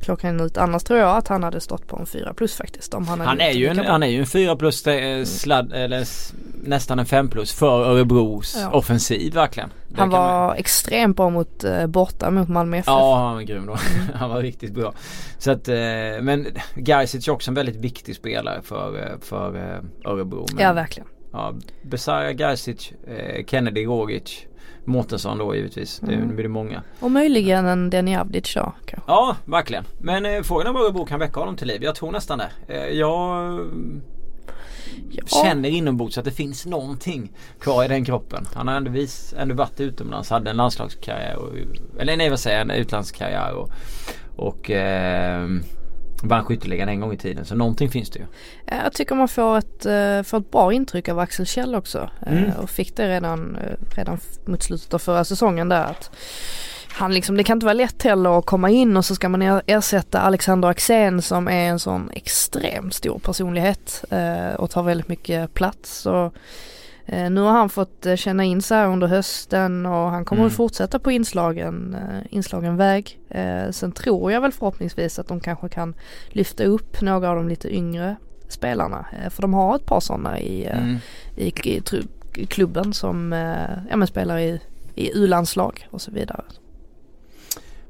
klockan 0.00 0.40
ut. 0.40 0.56
Annars 0.56 0.84
tror 0.84 0.98
jag 0.98 1.16
att 1.16 1.28
han 1.28 1.42
hade 1.42 1.60
stått 1.60 1.86
på 1.86 1.96
en 1.96 2.06
4 2.06 2.34
plus 2.34 2.54
faktiskt. 2.54 2.94
Om 2.94 3.08
han, 3.08 3.20
han, 3.20 3.40
är 3.40 3.50
ju 3.50 3.66
en, 3.66 3.78
han 3.78 4.02
är 4.02 4.06
ju 4.06 4.20
en 4.20 4.26
4 4.26 4.56
plus 4.56 4.84
sladd, 5.24 5.72
eller 5.72 6.06
nästan 6.68 6.98
en 6.98 7.06
5 7.06 7.28
plus 7.28 7.52
för 7.52 7.84
Örebros 7.84 8.56
ja. 8.60 8.70
offensiv 8.70 9.34
verkligen. 9.34 9.70
Det 9.88 10.00
han 10.00 10.10
var 10.10 10.46
man... 10.46 10.56
extremt 10.56 11.16
bra 11.16 11.30
mot 11.30 11.64
uh, 11.64 11.86
borta 11.86 12.30
mot 12.30 12.48
Malmö 12.48 12.76
FF. 12.76 12.86
Ja 12.86 13.16
han 13.16 13.34
var 13.34 13.42
grym 13.42 13.66
då. 13.66 13.72
Mm. 13.72 14.08
han 14.14 14.30
var 14.30 14.42
riktigt 14.42 14.72
bra. 14.72 14.92
Så 15.38 15.50
att, 15.50 15.66
men 16.20 16.46
Garcic 16.74 17.28
är 17.28 17.32
också 17.32 17.50
en 17.50 17.54
väldigt 17.54 17.76
viktig 17.76 18.16
spelare 18.16 18.62
för, 18.62 19.16
för 19.20 19.80
Örebro. 20.04 20.46
Men, 20.52 20.62
ja 20.62 20.72
verkligen. 20.72 21.08
Ja, 21.32 21.54
Besara, 21.82 22.32
Garcic, 22.32 22.92
Kennedy, 23.46 23.86
Rogic. 23.86 24.46
Mårtensson 24.86 25.38
då 25.38 25.54
givetvis. 25.54 26.02
Mm. 26.02 26.20
Det, 26.20 26.26
nu 26.26 26.34
blir 26.34 26.42
det 26.42 26.48
många. 26.48 26.82
Och 27.00 27.10
möjligen 27.10 27.66
en 27.66 27.90
Deni 27.90 28.16
Avdic 28.16 28.54
då 28.54 28.72
kanske. 28.84 29.10
Ja, 29.12 29.36
verkligen. 29.44 29.84
Men 29.98 30.26
eh, 30.26 30.42
frågan 30.42 30.66
är 30.66 30.70
om 30.70 30.76
Örebro 30.76 31.04
kan 31.04 31.20
väcka 31.20 31.40
honom 31.40 31.56
till 31.56 31.68
liv. 31.68 31.82
Jag 31.82 31.94
tror 31.94 32.12
nästan 32.12 32.38
det. 32.38 32.50
Eh, 32.68 32.98
jag 32.98 33.60
ja. 35.10 35.44
känner 35.44 35.68
inombords 35.68 36.18
att 36.18 36.24
det 36.24 36.30
finns 36.30 36.66
någonting 36.66 37.32
kvar 37.60 37.84
i 37.84 37.88
den 37.88 38.04
kroppen. 38.04 38.46
Han 38.54 38.68
har 38.68 38.74
ändå, 38.74 38.90
vis, 38.90 39.34
ändå 39.38 39.54
varit 39.54 39.80
utomlands, 39.80 40.30
hade 40.30 40.50
en 40.50 40.56
landslagskarriär. 40.56 41.36
Och, 41.36 41.52
eller 41.98 42.16
nej 42.16 42.30
vad 42.30 42.40
säger 42.40 42.58
jag, 42.58 42.70
en 42.70 42.70
utlandskarriär. 42.70 43.54
Och, 43.54 43.70
och 44.36 44.70
eh, 44.70 45.48
vann 46.22 46.44
skytteligan 46.44 46.88
en 46.88 47.00
gång 47.00 47.12
i 47.12 47.16
tiden. 47.16 47.44
Så 47.44 47.54
någonting 47.54 47.90
finns 47.90 48.10
det 48.10 48.18
ju. 48.18 48.24
Jag 48.82 48.92
tycker 48.92 49.14
man 49.14 49.28
får 49.28 49.58
ett, 49.58 49.86
eh, 49.86 50.22
får 50.22 50.38
ett 50.38 50.50
bra 50.50 50.72
intryck 50.72 51.08
av 51.08 51.18
Axel 51.18 51.46
Kjell 51.46 51.74
också. 51.74 52.10
Eh, 52.26 52.32
mm. 52.32 52.50
Och 52.50 52.70
fick 52.70 52.96
det 52.96 53.08
redan, 53.08 53.56
eh, 53.56 53.96
redan 53.96 54.18
mot 54.44 54.62
slutet 54.62 54.94
av 54.94 54.98
förra 54.98 55.24
säsongen 55.24 55.68
där. 55.68 55.84
Att 55.84 56.10
han 56.88 57.14
liksom, 57.14 57.36
det 57.36 57.44
kan 57.44 57.56
inte 57.56 57.66
vara 57.66 57.74
lätt 57.74 58.02
heller 58.02 58.38
att 58.38 58.46
komma 58.46 58.70
in 58.70 58.96
och 58.96 59.04
så 59.04 59.14
ska 59.14 59.28
man 59.28 59.60
ersätta 59.66 60.20
Alexander 60.20 60.68
Axén 60.68 61.22
som 61.22 61.48
är 61.48 61.68
en 61.68 61.78
sån 61.78 62.10
extremt 62.10 62.94
stor 62.94 63.18
personlighet 63.18 64.04
och 64.56 64.70
tar 64.70 64.82
väldigt 64.82 65.08
mycket 65.08 65.54
plats. 65.54 66.06
Och 66.06 66.34
nu 67.06 67.40
har 67.40 67.52
han 67.52 67.68
fått 67.68 68.06
eh, 68.06 68.16
känna 68.16 68.44
in 68.44 68.62
sig 68.62 68.76
här 68.76 68.88
under 68.88 69.06
hösten 69.06 69.86
och 69.86 70.10
han 70.10 70.24
kommer 70.24 70.42
mm. 70.42 70.50
att 70.50 70.56
fortsätta 70.56 70.98
på 70.98 71.10
inslagen, 71.10 71.94
eh, 71.94 72.26
inslagen 72.30 72.76
väg. 72.76 73.20
Sen 73.70 73.92
tror 73.92 74.32
jag 74.32 74.40
väl 74.40 74.52
förhoppningsvis 74.52 75.18
att 75.18 75.28
de 75.28 75.40
kanske 75.40 75.68
kan 75.68 75.94
lyfta 76.28 76.64
upp 76.64 77.00
några 77.00 77.30
av 77.30 77.36
de 77.36 77.48
lite 77.48 77.74
yngre 77.74 78.16
spelarna. 78.48 79.06
För 79.30 79.42
de 79.42 79.54
har 79.54 79.76
ett 79.76 79.86
par 79.86 80.00
sådana 80.00 80.40
i, 80.40 80.66
mm. 80.66 80.96
i, 81.36 81.46
i, 81.48 81.82
i, 82.36 82.46
klubben 82.46 82.92
som 82.92 83.32
ja, 83.90 83.96
men 83.96 84.06
spelar 84.06 84.38
i, 84.38 84.60
i 84.94 85.10
U-landslag 85.14 85.88
och 85.90 86.00
så 86.00 86.10
vidare. 86.10 86.42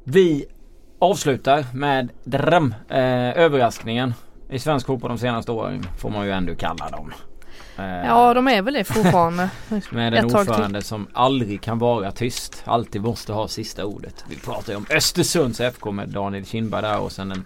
Vi 0.05 0.47
avslutar 0.99 1.67
med 1.75 2.11
dröm, 2.25 2.75
eh, 2.89 3.39
överraskningen 3.39 4.15
i 4.51 4.59
svensk 4.59 4.87
fotboll 4.87 5.09
de 5.09 5.19
senaste 5.19 5.53
åren 5.53 5.87
får 5.99 6.11
man 6.11 6.27
ju 6.27 6.33
ändå 6.33 6.55
kalla 6.55 6.91
dem. 6.91 7.13
Eh, 7.79 8.07
ja 8.07 8.35
de 8.35 8.49
är 8.49 8.63
väl 8.63 8.75
det 8.75 8.85
fortfarande. 8.85 9.51
Med 9.91 10.15
en 10.15 10.25
ordförande 10.25 10.83
som 10.83 11.07
aldrig 11.13 11.61
kan 11.61 11.79
vara 11.79 12.13
tyst. 12.13 12.63
Alltid 12.65 13.03
måste 13.03 13.33
ha 13.33 13.49
sista 13.49 13.85
ordet. 13.85 14.25
Vi 14.29 14.37
pratar 14.37 14.73
ju 14.73 14.77
om 14.77 14.87
Östersunds 14.91 15.61
FK 15.61 15.91
med 15.93 16.09
Daniel 16.09 16.47
Kindberg 16.47 16.83
där 16.83 17.01
och 17.01 17.13
sen 17.13 17.29
den 17.29 17.45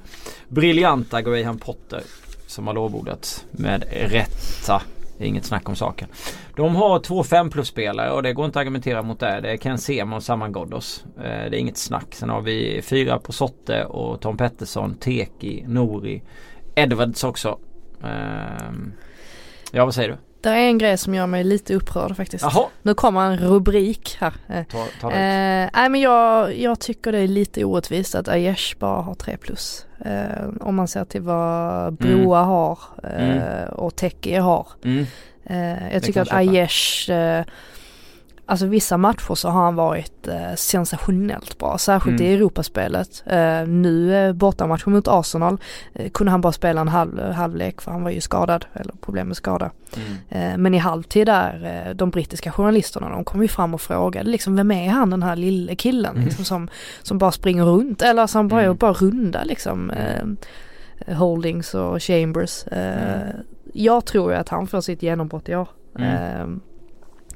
briljanta 0.48 1.22
Graham 1.22 1.58
Potter. 1.58 2.02
Som 2.46 2.66
har 2.66 2.74
lovordats 2.74 3.44
med 3.50 3.84
rätta. 3.90 4.82
Inget 5.18 5.44
snack 5.44 5.68
om 5.68 5.76
saken. 5.76 6.08
De 6.56 6.74
har 6.74 6.98
två 6.98 7.24
5 7.24 7.50
plus 7.50 7.68
spelare 7.68 8.10
och 8.10 8.22
det 8.22 8.32
går 8.32 8.44
inte 8.44 8.58
att 8.58 8.60
argumentera 8.60 9.02
mot 9.02 9.20
det. 9.20 9.40
Det 9.40 9.50
är 9.50 9.56
Ken 9.56 9.78
Sema 9.78 10.16
och 10.16 10.22
Saman 10.22 10.52
Ghoddos. 10.52 11.04
Eh, 11.16 11.22
det 11.22 11.28
är 11.28 11.54
inget 11.54 11.76
snack. 11.76 12.14
Sen 12.14 12.30
har 12.30 12.40
vi 12.40 12.82
fyra 12.82 13.18
på 13.18 13.32
Sotte 13.32 13.84
och 13.84 14.20
Tom 14.20 14.36
Pettersson, 14.36 14.94
Teki, 14.94 15.64
Nori, 15.66 16.22
Edwards 16.74 17.24
också. 17.24 17.58
Ja 19.70 19.84
vad 19.84 19.94
säger 19.94 20.08
du? 20.08 20.16
Det 20.40 20.48
är 20.48 20.66
en 20.66 20.78
grej 20.78 20.98
som 20.98 21.14
gör 21.14 21.26
mig 21.26 21.44
lite 21.44 21.74
upprörd 21.74 22.16
faktiskt. 22.16 22.44
Jaha. 22.44 22.66
Nu 22.82 22.94
kommer 22.94 23.20
en 23.20 23.36
rubrik 23.38 24.16
här. 24.20 24.32
Ta, 24.70 24.86
ta 25.00 25.10
eh, 25.10 25.70
nej 25.74 25.88
men 25.88 26.00
jag, 26.00 26.58
jag 26.58 26.80
tycker 26.80 27.12
det 27.12 27.18
är 27.18 27.28
lite 27.28 27.64
orättvist 27.64 28.14
att 28.14 28.28
Aiesh 28.28 28.78
bara 28.78 29.02
har 29.02 29.14
3 29.14 29.36
plus. 29.36 29.86
Eh, 30.04 30.48
om 30.60 30.76
man 30.76 30.88
ser 30.88 31.04
till 31.04 31.22
vad 31.22 31.92
Broa 31.92 32.38
mm. 32.38 32.48
har 32.48 32.78
eh, 33.04 33.38
mm. 33.38 33.68
och 33.68 33.96
Teki 33.96 34.34
har. 34.34 34.68
Mm. 34.84 35.06
Eh, 35.44 35.92
jag 35.92 36.02
tycker 36.02 36.22
att 36.22 36.32
Aiesh 36.32 37.10
eh, 37.10 37.44
Alltså 38.50 38.66
vissa 38.66 38.96
matcher 38.96 39.34
så 39.34 39.48
har 39.48 39.62
han 39.64 39.74
varit 39.74 40.28
eh, 40.28 40.54
sensationellt 40.56 41.58
bra, 41.58 41.78
särskilt 41.78 42.20
mm. 42.20 42.32
i 42.32 42.34
Europaspelet. 42.34 43.22
Eh, 43.26 43.66
nu 43.66 44.14
eh, 44.14 44.32
bortamatchen 44.32 44.92
mot 44.92 45.08
Arsenal 45.08 45.58
eh, 45.92 46.10
kunde 46.10 46.30
han 46.30 46.40
bara 46.40 46.52
spela 46.52 46.80
en 46.80 46.88
halv, 46.88 47.20
halvlek 47.20 47.80
för 47.80 47.90
han 47.90 48.02
var 48.02 48.10
ju 48.10 48.20
skadad, 48.20 48.66
eller 48.74 48.94
problem 49.00 49.26
med 49.26 49.36
skada. 49.36 49.70
Mm. 49.96 50.52
Eh, 50.52 50.58
men 50.58 50.74
i 50.74 50.78
halvtid 50.78 51.26
där, 51.26 51.84
eh, 51.86 51.94
de 51.94 52.10
brittiska 52.10 52.52
journalisterna 52.52 53.08
de 53.08 53.24
kom 53.24 53.42
ju 53.42 53.48
fram 53.48 53.74
och 53.74 53.80
frågade 53.80 54.30
liksom 54.30 54.56
vem 54.56 54.70
är 54.70 54.88
han 54.88 55.10
den 55.10 55.22
här 55.22 55.36
lille 55.36 55.74
killen 55.74 56.12
mm. 56.14 56.24
liksom, 56.24 56.44
som, 56.44 56.68
som 57.02 57.18
bara 57.18 57.32
springer 57.32 57.64
runt 57.64 58.02
eller 58.02 58.26
som 58.26 58.48
bara, 58.48 58.62
mm. 58.62 58.76
bara 58.76 58.92
runda 58.92 59.44
liksom. 59.44 59.90
Mm. 59.90 60.36
Eh, 61.06 61.16
Holdings 61.16 61.74
och 61.74 62.02
Chambers. 62.02 62.64
Mm. 62.70 63.36
Jag 63.72 64.04
tror 64.04 64.32
ju 64.32 64.38
att 64.38 64.48
han 64.48 64.66
får 64.66 64.80
sitt 64.80 65.02
genombrott 65.02 65.48
i 65.48 65.56
år. 65.56 65.68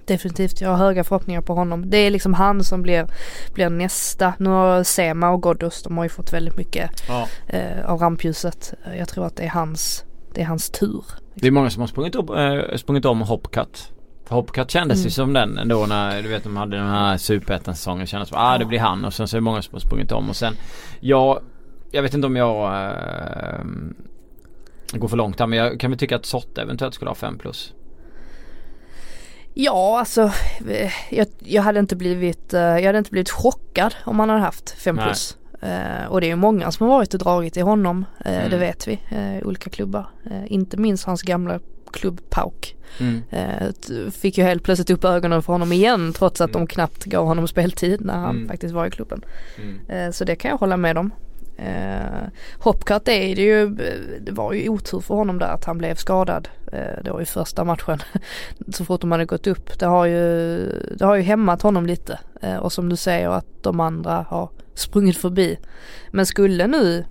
Definitivt, 0.07 0.61
jag 0.61 0.69
har 0.69 0.77
höga 0.77 1.05
förhoppningar 1.05 1.41
på 1.41 1.55
honom. 1.55 1.91
Det 1.91 1.97
är 1.97 2.11
liksom 2.11 2.35
han 2.35 2.65
som 2.65 2.83
blir, 2.83 3.07
blir 3.55 3.69
nästa. 3.71 4.33
Nu 4.39 4.51
har 4.51 4.83
Sema 4.83 5.31
och 5.31 5.43
Ghoddos, 5.43 5.83
de 5.83 5.97
har 5.97 6.05
ju 6.05 6.09
fått 6.11 6.33
väldigt 6.33 6.57
mycket 6.57 6.91
Ja. 7.09 7.29
eh, 7.47 7.85
av 7.91 7.99
rampljuset. 8.01 8.75
Jag 8.99 9.09
tror 9.09 9.27
att 9.27 9.37
det 9.37 9.43
är 9.45 9.49
hans, 9.49 10.05
det 10.35 10.41
är 10.41 10.47
hans 10.47 10.71
tur. 10.71 11.05
Det 11.35 11.47
är 11.47 11.51
många 11.51 11.71
som 11.71 11.81
har 11.81 11.87
sprungit, 11.89 12.15
upp, 12.15 12.31
äh, 12.31 12.77
sprungit 12.77 13.05
om 13.05 13.21
Hopcut. 13.21 13.91
För 14.25 14.35
Hopcut 14.35 14.71
kändes 14.71 14.99
Mm. 14.99 15.05
ju 15.05 15.11
som 15.11 15.33
den 15.33 15.59
ändå 15.59 15.87
när 15.87 16.23
du 16.23 16.29
vet 16.29 16.45
de 16.45 16.57
hade 16.57 16.77
den 16.77 16.89
här 16.89 17.17
superettan 17.17 17.75
säsongen. 17.75 18.07
Kändes 18.07 18.29
som 18.29 18.39
ah 18.41 18.59
det 18.59 18.65
blir 18.65 18.79
han 18.79 19.05
och 19.05 19.15
sen 19.15 19.29
så 19.29 19.37
är 19.37 19.39
det 19.39 19.45
många 19.45 19.63
som 19.63 19.73
har 19.75 19.81
sprungit 19.81 20.13
om 20.13 20.29
och 20.29 20.37
sen 20.37 20.55
jag 21.01 21.41
Jag 21.91 22.03
vet 22.03 22.15
inte 22.15 22.27
om 22.27 22.37
jag 22.37 22.65
äh, 22.65 23.65
går 24.93 25.09
för 25.09 25.17
långt 25.17 25.41
här 25.41 25.47
men 25.47 25.59
jag 25.59 25.81
kan 25.81 25.91
väl 25.91 25.99
tycka 25.99 26.17
att 26.17 26.27
Sotte 26.27 26.63
eventuellt 26.63 26.95
skulle 26.95 27.11
ha 27.11 27.15
5 27.15 27.39
plus. 27.39 27.73
Ja, 29.55 29.99
alltså 29.99 30.23
eh, 30.71 30.93
jag, 31.11 31.27
jag 31.39 31.63
hade 31.63 31.81
inte 31.81 31.97
blivit, 31.97 32.55
eh, 32.55 32.61
jag 32.61 32.85
hade 32.87 32.99
inte 32.99 33.11
blivit 33.11 33.31
chockad 33.31 33.95
om 34.05 34.19
han 34.21 34.29
hade 34.29 34.41
haft 34.41 34.71
5 34.71 34.97
Nej. 34.97 35.05
plus. 35.05 35.37
Eh, 35.63 36.07
och 36.09 36.21
det 36.21 36.27
är 36.27 36.29
ju 36.29 36.37
många 36.37 36.71
som 36.71 36.87
har 36.89 36.97
varit 36.97 37.15
och 37.15 37.21
dragit 37.21 37.57
i 37.57 37.61
honom, 37.61 38.05
eh, 38.25 38.37
Mm. 38.39 38.51
det 38.51 38.57
vet 38.57 38.89
vi, 38.89 38.93
i 38.93 39.43
olika 39.45 39.71
klubbar. 39.71 40.07
Inte 40.47 40.77
minst 40.77 41.05
hans 41.05 41.23
gamla 41.23 41.61
klubb 41.93 42.21
Pauk. 42.31 42.77
Mm. 43.01 43.23
Fick 44.11 44.39
ju 44.39 44.45
helt 44.45 44.63
plötsligt 44.63 44.91
upp 44.91 45.05
ögonen 45.05 45.43
för 45.43 45.53
honom 45.53 45.73
igen 45.73 46.13
trots 46.13 46.41
att 46.41 46.51
Mm. 46.51 46.61
de 46.61 46.67
knappt 46.75 47.05
gav 47.05 47.27
honom 47.27 47.49
speltid 47.49 48.01
när 48.05 48.15
han 48.19 48.37
Mm. 48.37 48.49
faktiskt 48.49 48.75
var 48.75 48.87
i 48.87 48.91
klubben. 48.91 49.25
Mm. 49.89 50.13
Så 50.13 50.25
det 50.25 50.37
kan 50.37 50.51
jag 50.51 50.59
hålla 50.59 50.77
med 50.77 50.99
om. 50.99 51.11
Eh, 51.57 52.29
Hopcut 52.59 53.09
är 53.09 53.37
det 53.37 53.43
ju, 53.43 53.69
det 54.21 54.33
var 54.33 54.53
ju 54.53 54.69
otur 54.69 55.01
för 55.01 55.15
honom 55.15 55.39
där 55.39 55.47
att 55.47 55.65
han 55.65 55.79
blev 55.79 55.95
skadad. 55.95 56.49
Eh, 56.73 57.05
det 57.05 57.11
var 57.11 57.21
ju 57.21 57.27
första 57.27 57.65
matchen 57.65 57.99
så 58.69 58.85
fort 58.85 59.01
de 59.01 59.13
hade 59.13 59.25
gått 59.25 59.47
upp. 59.47 59.79
Det 59.79 59.87
har 59.87 60.07
ju, 60.07 60.59
det 60.99 61.05
har 61.05 61.15
ju 61.15 61.23
hämmat 61.23 61.63
honom 61.63 61.87
lite. 61.87 62.19
Eh, 62.43 62.57
och 62.57 62.73
som 62.73 62.89
du 62.89 62.97
säger 62.97 63.29
att 63.29 63.63
de 63.63 63.81
andra 63.81 64.27
har 64.29 64.51
sprungit 64.75 65.17
förbi. 65.17 65.59
Men 66.11 66.27
skulle 66.27 66.67
nu, 66.67 67.05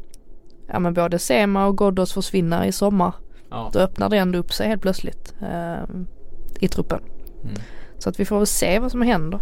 ja 0.67 0.79
men 0.79 0.93
både 0.93 1.19
Sema 1.19 1.65
och 1.65 1.77
Ghoddos 1.77 2.13
försvinna 2.13 2.67
i 2.67 2.71
sommar. 2.71 3.13
Ja. 3.49 3.69
Då 3.73 3.79
öppnar 3.79 4.09
det 4.09 4.17
ändå 4.17 4.39
upp 4.39 4.53
sig 4.53 4.67
helt 4.67 4.81
plötsligt 4.81 5.33
eh, 5.41 5.83
i 6.59 6.67
truppen. 6.67 6.99
Mm. 7.43 7.55
Så 7.97 8.09
att 8.09 8.19
vi 8.19 8.25
får 8.25 8.37
väl 8.37 8.47
se 8.47 8.79
vad 8.79 8.91
som 8.91 9.01
händer. 9.01 9.39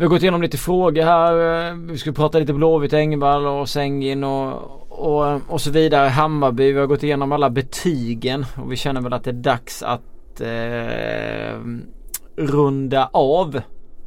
Vi 0.00 0.04
har 0.04 0.10
gått 0.10 0.22
igenom 0.22 0.42
lite 0.42 0.58
frågor 0.58 1.02
här. 1.02 1.68
Eh, 1.68 1.74
vi 1.74 1.98
skulle 1.98 2.14
prata 2.14 2.38
lite 2.38 2.52
Blåvitt, 2.52 2.92
Engvall 2.92 3.46
och 3.46 3.68
Sengin 3.68 4.24
och, 4.24 4.52
och, 4.88 5.40
och 5.48 5.60
så 5.60 5.70
vidare. 5.70 6.08
Hammarby. 6.08 6.72
Vi 6.72 6.80
har 6.80 6.86
gått 6.86 7.02
igenom 7.02 7.32
alla 7.32 7.50
betygen 7.50 8.46
och 8.56 8.72
vi 8.72 8.76
känner 8.76 9.00
väl 9.00 9.12
att 9.12 9.24
det 9.24 9.30
är 9.30 9.32
dags 9.32 9.82
att 9.82 10.40
eh, 10.40 11.60
runda 12.36 13.10
av 13.12 13.60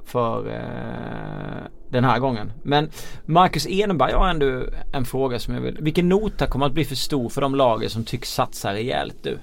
för 0.06 0.48
eh, 0.48 1.64
den 1.90 2.04
här 2.04 2.20
gången. 2.20 2.52
Men 2.64 2.90
Marcus 3.26 3.68
Enberg 3.70 4.14
har 4.14 4.30
ändå 4.30 4.64
en 4.94 5.06
fråga 5.06 5.40
som 5.40 5.54
jag 5.54 5.62
vill. 5.62 5.78
Vilken 5.82 6.10
nota 6.10 6.48
kommer 6.48 6.66
att 6.66 6.74
bli 6.74 6.86
för 6.86 6.96
stor 6.96 7.30
för 7.30 7.42
de 7.42 7.56
lager 7.56 7.88
som 7.88 8.04
tycks 8.04 8.34
satsa 8.34 8.74
rejält 8.74 9.18
nu? 9.24 9.40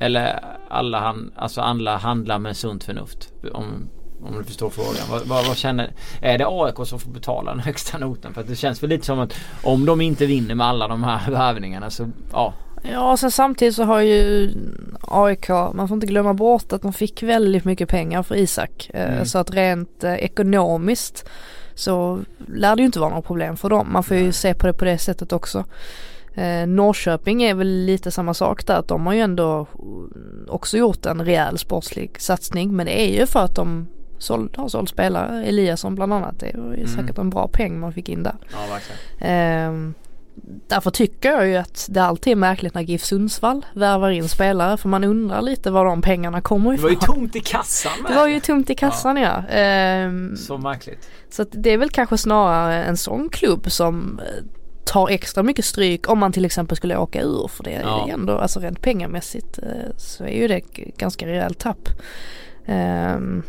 Eller 0.00 0.40
alla, 0.68 1.00
han, 1.00 1.32
alltså 1.36 1.60
alla 1.60 1.96
handlar 1.96 2.38
med 2.38 2.56
sunt 2.56 2.84
förnuft. 2.84 3.32
Om, 3.52 3.88
om 4.22 4.38
du 4.38 4.44
förstår 4.44 4.70
frågan. 4.70 5.02
Vad, 5.10 5.26
vad, 5.26 5.46
vad 5.46 5.56
känner, 5.56 5.92
är 6.20 6.38
det 6.38 6.46
AIK 6.48 6.86
som 6.88 6.98
får 7.00 7.10
betala 7.10 7.50
den 7.50 7.60
högsta 7.60 7.98
noten? 7.98 8.34
För 8.34 8.40
att 8.40 8.48
det 8.48 8.56
känns 8.56 8.82
väl 8.82 8.90
lite 8.90 9.06
som 9.06 9.18
att 9.20 9.34
om 9.62 9.86
de 9.86 10.00
inte 10.00 10.26
vinner 10.26 10.54
med 10.54 10.66
alla 10.66 10.88
de 10.88 11.04
här 11.04 11.30
värvningarna 11.30 11.90
så 11.90 12.08
ja. 12.32 12.54
Ja 12.92 13.16
sen 13.16 13.30
samtidigt 13.30 13.74
så 13.74 13.84
har 13.84 14.00
ju 14.00 14.50
AIK, 15.00 15.48
man 15.48 15.88
får 15.88 15.94
inte 15.94 16.06
glömma 16.06 16.34
bort 16.34 16.72
att 16.72 16.82
de 16.82 16.92
fick 16.92 17.22
väldigt 17.22 17.64
mycket 17.64 17.88
pengar 17.88 18.22
för 18.22 18.34
Isak. 18.34 18.90
Eh, 18.94 19.12
Mm. 19.12 19.26
Så 19.26 19.38
att 19.38 19.50
rent 19.50 20.04
eh, 20.04 20.14
ekonomiskt 20.14 21.28
så 21.74 22.20
lär 22.46 22.76
det 22.76 22.80
ju 22.82 22.86
inte 22.86 23.00
vara 23.00 23.14
något 23.14 23.26
problem 23.26 23.56
för 23.56 23.68
dem. 23.70 23.92
Man 23.92 24.02
får 24.04 24.16
ju 24.16 24.22
Nej. 24.22 24.32
se 24.32 24.54
på 24.54 24.66
det 24.66 24.72
på 24.72 24.84
det 24.84 24.98
sättet 24.98 25.32
också. 25.32 25.64
Eh, 26.34 26.66
Norrköping 26.66 27.42
är 27.42 27.54
väl 27.54 27.68
lite 27.68 28.10
samma 28.10 28.34
sak 28.34 28.66
där. 28.66 28.74
Att 28.74 28.88
de 28.88 29.06
har 29.06 29.12
ju 29.14 29.20
ändå 29.20 29.66
också 30.48 30.76
gjort 30.76 31.06
en 31.06 31.24
rejäl 31.24 31.58
sportslig 31.58 32.20
satsning. 32.20 32.76
Men 32.76 32.86
det 32.86 33.00
är 33.00 33.20
ju 33.20 33.26
för 33.26 33.40
att 33.40 33.54
de 33.56 33.86
såld, 34.18 34.56
har 34.56 34.68
sålt 34.68 34.88
spelare. 34.90 35.44
Eliasson 35.44 35.94
bland 35.94 36.12
annat. 36.12 36.38
Det 36.40 36.52
var 36.56 36.72
ju 36.74 36.74
Mm. 36.80 36.86
säkert 36.88 37.18
en 37.18 37.30
bra 37.30 37.48
peng 37.48 37.80
man 37.80 37.92
fick 37.92 38.08
in 38.08 38.22
där. 38.22 38.34
Ja 38.52 38.58
verkligen. 38.72 39.00
Ehm, 39.32 39.94
därför 40.68 40.90
tycker 40.90 41.32
jag 41.32 41.46
ju 41.48 41.56
att 41.56 41.86
det 41.90 42.02
alltid 42.02 42.30
är 42.30 42.36
märkligt 42.36 42.74
när 42.74 42.82
GIF 42.82 43.04
Sundsvall 43.04 43.66
värvar 43.74 44.10
in 44.10 44.28
spelare 44.28 44.76
för 44.76 44.88
man 44.88 45.04
undrar 45.04 45.42
lite 45.42 45.70
var 45.70 45.84
de 45.84 46.02
pengarna 46.02 46.40
kommer 46.40 46.76
Det 46.76 46.82
var 46.82 46.90
ifrån. 46.90 47.14
ju 47.16 47.20
tomt 47.20 47.36
i 47.36 47.40
kassan 47.40 47.92
med. 48.02 48.10
Det 48.12 48.16
var 48.16 48.26
ju 48.26 48.40
tomt 48.40 48.70
i 48.70 48.74
kassan 48.74 49.16
ja. 49.16 49.42
Ehm, 49.50 50.36
Så 50.36 50.58
märkligt. 50.58 51.08
så 51.30 51.42
att 51.42 51.48
det 51.50 51.70
är 51.70 51.78
väl 51.78 51.90
kanske 51.90 52.18
snarare 52.18 52.84
en 52.84 52.96
sån 52.96 53.28
klubb 53.28 53.70
som 53.70 54.20
eh, 54.24 54.44
tar 54.84 55.08
extra 55.08 55.42
mycket 55.42 55.64
stryk 55.64 56.10
om 56.10 56.18
man 56.18 56.32
till 56.32 56.44
exempel 56.44 56.76
skulle 56.76 56.96
åka 56.96 57.22
ur 57.22 57.48
för 57.48 57.64
det 57.64 57.72
är 57.74 57.80
Ja. 57.82 58.08
ändå, 58.12 58.38
alltså 58.38 58.60
rent 58.60 58.80
pengamässigt 58.80 59.58
eh, 59.58 59.96
så 59.96 60.24
är 60.24 60.36
ju 60.40 60.48
det 60.48 60.60
ganska 60.96 61.26
rejält 61.26 61.58
tapp. 61.58 61.88
Ehm, 62.66 63.42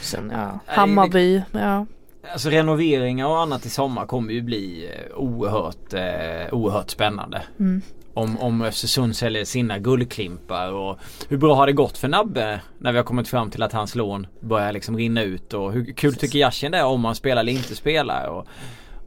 sen 0.00 0.32
ja, 0.34 0.58
Hammarby, 0.66 1.42
ja. 1.52 1.86
Alltså 2.32 2.48
renoveringar 2.50 3.26
och 3.26 3.40
annat 3.40 3.66
i 3.66 3.70
sommar 3.70 4.06
kommer 4.06 4.32
ju 4.32 4.42
bli 4.42 4.90
eh, 4.92 5.16
oerhört, 5.16 5.92
eh, 5.92 6.54
oerhört 6.54 6.90
spännande. 6.90 7.42
Mm. 7.60 7.82
Om, 8.14 8.38
om 8.38 8.62
Östersund 8.62 9.16
säljer 9.16 9.44
sina 9.44 9.78
guldklimpar 9.78 10.72
och 10.72 10.98
hur 11.28 11.36
bra 11.36 11.54
har 11.54 11.66
det 11.66 11.72
gått 11.72 11.98
för 11.98 12.08
Nabbe 12.08 12.60
när 12.78 12.92
vi 12.92 12.98
har 12.98 13.04
kommit 13.04 13.28
fram 13.28 13.50
till 13.50 13.62
att 13.62 13.72
hans 13.72 13.94
lån 13.94 14.26
börjar 14.40 14.72
liksom 14.72 14.96
rinna 14.96 15.22
ut 15.22 15.54
och 15.54 15.72
hur 15.72 15.92
kul 15.92 16.14
tycker 16.14 16.38
Yasin 16.38 16.72
det 16.72 16.78
är 16.78 16.84
om 16.84 17.04
han 17.04 17.14
spelar 17.14 17.40
eller 17.42 17.52
inte 17.52 17.74
spelar 17.74 18.26
och 18.26 18.46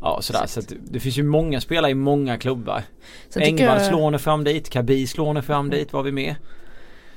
ja 0.01 0.19
sådär 0.21 0.45
så 0.47 0.59
att 0.59 0.73
det, 0.91 0.99
finns 0.99 1.17
ju 1.17 1.23
många 1.23 1.61
spelare 1.61 1.91
i 1.91 1.95
många 1.95 2.37
klubbar. 2.37 2.83
Jag- 3.85 3.91
lån 3.91 4.13
är 4.13 4.17
fram 4.17 4.43
dit, 4.43 4.69
Kabis 4.69 5.17
lån 5.17 5.37
är 5.37 5.41
fram 5.41 5.69
dit, 5.69 5.93
var 5.93 6.03
vi 6.03 6.11
med? 6.11 6.35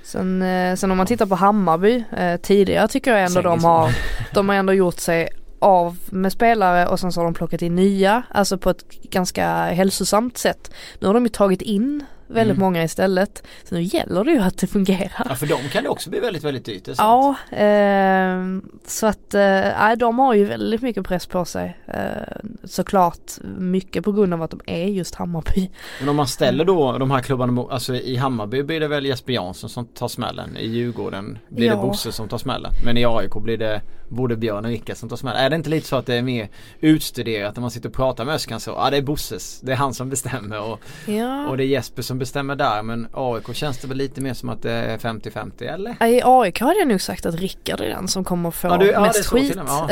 Sen, 0.05 0.42
eh, 0.42 0.76
sen 0.76 0.90
om 0.90 0.96
man 0.96 1.07
tittar 1.07 1.26
på 1.26 1.34
Hammarby 1.34 2.05
eh, 2.16 2.36
tidigare 2.36 2.88
tycker 2.88 3.11
jag 3.11 3.24
ändå 3.24 3.42
de 3.42 3.64
har, 3.64 3.90
de 4.34 4.48
har 4.48 4.57
ändå 4.57 4.72
gjort 4.72 4.98
sig 4.98 5.28
av 5.59 5.96
med 6.07 6.32
spelare 6.32 6.86
och 6.86 7.00
sen 7.00 7.12
så 7.12 7.20
har 7.20 7.24
de 7.24 7.34
plockat 7.34 7.62
in 7.62 7.74
nya, 7.74 8.22
alltså 8.30 8.59
på 8.59 8.70
ett 8.70 8.84
ganska 9.11 9.64
hälsosamt 9.64 10.38
sätt. 10.38 10.70
Nu 10.98 11.07
har 11.07 11.14
de 11.14 11.22
ju 11.22 11.28
tagit 11.28 11.62
in 11.62 12.05
väldigt 12.29 12.57
Mm. 12.57 12.61
många 12.64 12.85
istället. 12.85 13.43
Så 13.64 13.75
nu 13.75 13.83
gäller 13.83 14.25
det 14.25 14.31
ju 14.33 14.39
att 14.41 14.59
det 14.59 14.66
fungerar. 14.66 15.27
Ja 15.29 15.35
för 15.35 15.47
dem 15.47 15.61
kan 15.72 15.83
det 15.83 15.89
också 15.89 16.11
bli 16.11 16.20
väldigt 16.20 16.45
väldigt 16.45 16.64
dyrt. 16.64 16.85
det. 16.85 16.95
Ja, 16.99 17.35
eh, 17.51 18.39
så 18.87 19.07
att 19.07 19.35
eh, 19.35 19.93
de 19.99 20.18
har 20.18 20.35
ju 20.35 20.45
väldigt 20.45 20.83
mycket 20.83 21.07
press 21.07 21.27
på 21.27 21.45
sig. 21.45 21.77
Eh, 21.87 22.49
såklart 22.64 23.33
mycket 23.59 24.05
på 24.05 24.12
grund 24.12 24.35
av 24.35 24.43
att 24.43 24.51
de 24.51 24.61
är 24.66 24.85
just 24.87 25.14
Hammarby. 25.14 25.70
Men 26.01 26.09
om 26.09 26.16
man 26.16 26.27
ställer 26.27 26.64
då 26.64 26.99
de 26.99 27.11
här 27.11 27.20
klubbarna 27.20 27.66
alltså 27.70 27.95
i 27.95 28.16
Hammarby 28.16 28.62
blir 28.62 28.81
det 28.81 28.89
väl 28.89 29.07
Jesper 29.07 29.33
Jansson 29.33 29.70
som 29.70 29.87
tar 29.87 30.09
smällen. 30.09 30.57
I 30.57 30.66
Djurgården 30.68 31.39
blir 31.49 31.68
det 31.70 31.75
Ja. 31.77 31.83
Bosse 31.83 32.12
som 32.12 32.29
tar 32.29 32.39
smällen. 32.39 32.72
Men 32.85 32.97
i 32.97 33.05
AIK 33.07 33.35
blir 33.43 33.59
det 33.59 33.81
både 34.09 34.37
Björn 34.37 34.64
och 34.64 34.70
Rickard 34.70 34.97
som 34.97 35.09
tar 35.09 35.16
smällen. 35.16 35.41
Är 35.45 35.51
det 35.51 35.57
inte 35.57 35.70
lite 35.70 35.87
så 35.87 35.97
att 35.97 36.07
det 36.07 36.14
är 36.14 36.22
mer 36.22 36.49
utstuderat 36.81 37.57
när 37.57 37.61
man 37.61 37.70
sitter 37.70 37.89
och 37.89 37.95
pratar 37.95 38.25
med 38.25 38.35
Öskan 38.35 38.61
så? 38.61 38.70
Ja 38.70 38.91
det 38.91 38.97
är 38.97 39.03
Bosses. 39.03 39.61
Det 39.61 39.72
är 39.72 39.77
han 39.77 39.95
som 39.95 40.11
bestämmer 40.11 40.61
och, 40.61 40.81
Ja. 41.07 41.47
och 41.49 41.57
det 41.57 41.64
är 41.64 41.66
Jesper 41.66 42.03
som 42.03 42.14
bestämmer 42.19 42.57
där. 42.57 42.83
Men 42.83 43.09
AIK 43.12 43.55
känns 43.55 43.79
det 43.79 43.89
väl 43.89 43.97
lite 43.97 44.21
mer 44.21 44.35
som 44.35 44.49
att 44.49 44.62
det 44.62 44.73
är 44.73 44.99
50-50 44.99 45.75
eller? 45.75 46.07
I 46.07 46.21
AIK 46.25 46.61
hade 46.61 46.79
jag 46.79 46.89
nog 46.89 47.01
sagt 47.01 47.27
att 47.27 47.35
Rickard 47.35 47.81
är 47.81 47.89
den 47.89 48.09
som 48.09 48.25
kommer 48.25 48.51
få 48.51 48.69
Ja, 48.69 48.77
du- 48.77 48.91
ja, 48.91 49.01
mest 49.01 49.15
till 49.15 49.25
skit. 49.25 49.57
och 49.57 49.65
med, 49.65 49.67
ja. 49.69 49.91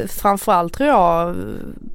Eh, 0.00 0.06
framförallt 0.06 0.72
tror 0.74 0.88
jag 0.88 1.36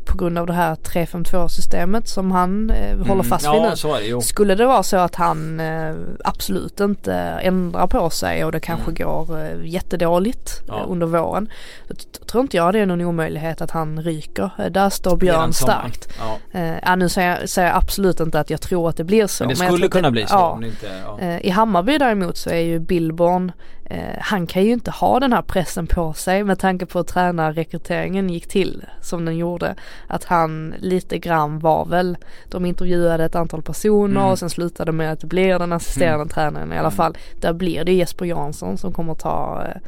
på 0.06 0.18
grund 0.18 0.38
av 0.38 0.48
det 0.48 0.54
här 0.54 0.76
352 0.76 1.50
systemet 1.50 2.08
som 2.08 2.32
han 2.32 2.70
eh, 2.70 2.98
håller 3.08 3.24
fast 3.24 3.46
vid 3.46 3.50
Mm. 3.50 3.64
ja, 3.84 3.98
nu. 4.00 4.16
det. 4.16 4.22
Skulle 4.22 4.56
det 4.56 4.66
vara 4.66 4.84
så 4.84 4.98
att 4.98 5.16
han 5.16 5.60
eh, 5.60 5.96
absolut 6.24 6.80
inte 6.80 7.14
ändrar 7.42 7.88
på 7.88 8.10
sig 8.10 8.46
och 8.46 8.52
det 8.52 8.60
kanske 8.60 8.92
går 8.92 9.40
eh, 9.42 9.66
jättedåligt 9.66 10.62
Mm. 10.64 10.76
Ja. 10.76 10.84
eh, 10.84 10.92
under 10.92 11.08
våren. 11.08 11.50
Då 11.88 11.96
tror 12.26 12.42
inte 12.42 12.58
jag 12.58 12.74
det 12.74 12.80
är 12.80 12.86
någon 12.86 13.02
omöjlighet 13.02 13.62
att 13.62 13.72
han 13.72 14.02
ryker. 14.02 14.50
Eh, 14.60 14.66
där 14.66 14.90
står 14.90 15.18
Björn 15.18 15.54
starkt. 15.54 16.10
Ja. 16.20 16.60
Eh, 16.60 16.74
ja, 16.84 16.96
nu 16.96 17.10
säger 17.10 17.40
jag, 17.40 17.50
säger 17.50 17.68
jag 17.68 17.78
absolut 17.78 18.20
inte 18.20 18.40
att 18.40 18.50
jag 18.50 18.62
tror 18.62 18.90
att 18.90 18.98
det 18.98 19.04
blir 19.04 19.28
så. 19.28 19.44
Men 19.44 19.50
det 19.56 19.65
skulle 19.66 19.78
tror 19.80 19.86
att 19.88 19.92
kunna 19.92 20.12
bli 20.12 20.26
så 20.28 20.36
ja. 20.36 20.58
det 20.62 20.68
inte... 20.68 20.86
Ja. 21.06 21.20
Eh, 21.20 21.46
I 21.46 21.50
Hammarby 21.50 21.98
däremot 21.98 22.38
så 22.38 22.50
är 22.50 22.60
ju 22.60 22.80
Billborn, 22.80 23.52
eh, 23.86 24.00
han 24.20 24.48
kan 24.48 24.64
ju 24.64 24.72
inte 24.72 24.92
ha 24.92 25.20
den 25.20 25.34
här 25.34 25.42
pressen 25.42 25.88
på 25.88 26.14
sig 26.14 26.44
med 26.44 26.60
tanke 26.60 26.86
på 26.86 27.00
hur 27.00 27.04
tränarrekryteringen 27.04 28.30
gick 28.30 28.48
till 28.48 28.86
som 29.02 29.26
den 29.26 29.38
gjorde. 29.38 29.76
Att 30.08 30.24
han 30.24 30.74
lite 30.80 31.18
grann 31.18 31.60
var 31.60 31.86
väl, 31.86 32.18
de 32.50 32.66
intervjuade 32.66 33.26
ett 33.26 33.36
antal 33.36 33.62
personer 33.62 34.20
Mm. 34.22 34.32
och 34.32 34.40
sen 34.40 34.50
slutade 34.50 34.92
med 34.92 35.12
att 35.12 35.20
det 35.20 35.28
blir 35.28 35.60
den 35.60 35.74
assisterande 35.74 36.16
Mm. 36.16 36.28
tränaren 36.30 36.70
i 36.74 36.78
alla 36.78 36.80
Mm. 36.88 36.92
fall. 36.98 37.18
Där 37.42 37.54
blir 37.54 37.84
det 37.84 37.94
Jesper 37.94 38.26
Jansson 38.26 38.78
som 38.78 38.94
kommer 38.94 39.14
ta 39.16 39.64
eh, 39.68 39.82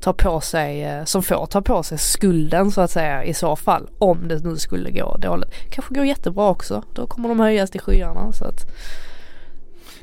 ta 0.00 0.12
på 0.12 0.40
sig, 0.40 0.84
eh, 0.84 1.04
som 1.04 1.22
får 1.22 1.46
ta 1.46 1.60
på 1.62 1.82
sig 1.82 1.98
skulden 1.98 2.70
så 2.70 2.80
att 2.80 2.90
säga 2.90 3.24
i 3.24 3.34
så 3.34 3.56
fall. 3.56 3.88
Om 3.98 4.28
det 4.28 4.44
nu 4.44 4.56
skulle 4.56 4.90
gå 4.90 5.16
dåligt. 5.16 5.50
Kanske 5.70 5.94
går 5.94 6.04
jättebra 6.04 6.48
också. 6.48 6.82
Då 6.94 7.06
kommer 7.06 7.28
de 7.28 7.40
höjas 7.40 7.70
till 7.70 7.80
skyarna 7.80 8.32
så 8.32 8.44
att 8.44 8.64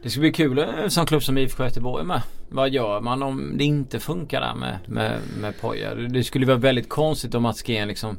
det 0.08 0.12
ska 0.12 0.20
bli 0.20 0.32
kul 0.32 0.60
en 0.60 0.92
som 0.92 1.06
klubb 1.06 1.24
som 1.24 1.38
IFK 1.38 1.64
Göteborg 1.64 2.06
med. 2.06 2.22
Vad 2.50 2.70
gör 2.70 3.02
man 3.02 3.24
om 3.24 3.58
det 3.58 3.64
inte 3.64 4.00
funkar 4.00 4.42
där 4.42 4.56
med, 4.56 4.78
med, 4.86 5.20
med 5.42 5.62
Poja? 5.62 5.96
Det 5.96 6.24
skulle 6.24 6.46
vara 6.46 6.58
väldigt 6.58 6.90
konstigt 6.90 7.36
om 7.36 7.44
Mats 7.44 7.62
Green 7.62 7.88
liksom 7.88 8.18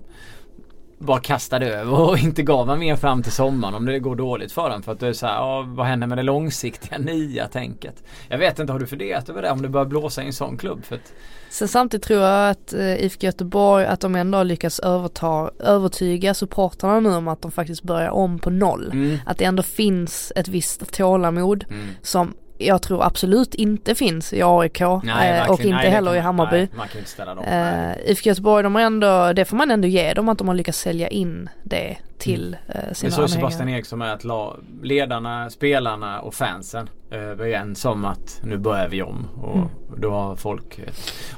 bara 0.99 1.20
kastade 1.20 1.66
över 1.74 2.01
och 2.01 2.18
inte 2.24 2.42
gav 2.42 2.66
man 2.66 2.78
mer 2.78 2.96
fram 2.96 3.22
till 3.22 3.32
sommaren 3.32 3.74
om 3.74 3.84
det 3.86 3.99
går 3.99 4.16
dåligt 4.16 4.53
för 4.53 4.70
den. 4.70 4.82
För 4.82 4.92
att 4.92 5.01
det 5.01 5.09
är 5.09 5.12
så 5.12 5.26
här, 5.26 5.34
ja, 5.34 5.64
vad 5.68 5.86
händer 5.86 6.07
med 6.07 6.18
det 6.18 6.22
långsiktiga 6.22 6.99
nya 7.14 7.49
tänket? 7.49 8.03
Jag 8.28 8.38
vet 8.38 8.59
inte, 8.59 8.72
har 8.72 8.80
du 8.80 8.86
funderat 8.86 9.28
över 9.28 9.42
det? 9.42 9.51
Om 9.51 9.62
det 9.62 9.68
börjar 9.68 9.86
blåsa 9.86 10.22
i 10.22 10.26
en 10.26 10.32
sån 10.32 10.57
klubb? 10.57 10.84
För 10.84 10.94
att... 10.96 11.12
Sen 11.51 11.68
samtidigt 11.68 12.07
tror 12.07 12.20
jag 12.20 12.51
att 12.51 12.72
eh, 12.72 13.05
IFK 13.05 13.26
Göteborg, 13.26 13.84
att 13.86 14.01
de 14.01 14.14
ändå 14.16 14.38
har 14.38 14.44
lyckats 14.44 14.78
överta, 14.80 15.51
övertyga 15.59 16.34
supportrarna 16.34 17.01
nu 17.01 17.14
om 17.14 17.28
att 17.28 17.42
de 17.42 17.53
faktiskt 17.53 17.82
börjar 17.82 18.11
om 18.11 18.38
på 18.38 18.51
noll. 18.51 18.90
Mm. 18.92 19.18
Att 19.26 19.38
det 19.38 19.44
ändå 19.44 19.62
finns 19.62 20.32
ett 20.36 20.49
visst 20.49 20.92
tålamod 20.92 21.64
Mm. 21.70 21.86
som 22.03 22.34
jag 22.59 22.83
tror 22.83 23.05
absolut 23.05 23.55
inte 23.55 23.95
finns 23.95 24.33
i 24.33 24.43
AIK 24.43 24.81
Nej, 25.03 25.39
eh, 25.41 25.51
och 25.51 25.61
inte 25.61 25.73
Nej, 25.75 25.85
det 25.85 25.91
heller 25.91 26.11
kan 26.11 26.15
i 26.15 26.19
man- 26.19 26.25
Hammarby. 26.25 26.57
Nej, 26.59 26.69
man 26.77 26.89
ju 26.95 27.01
dem. 27.35 27.45
Uh, 27.45 28.11
IFK 28.11 28.29
Göteborg, 28.29 28.63
de 28.63 28.75
har 28.75 28.83
ändå, 28.83 29.33
det 29.33 29.45
får 29.45 29.57
man 29.57 29.71
ändå 29.71 29.89
ge 29.89 30.13
dem 30.15 30.29
att 30.29 30.39
de 30.39 30.49
har 30.49 30.55
lyckats 30.55 30.79
sälja 30.79 31.09
in 31.09 31.49
det 31.63 31.97
till 32.19 32.57
Det 32.67 32.73
är 32.73 32.95
sina 32.95 33.11
så 33.13 33.29
Sebastian 33.29 33.61
anhängare. 33.63 33.79
Eriksson 33.79 34.03
är 34.03 34.15
att 34.15 34.25
la, 34.25 34.57
ledarna, 34.83 35.51
spelarna 35.51 36.21
och 36.21 36.35
fansen 36.35 36.89
är 37.11 37.19
överens 37.19 37.85
om 37.85 38.05
att 38.05 38.41
nu 38.45 38.57
börjar 38.59 38.89
vi 38.89 39.03
om. 39.03 39.29
Och 39.43 39.55
Mm. 39.57 39.69
då 39.97 40.11
har 40.11 40.37
folk 40.37 40.81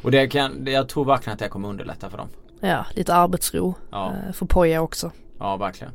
Och 0.03 0.11
det 0.11 0.27
kan, 0.29 0.65
det, 0.65 0.71
jag 0.71 0.89
tror 0.89 1.05
verkligen 1.05 1.33
att 1.35 1.39
det 1.41 1.49
kommer 1.49 1.69
underlätta 1.69 2.11
för 2.11 2.19
dem. 2.19 2.29
Ja, 2.61 2.87
lite 2.95 3.15
arbetsro 3.15 3.75
Ja, 3.91 4.13
uh, 4.27 4.33
för 4.33 4.47
Poja 4.47 4.81
också. 4.83 5.11
ja 5.39 5.57
verkligen. 5.57 5.93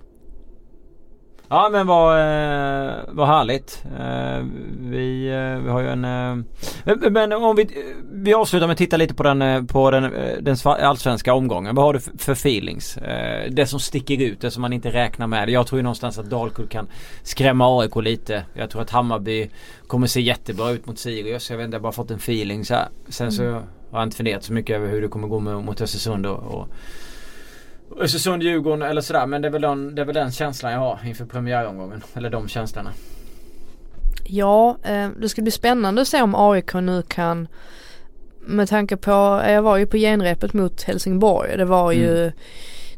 Ja 1.50 1.70
men 1.72 1.88
vad, 1.88 2.20
eh, 2.20 2.94
vad 3.08 3.28
härligt. 3.28 3.84
Eh, 4.00 4.46
vi, 4.80 5.28
eh, 5.28 5.64
vi 5.64 5.70
har 5.70 5.82
ju 5.82 5.88
en... 5.90 6.06
Eh, 6.06 7.10
men- 7.12 7.34
om 7.34 7.56
vi, 7.56 7.68
vi 8.14 8.34
avslutar 8.34 8.68
med 8.68 8.72
att 8.74 8.78
titta 8.78 8.98
lite 8.98 9.14
på 9.14 9.24
den, 9.24 9.42
eh, 9.42 9.64
på 9.64 9.92
den, 9.92 10.04
eh, 10.04 10.38
den 10.42 10.56
allsvenska 10.66 11.34
omgången. 11.34 11.76
Vad 11.76 11.86
har 11.86 11.94
du 11.94 12.00
för, 12.00 12.18
för 12.18 12.32
feelings? 12.32 12.98
Det 13.52 13.66
som 13.66 13.80
sticker 13.80 14.22
ut, 14.22 14.42
det 14.42 14.52
som 14.52 14.62
man 14.62 14.74
inte 14.74 14.90
räknar 14.90 15.28
med. 15.28 15.50
Jag 15.50 15.68
tror 15.68 15.80
ju 15.80 15.84
någonstans 15.84 16.18
att 16.20 16.30
Dalkurd 16.30 16.70
kan 16.70 16.88
skrämma 17.24 17.82
AIK 17.82 17.96
lite. 17.96 18.44
Jag 18.54 18.70
tror 18.70 18.82
att 18.82 18.90
Hammarby 18.90 19.50
kommer 19.88 20.08
se 20.08 20.22
jättebra 20.22 20.72
ut 20.72 20.86
mot 20.86 21.00
Sirius. 21.00 21.50
Jag 21.50 21.58
vet 21.58 21.66
inte, 21.66 21.76
jag 21.76 21.80
har 21.80 21.84
bara 21.84 21.92
fått 21.92 22.12
en 22.12 22.18
feeling 22.18 22.66
så 22.66 22.74
här. 22.74 22.88
Sen 23.10 23.32
så 23.32 23.44
har 23.92 24.00
jag 24.00 24.04
inte 24.04 24.18
funderat 24.18 24.44
så 24.44 24.54
mycket 24.54 24.76
över 24.76 24.88
hur 24.88 25.02
det 25.02 25.08
kommer 25.08 25.28
gå 25.28 25.40
med, 25.40 25.64
mot 25.64 25.82
Östersund 25.82 26.26
och, 26.26 26.38
och 26.40 26.68
Östersund, 28.00 28.44
Djurgården 28.44 28.82
eller 28.82 29.02
sådär 29.02 29.26
men 29.26 29.42
det 29.42 29.48
är, 29.48 29.52
väl 29.52 29.62
den, 29.62 29.96
det 29.96 30.02
är 30.02 30.06
väl 30.06 30.16
den 30.16 30.32
känslan 30.32 30.72
jag 30.72 30.80
har 30.80 31.00
inför 31.06 31.26
premiäromgången. 31.26 32.04
Eller 32.14 32.30
de 32.30 32.48
känslorna. 32.48 32.92
Ja, 34.28 34.78
eh, 34.84 35.10
det 35.20 35.30
ska 35.30 35.42
bli 35.42 35.52
spännande 35.52 36.02
att 36.02 36.08
se 36.08 36.22
om 36.22 36.36
AIK 36.36 36.74
nu 36.74 37.02
kan 37.02 37.48
med 38.40 38.70
tanke 38.70 38.98
på, 38.98 39.12
jag 39.48 39.62
var 39.62 39.78
ju 39.78 39.86
på 39.86 39.98
genrepet 39.98 40.54
mot 40.54 40.84
Helsingborg. 40.84 41.58
Det 41.58 41.66
var 41.66 41.92
ju 41.92 42.18
Mm. 42.22 42.32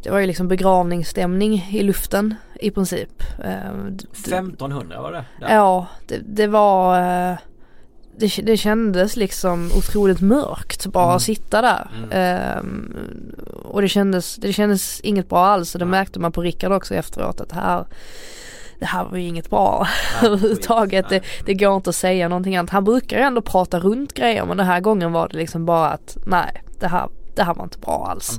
Det 0.04 0.10
var 0.12 0.20
ju 0.20 0.26
liksom 0.26 0.48
begravningsstämning 0.48 1.68
i 1.72 1.84
luften 1.84 2.36
i 2.60 2.72
princip. 2.72 3.24
Eh, 3.44 3.74
d- 3.90 3.90
d- 3.90 4.08
1500 4.14 5.02
var 5.02 5.12
det? 5.12 5.26
Där. 5.40 5.56
Ja, 5.56 5.88
det, 6.08 6.18
det 6.26 6.48
var 6.48 7.00
eh, 7.32 7.38
det, 8.20 8.41
det 8.43 8.57
kändes 8.57 9.15
liksom 9.15 9.72
otroligt 9.78 10.22
mörkt 10.22 10.86
bara 10.86 11.03
Mm. 11.03 11.15
att 11.15 11.22
sitta 11.22 11.61
där. 11.61 11.89
Mm. 11.97 12.09
Ehm, 12.11 12.95
och 13.65 13.82
det 13.82 13.89
kändes, 13.89 14.36
det 14.36 14.53
kändes 14.53 14.99
inget 15.01 15.30
bra 15.30 15.45
alls 15.45 15.76
och 15.76 15.80
det 15.80 15.86
märkte 15.86 16.20
man 16.20 16.32
på 16.32 16.41
Rickard 16.41 16.72
också 16.72 16.95
efteråt 16.95 17.41
att 17.41 17.51
här 17.51 17.86
det 18.80 18.86
här 18.86 19.03
var 19.03 19.18
ju 19.18 19.24
inget 19.28 19.49
bra 19.49 19.88
överhuvudtaget. 20.24 21.09
Det, 21.09 21.22
det 21.45 21.53
går 21.53 21.76
inte 21.76 21.89
att 21.89 21.95
säga 21.95 22.28
någonting 22.30 22.55
annat. 22.57 22.70
Han 22.72 22.84
brukar 22.84 23.18
ju 23.18 23.24
ändå 23.24 23.41
prata 23.41 23.80
runt 23.80 24.13
grejer 24.13 24.45
men 24.45 24.57
den 24.57 24.65
här 24.65 24.80
gången 24.80 25.11
var 25.11 25.28
det 25.28 25.38
liksom 25.38 25.65
bara 25.65 25.88
att 25.89 26.18
nej, 26.26 26.63
det 26.80 26.88
här, 26.88 27.09
det 27.36 27.43
här 27.43 27.53
var 27.53 27.63
inte 27.63 27.78
bra 27.80 28.07
alls. 28.11 28.38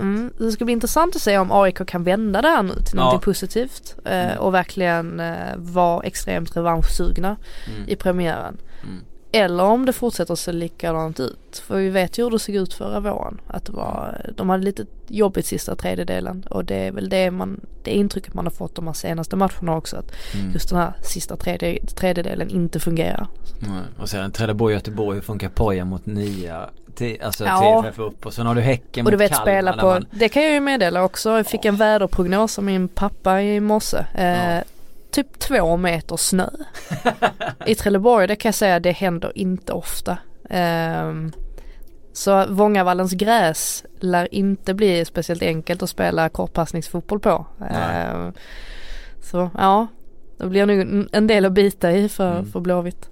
Mm, 0.00 0.32
det 0.38 0.52
ska 0.52 0.64
bli 0.64 0.72
intressant 0.72 1.16
att 1.16 1.22
se 1.22 1.38
om 1.38 1.52
AIK 1.52 1.86
kan 1.86 2.04
vända 2.04 2.42
det 2.42 2.48
här 2.48 2.62
nu 2.62 2.72
till 2.74 2.84
Ja. 2.94 3.00
någonting 3.00 3.20
positivt 3.24 3.94
eh, 4.04 4.26
Mm. 4.26 4.38
och 4.38 4.54
verkligen 4.54 5.20
eh, 5.20 5.34
vara 5.56 6.02
extremt 6.06 6.56
revanschsugna 6.56 7.36
Mm. 7.76 7.88
i 7.88 7.96
premiären. 7.96 8.56
Mm. 8.82 9.00
Eller 9.36 9.64
om 9.64 9.86
det 9.86 9.92
fortsätter 9.92 10.34
se 10.34 10.52
likadant 10.52 11.20
ut. 11.20 11.62
För 11.66 11.76
vi 11.76 11.88
vet 11.90 12.18
ju 12.18 12.22
hur 12.24 12.30
det 12.30 12.38
såg 12.38 12.54
ut 12.54 12.74
förra 12.74 13.00
våren. 13.00 13.40
Att 13.46 13.64
det 13.64 13.72
var, 13.72 14.30
de 14.36 14.48
hade 14.50 14.64
lite 14.64 14.86
jobbigt 15.08 15.46
sista 15.46 15.76
tredjedelen 15.76 16.44
och 16.50 16.64
det 16.64 16.74
är 16.86 16.92
väl 16.92 17.08
det 17.08 17.30
man, 17.30 17.60
det 17.84 17.90
intrycket 17.90 18.34
man 18.34 18.46
har 18.46 18.50
fått 18.50 18.74
de 18.74 18.86
här 18.86 18.94
senaste 18.94 19.36
matcherna 19.36 19.76
också. 19.76 19.96
Att 19.96 20.12
Mm. 20.34 20.52
just 20.52 20.68
den 20.68 20.78
här 20.78 20.92
sista 21.02 21.36
tredje, 21.36 21.86
tredjedelen 21.86 22.48
inte 22.50 22.80
fungerar. 22.80 23.26
Nej. 23.60 23.82
Och 23.98 24.08
sen 24.08 24.30
Trelleborg, 24.30 24.74
Göteborg, 24.74 25.14
hur 25.14 25.22
funkar 25.22 25.48
Poja 25.48 25.84
mot 25.84 26.06
nia? 26.06 26.70
Till, 26.94 27.22
alltså 27.22 27.44
Ja. 27.44 27.82
TFF 27.82 27.98
upp 27.98 28.26
och 28.26 28.32
sen 28.34 28.46
har 28.46 28.54
du 28.54 28.60
Häcken 28.60 29.04
Och 29.06 29.10
du 29.10 29.16
vet 29.16 29.30
Kalmar 29.32 29.44
spela 29.44 29.72
på, 29.72 29.86
man- 29.86 30.06
det 30.10 30.28
kan 30.28 30.42
jag 30.42 30.52
ju 30.52 30.60
meddela 30.60 31.04
också. 31.04 31.30
Jag 31.36 31.46
fick 31.46 31.64
en 31.64 31.76
väderprognos 31.76 32.58
av 32.58 32.64
min 32.64 32.88
pappa 32.88 33.42
i 33.42 33.60
morse. 33.60 33.96
Eh, 34.14 34.54
Ja. 34.56 34.62
Typ 35.16 35.38
två 35.38 35.76
meter 35.76 36.16
snö. 36.16 36.48
I 37.66 37.74
Trelleborg, 37.74 38.26
det 38.26 38.36
kan 38.36 38.48
jag 38.48 38.54
säga, 38.54 38.80
det 38.80 38.92
händer 38.92 39.32
inte 39.34 39.72
ofta. 39.72 40.18
Ehm, 40.50 41.32
så 42.12 42.46
Vångavallens 42.48 43.12
gräs 43.12 43.84
lär 44.00 44.34
inte 44.34 44.74
bli 44.74 45.04
speciellt 45.04 45.42
enkelt 45.42 45.82
att 45.82 45.90
spela 45.90 46.28
kortpassningsfotboll 46.28 47.20
på. 47.20 47.46
Ehm, 47.70 48.32
så 49.22 49.50
ja, 49.58 49.86
det 50.38 50.46
blir 50.46 50.66
nog 50.66 50.80
en- 50.80 51.08
en 51.12 51.26
del 51.26 51.44
att 51.44 51.52
bita 51.52 51.92
i 51.92 52.08
för, 52.08 52.32
Mm. 52.32 52.52
för 52.52 52.60
Blåvitt. 52.60 53.10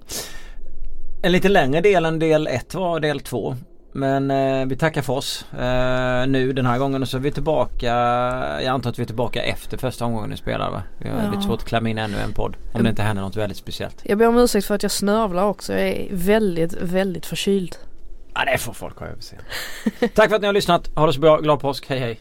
En 1.23 1.31
lite 1.31 1.49
längre 1.49 1.81
del 1.81 2.05
än 2.05 2.19
del 2.19 2.47
1 2.47 2.73
var 2.73 2.99
del 2.99 3.19
2. 3.19 3.55
Men 3.97 4.31
eh, 4.31 4.65
vi 4.65 4.75
tackar 4.77 5.01
för 5.01 5.13
oss 5.13 5.45
eh, 5.53 6.27
nu 6.27 6.53
den 6.53 6.65
här 6.65 6.77
gången 6.79 7.01
och 7.01 7.07
så 7.07 7.17
är 7.17 7.21
vi 7.21 7.31
tillbaka 7.31 7.85
Jag 8.61 8.65
antar 8.65 8.89
att 8.89 8.99
vi 8.99 9.03
är 9.03 9.07
tillbaka 9.07 9.43
efter 9.43 9.77
första 9.77 10.05
omgången 10.05 10.29
ni 10.29 10.37
spelar 10.37 10.71
va? 10.71 10.83
Vi 10.99 11.09
har 11.09 11.23
Ja. 11.23 11.31
lite 11.31 11.41
svårt 11.43 11.59
att 11.61 11.67
klämma 11.67 11.89
in 11.89 11.97
ännu 11.97 12.17
en 12.17 12.33
podd 12.33 12.57
Om 12.73 12.83
det 12.83 12.89
inte 12.89 13.01
händer 13.01 13.23
något 13.23 13.35
väldigt 13.35 13.57
speciellt 13.57 14.01
Jag 14.03 14.17
ber 14.17 14.27
om 14.27 14.37
ursäkt 14.37 14.67
för 14.67 14.75
att 14.75 14.83
jag 14.83 14.91
snörvlar 14.91 15.43
också. 15.45 15.73
Jag 15.73 15.81
är 15.81 16.07
väldigt, 16.11 16.73
väldigt 16.81 17.25
förkyld. 17.25 17.75
Ja 18.33 18.45
det 18.45 18.57
får 18.57 18.73
folk 18.73 18.99
ha 18.99 19.05
överseende 19.07 19.45
Tack 20.15 20.29
för 20.29 20.35
att 20.35 20.41
ni 20.41 20.47
har 20.47 20.53
lyssnat, 20.53 20.87
ha 20.95 21.05
det 21.05 21.13
så 21.13 21.19
bra, 21.19 21.37
glad 21.39 21.59
påsk, 21.59 21.85
hej 21.89 21.99
hej 21.99 22.19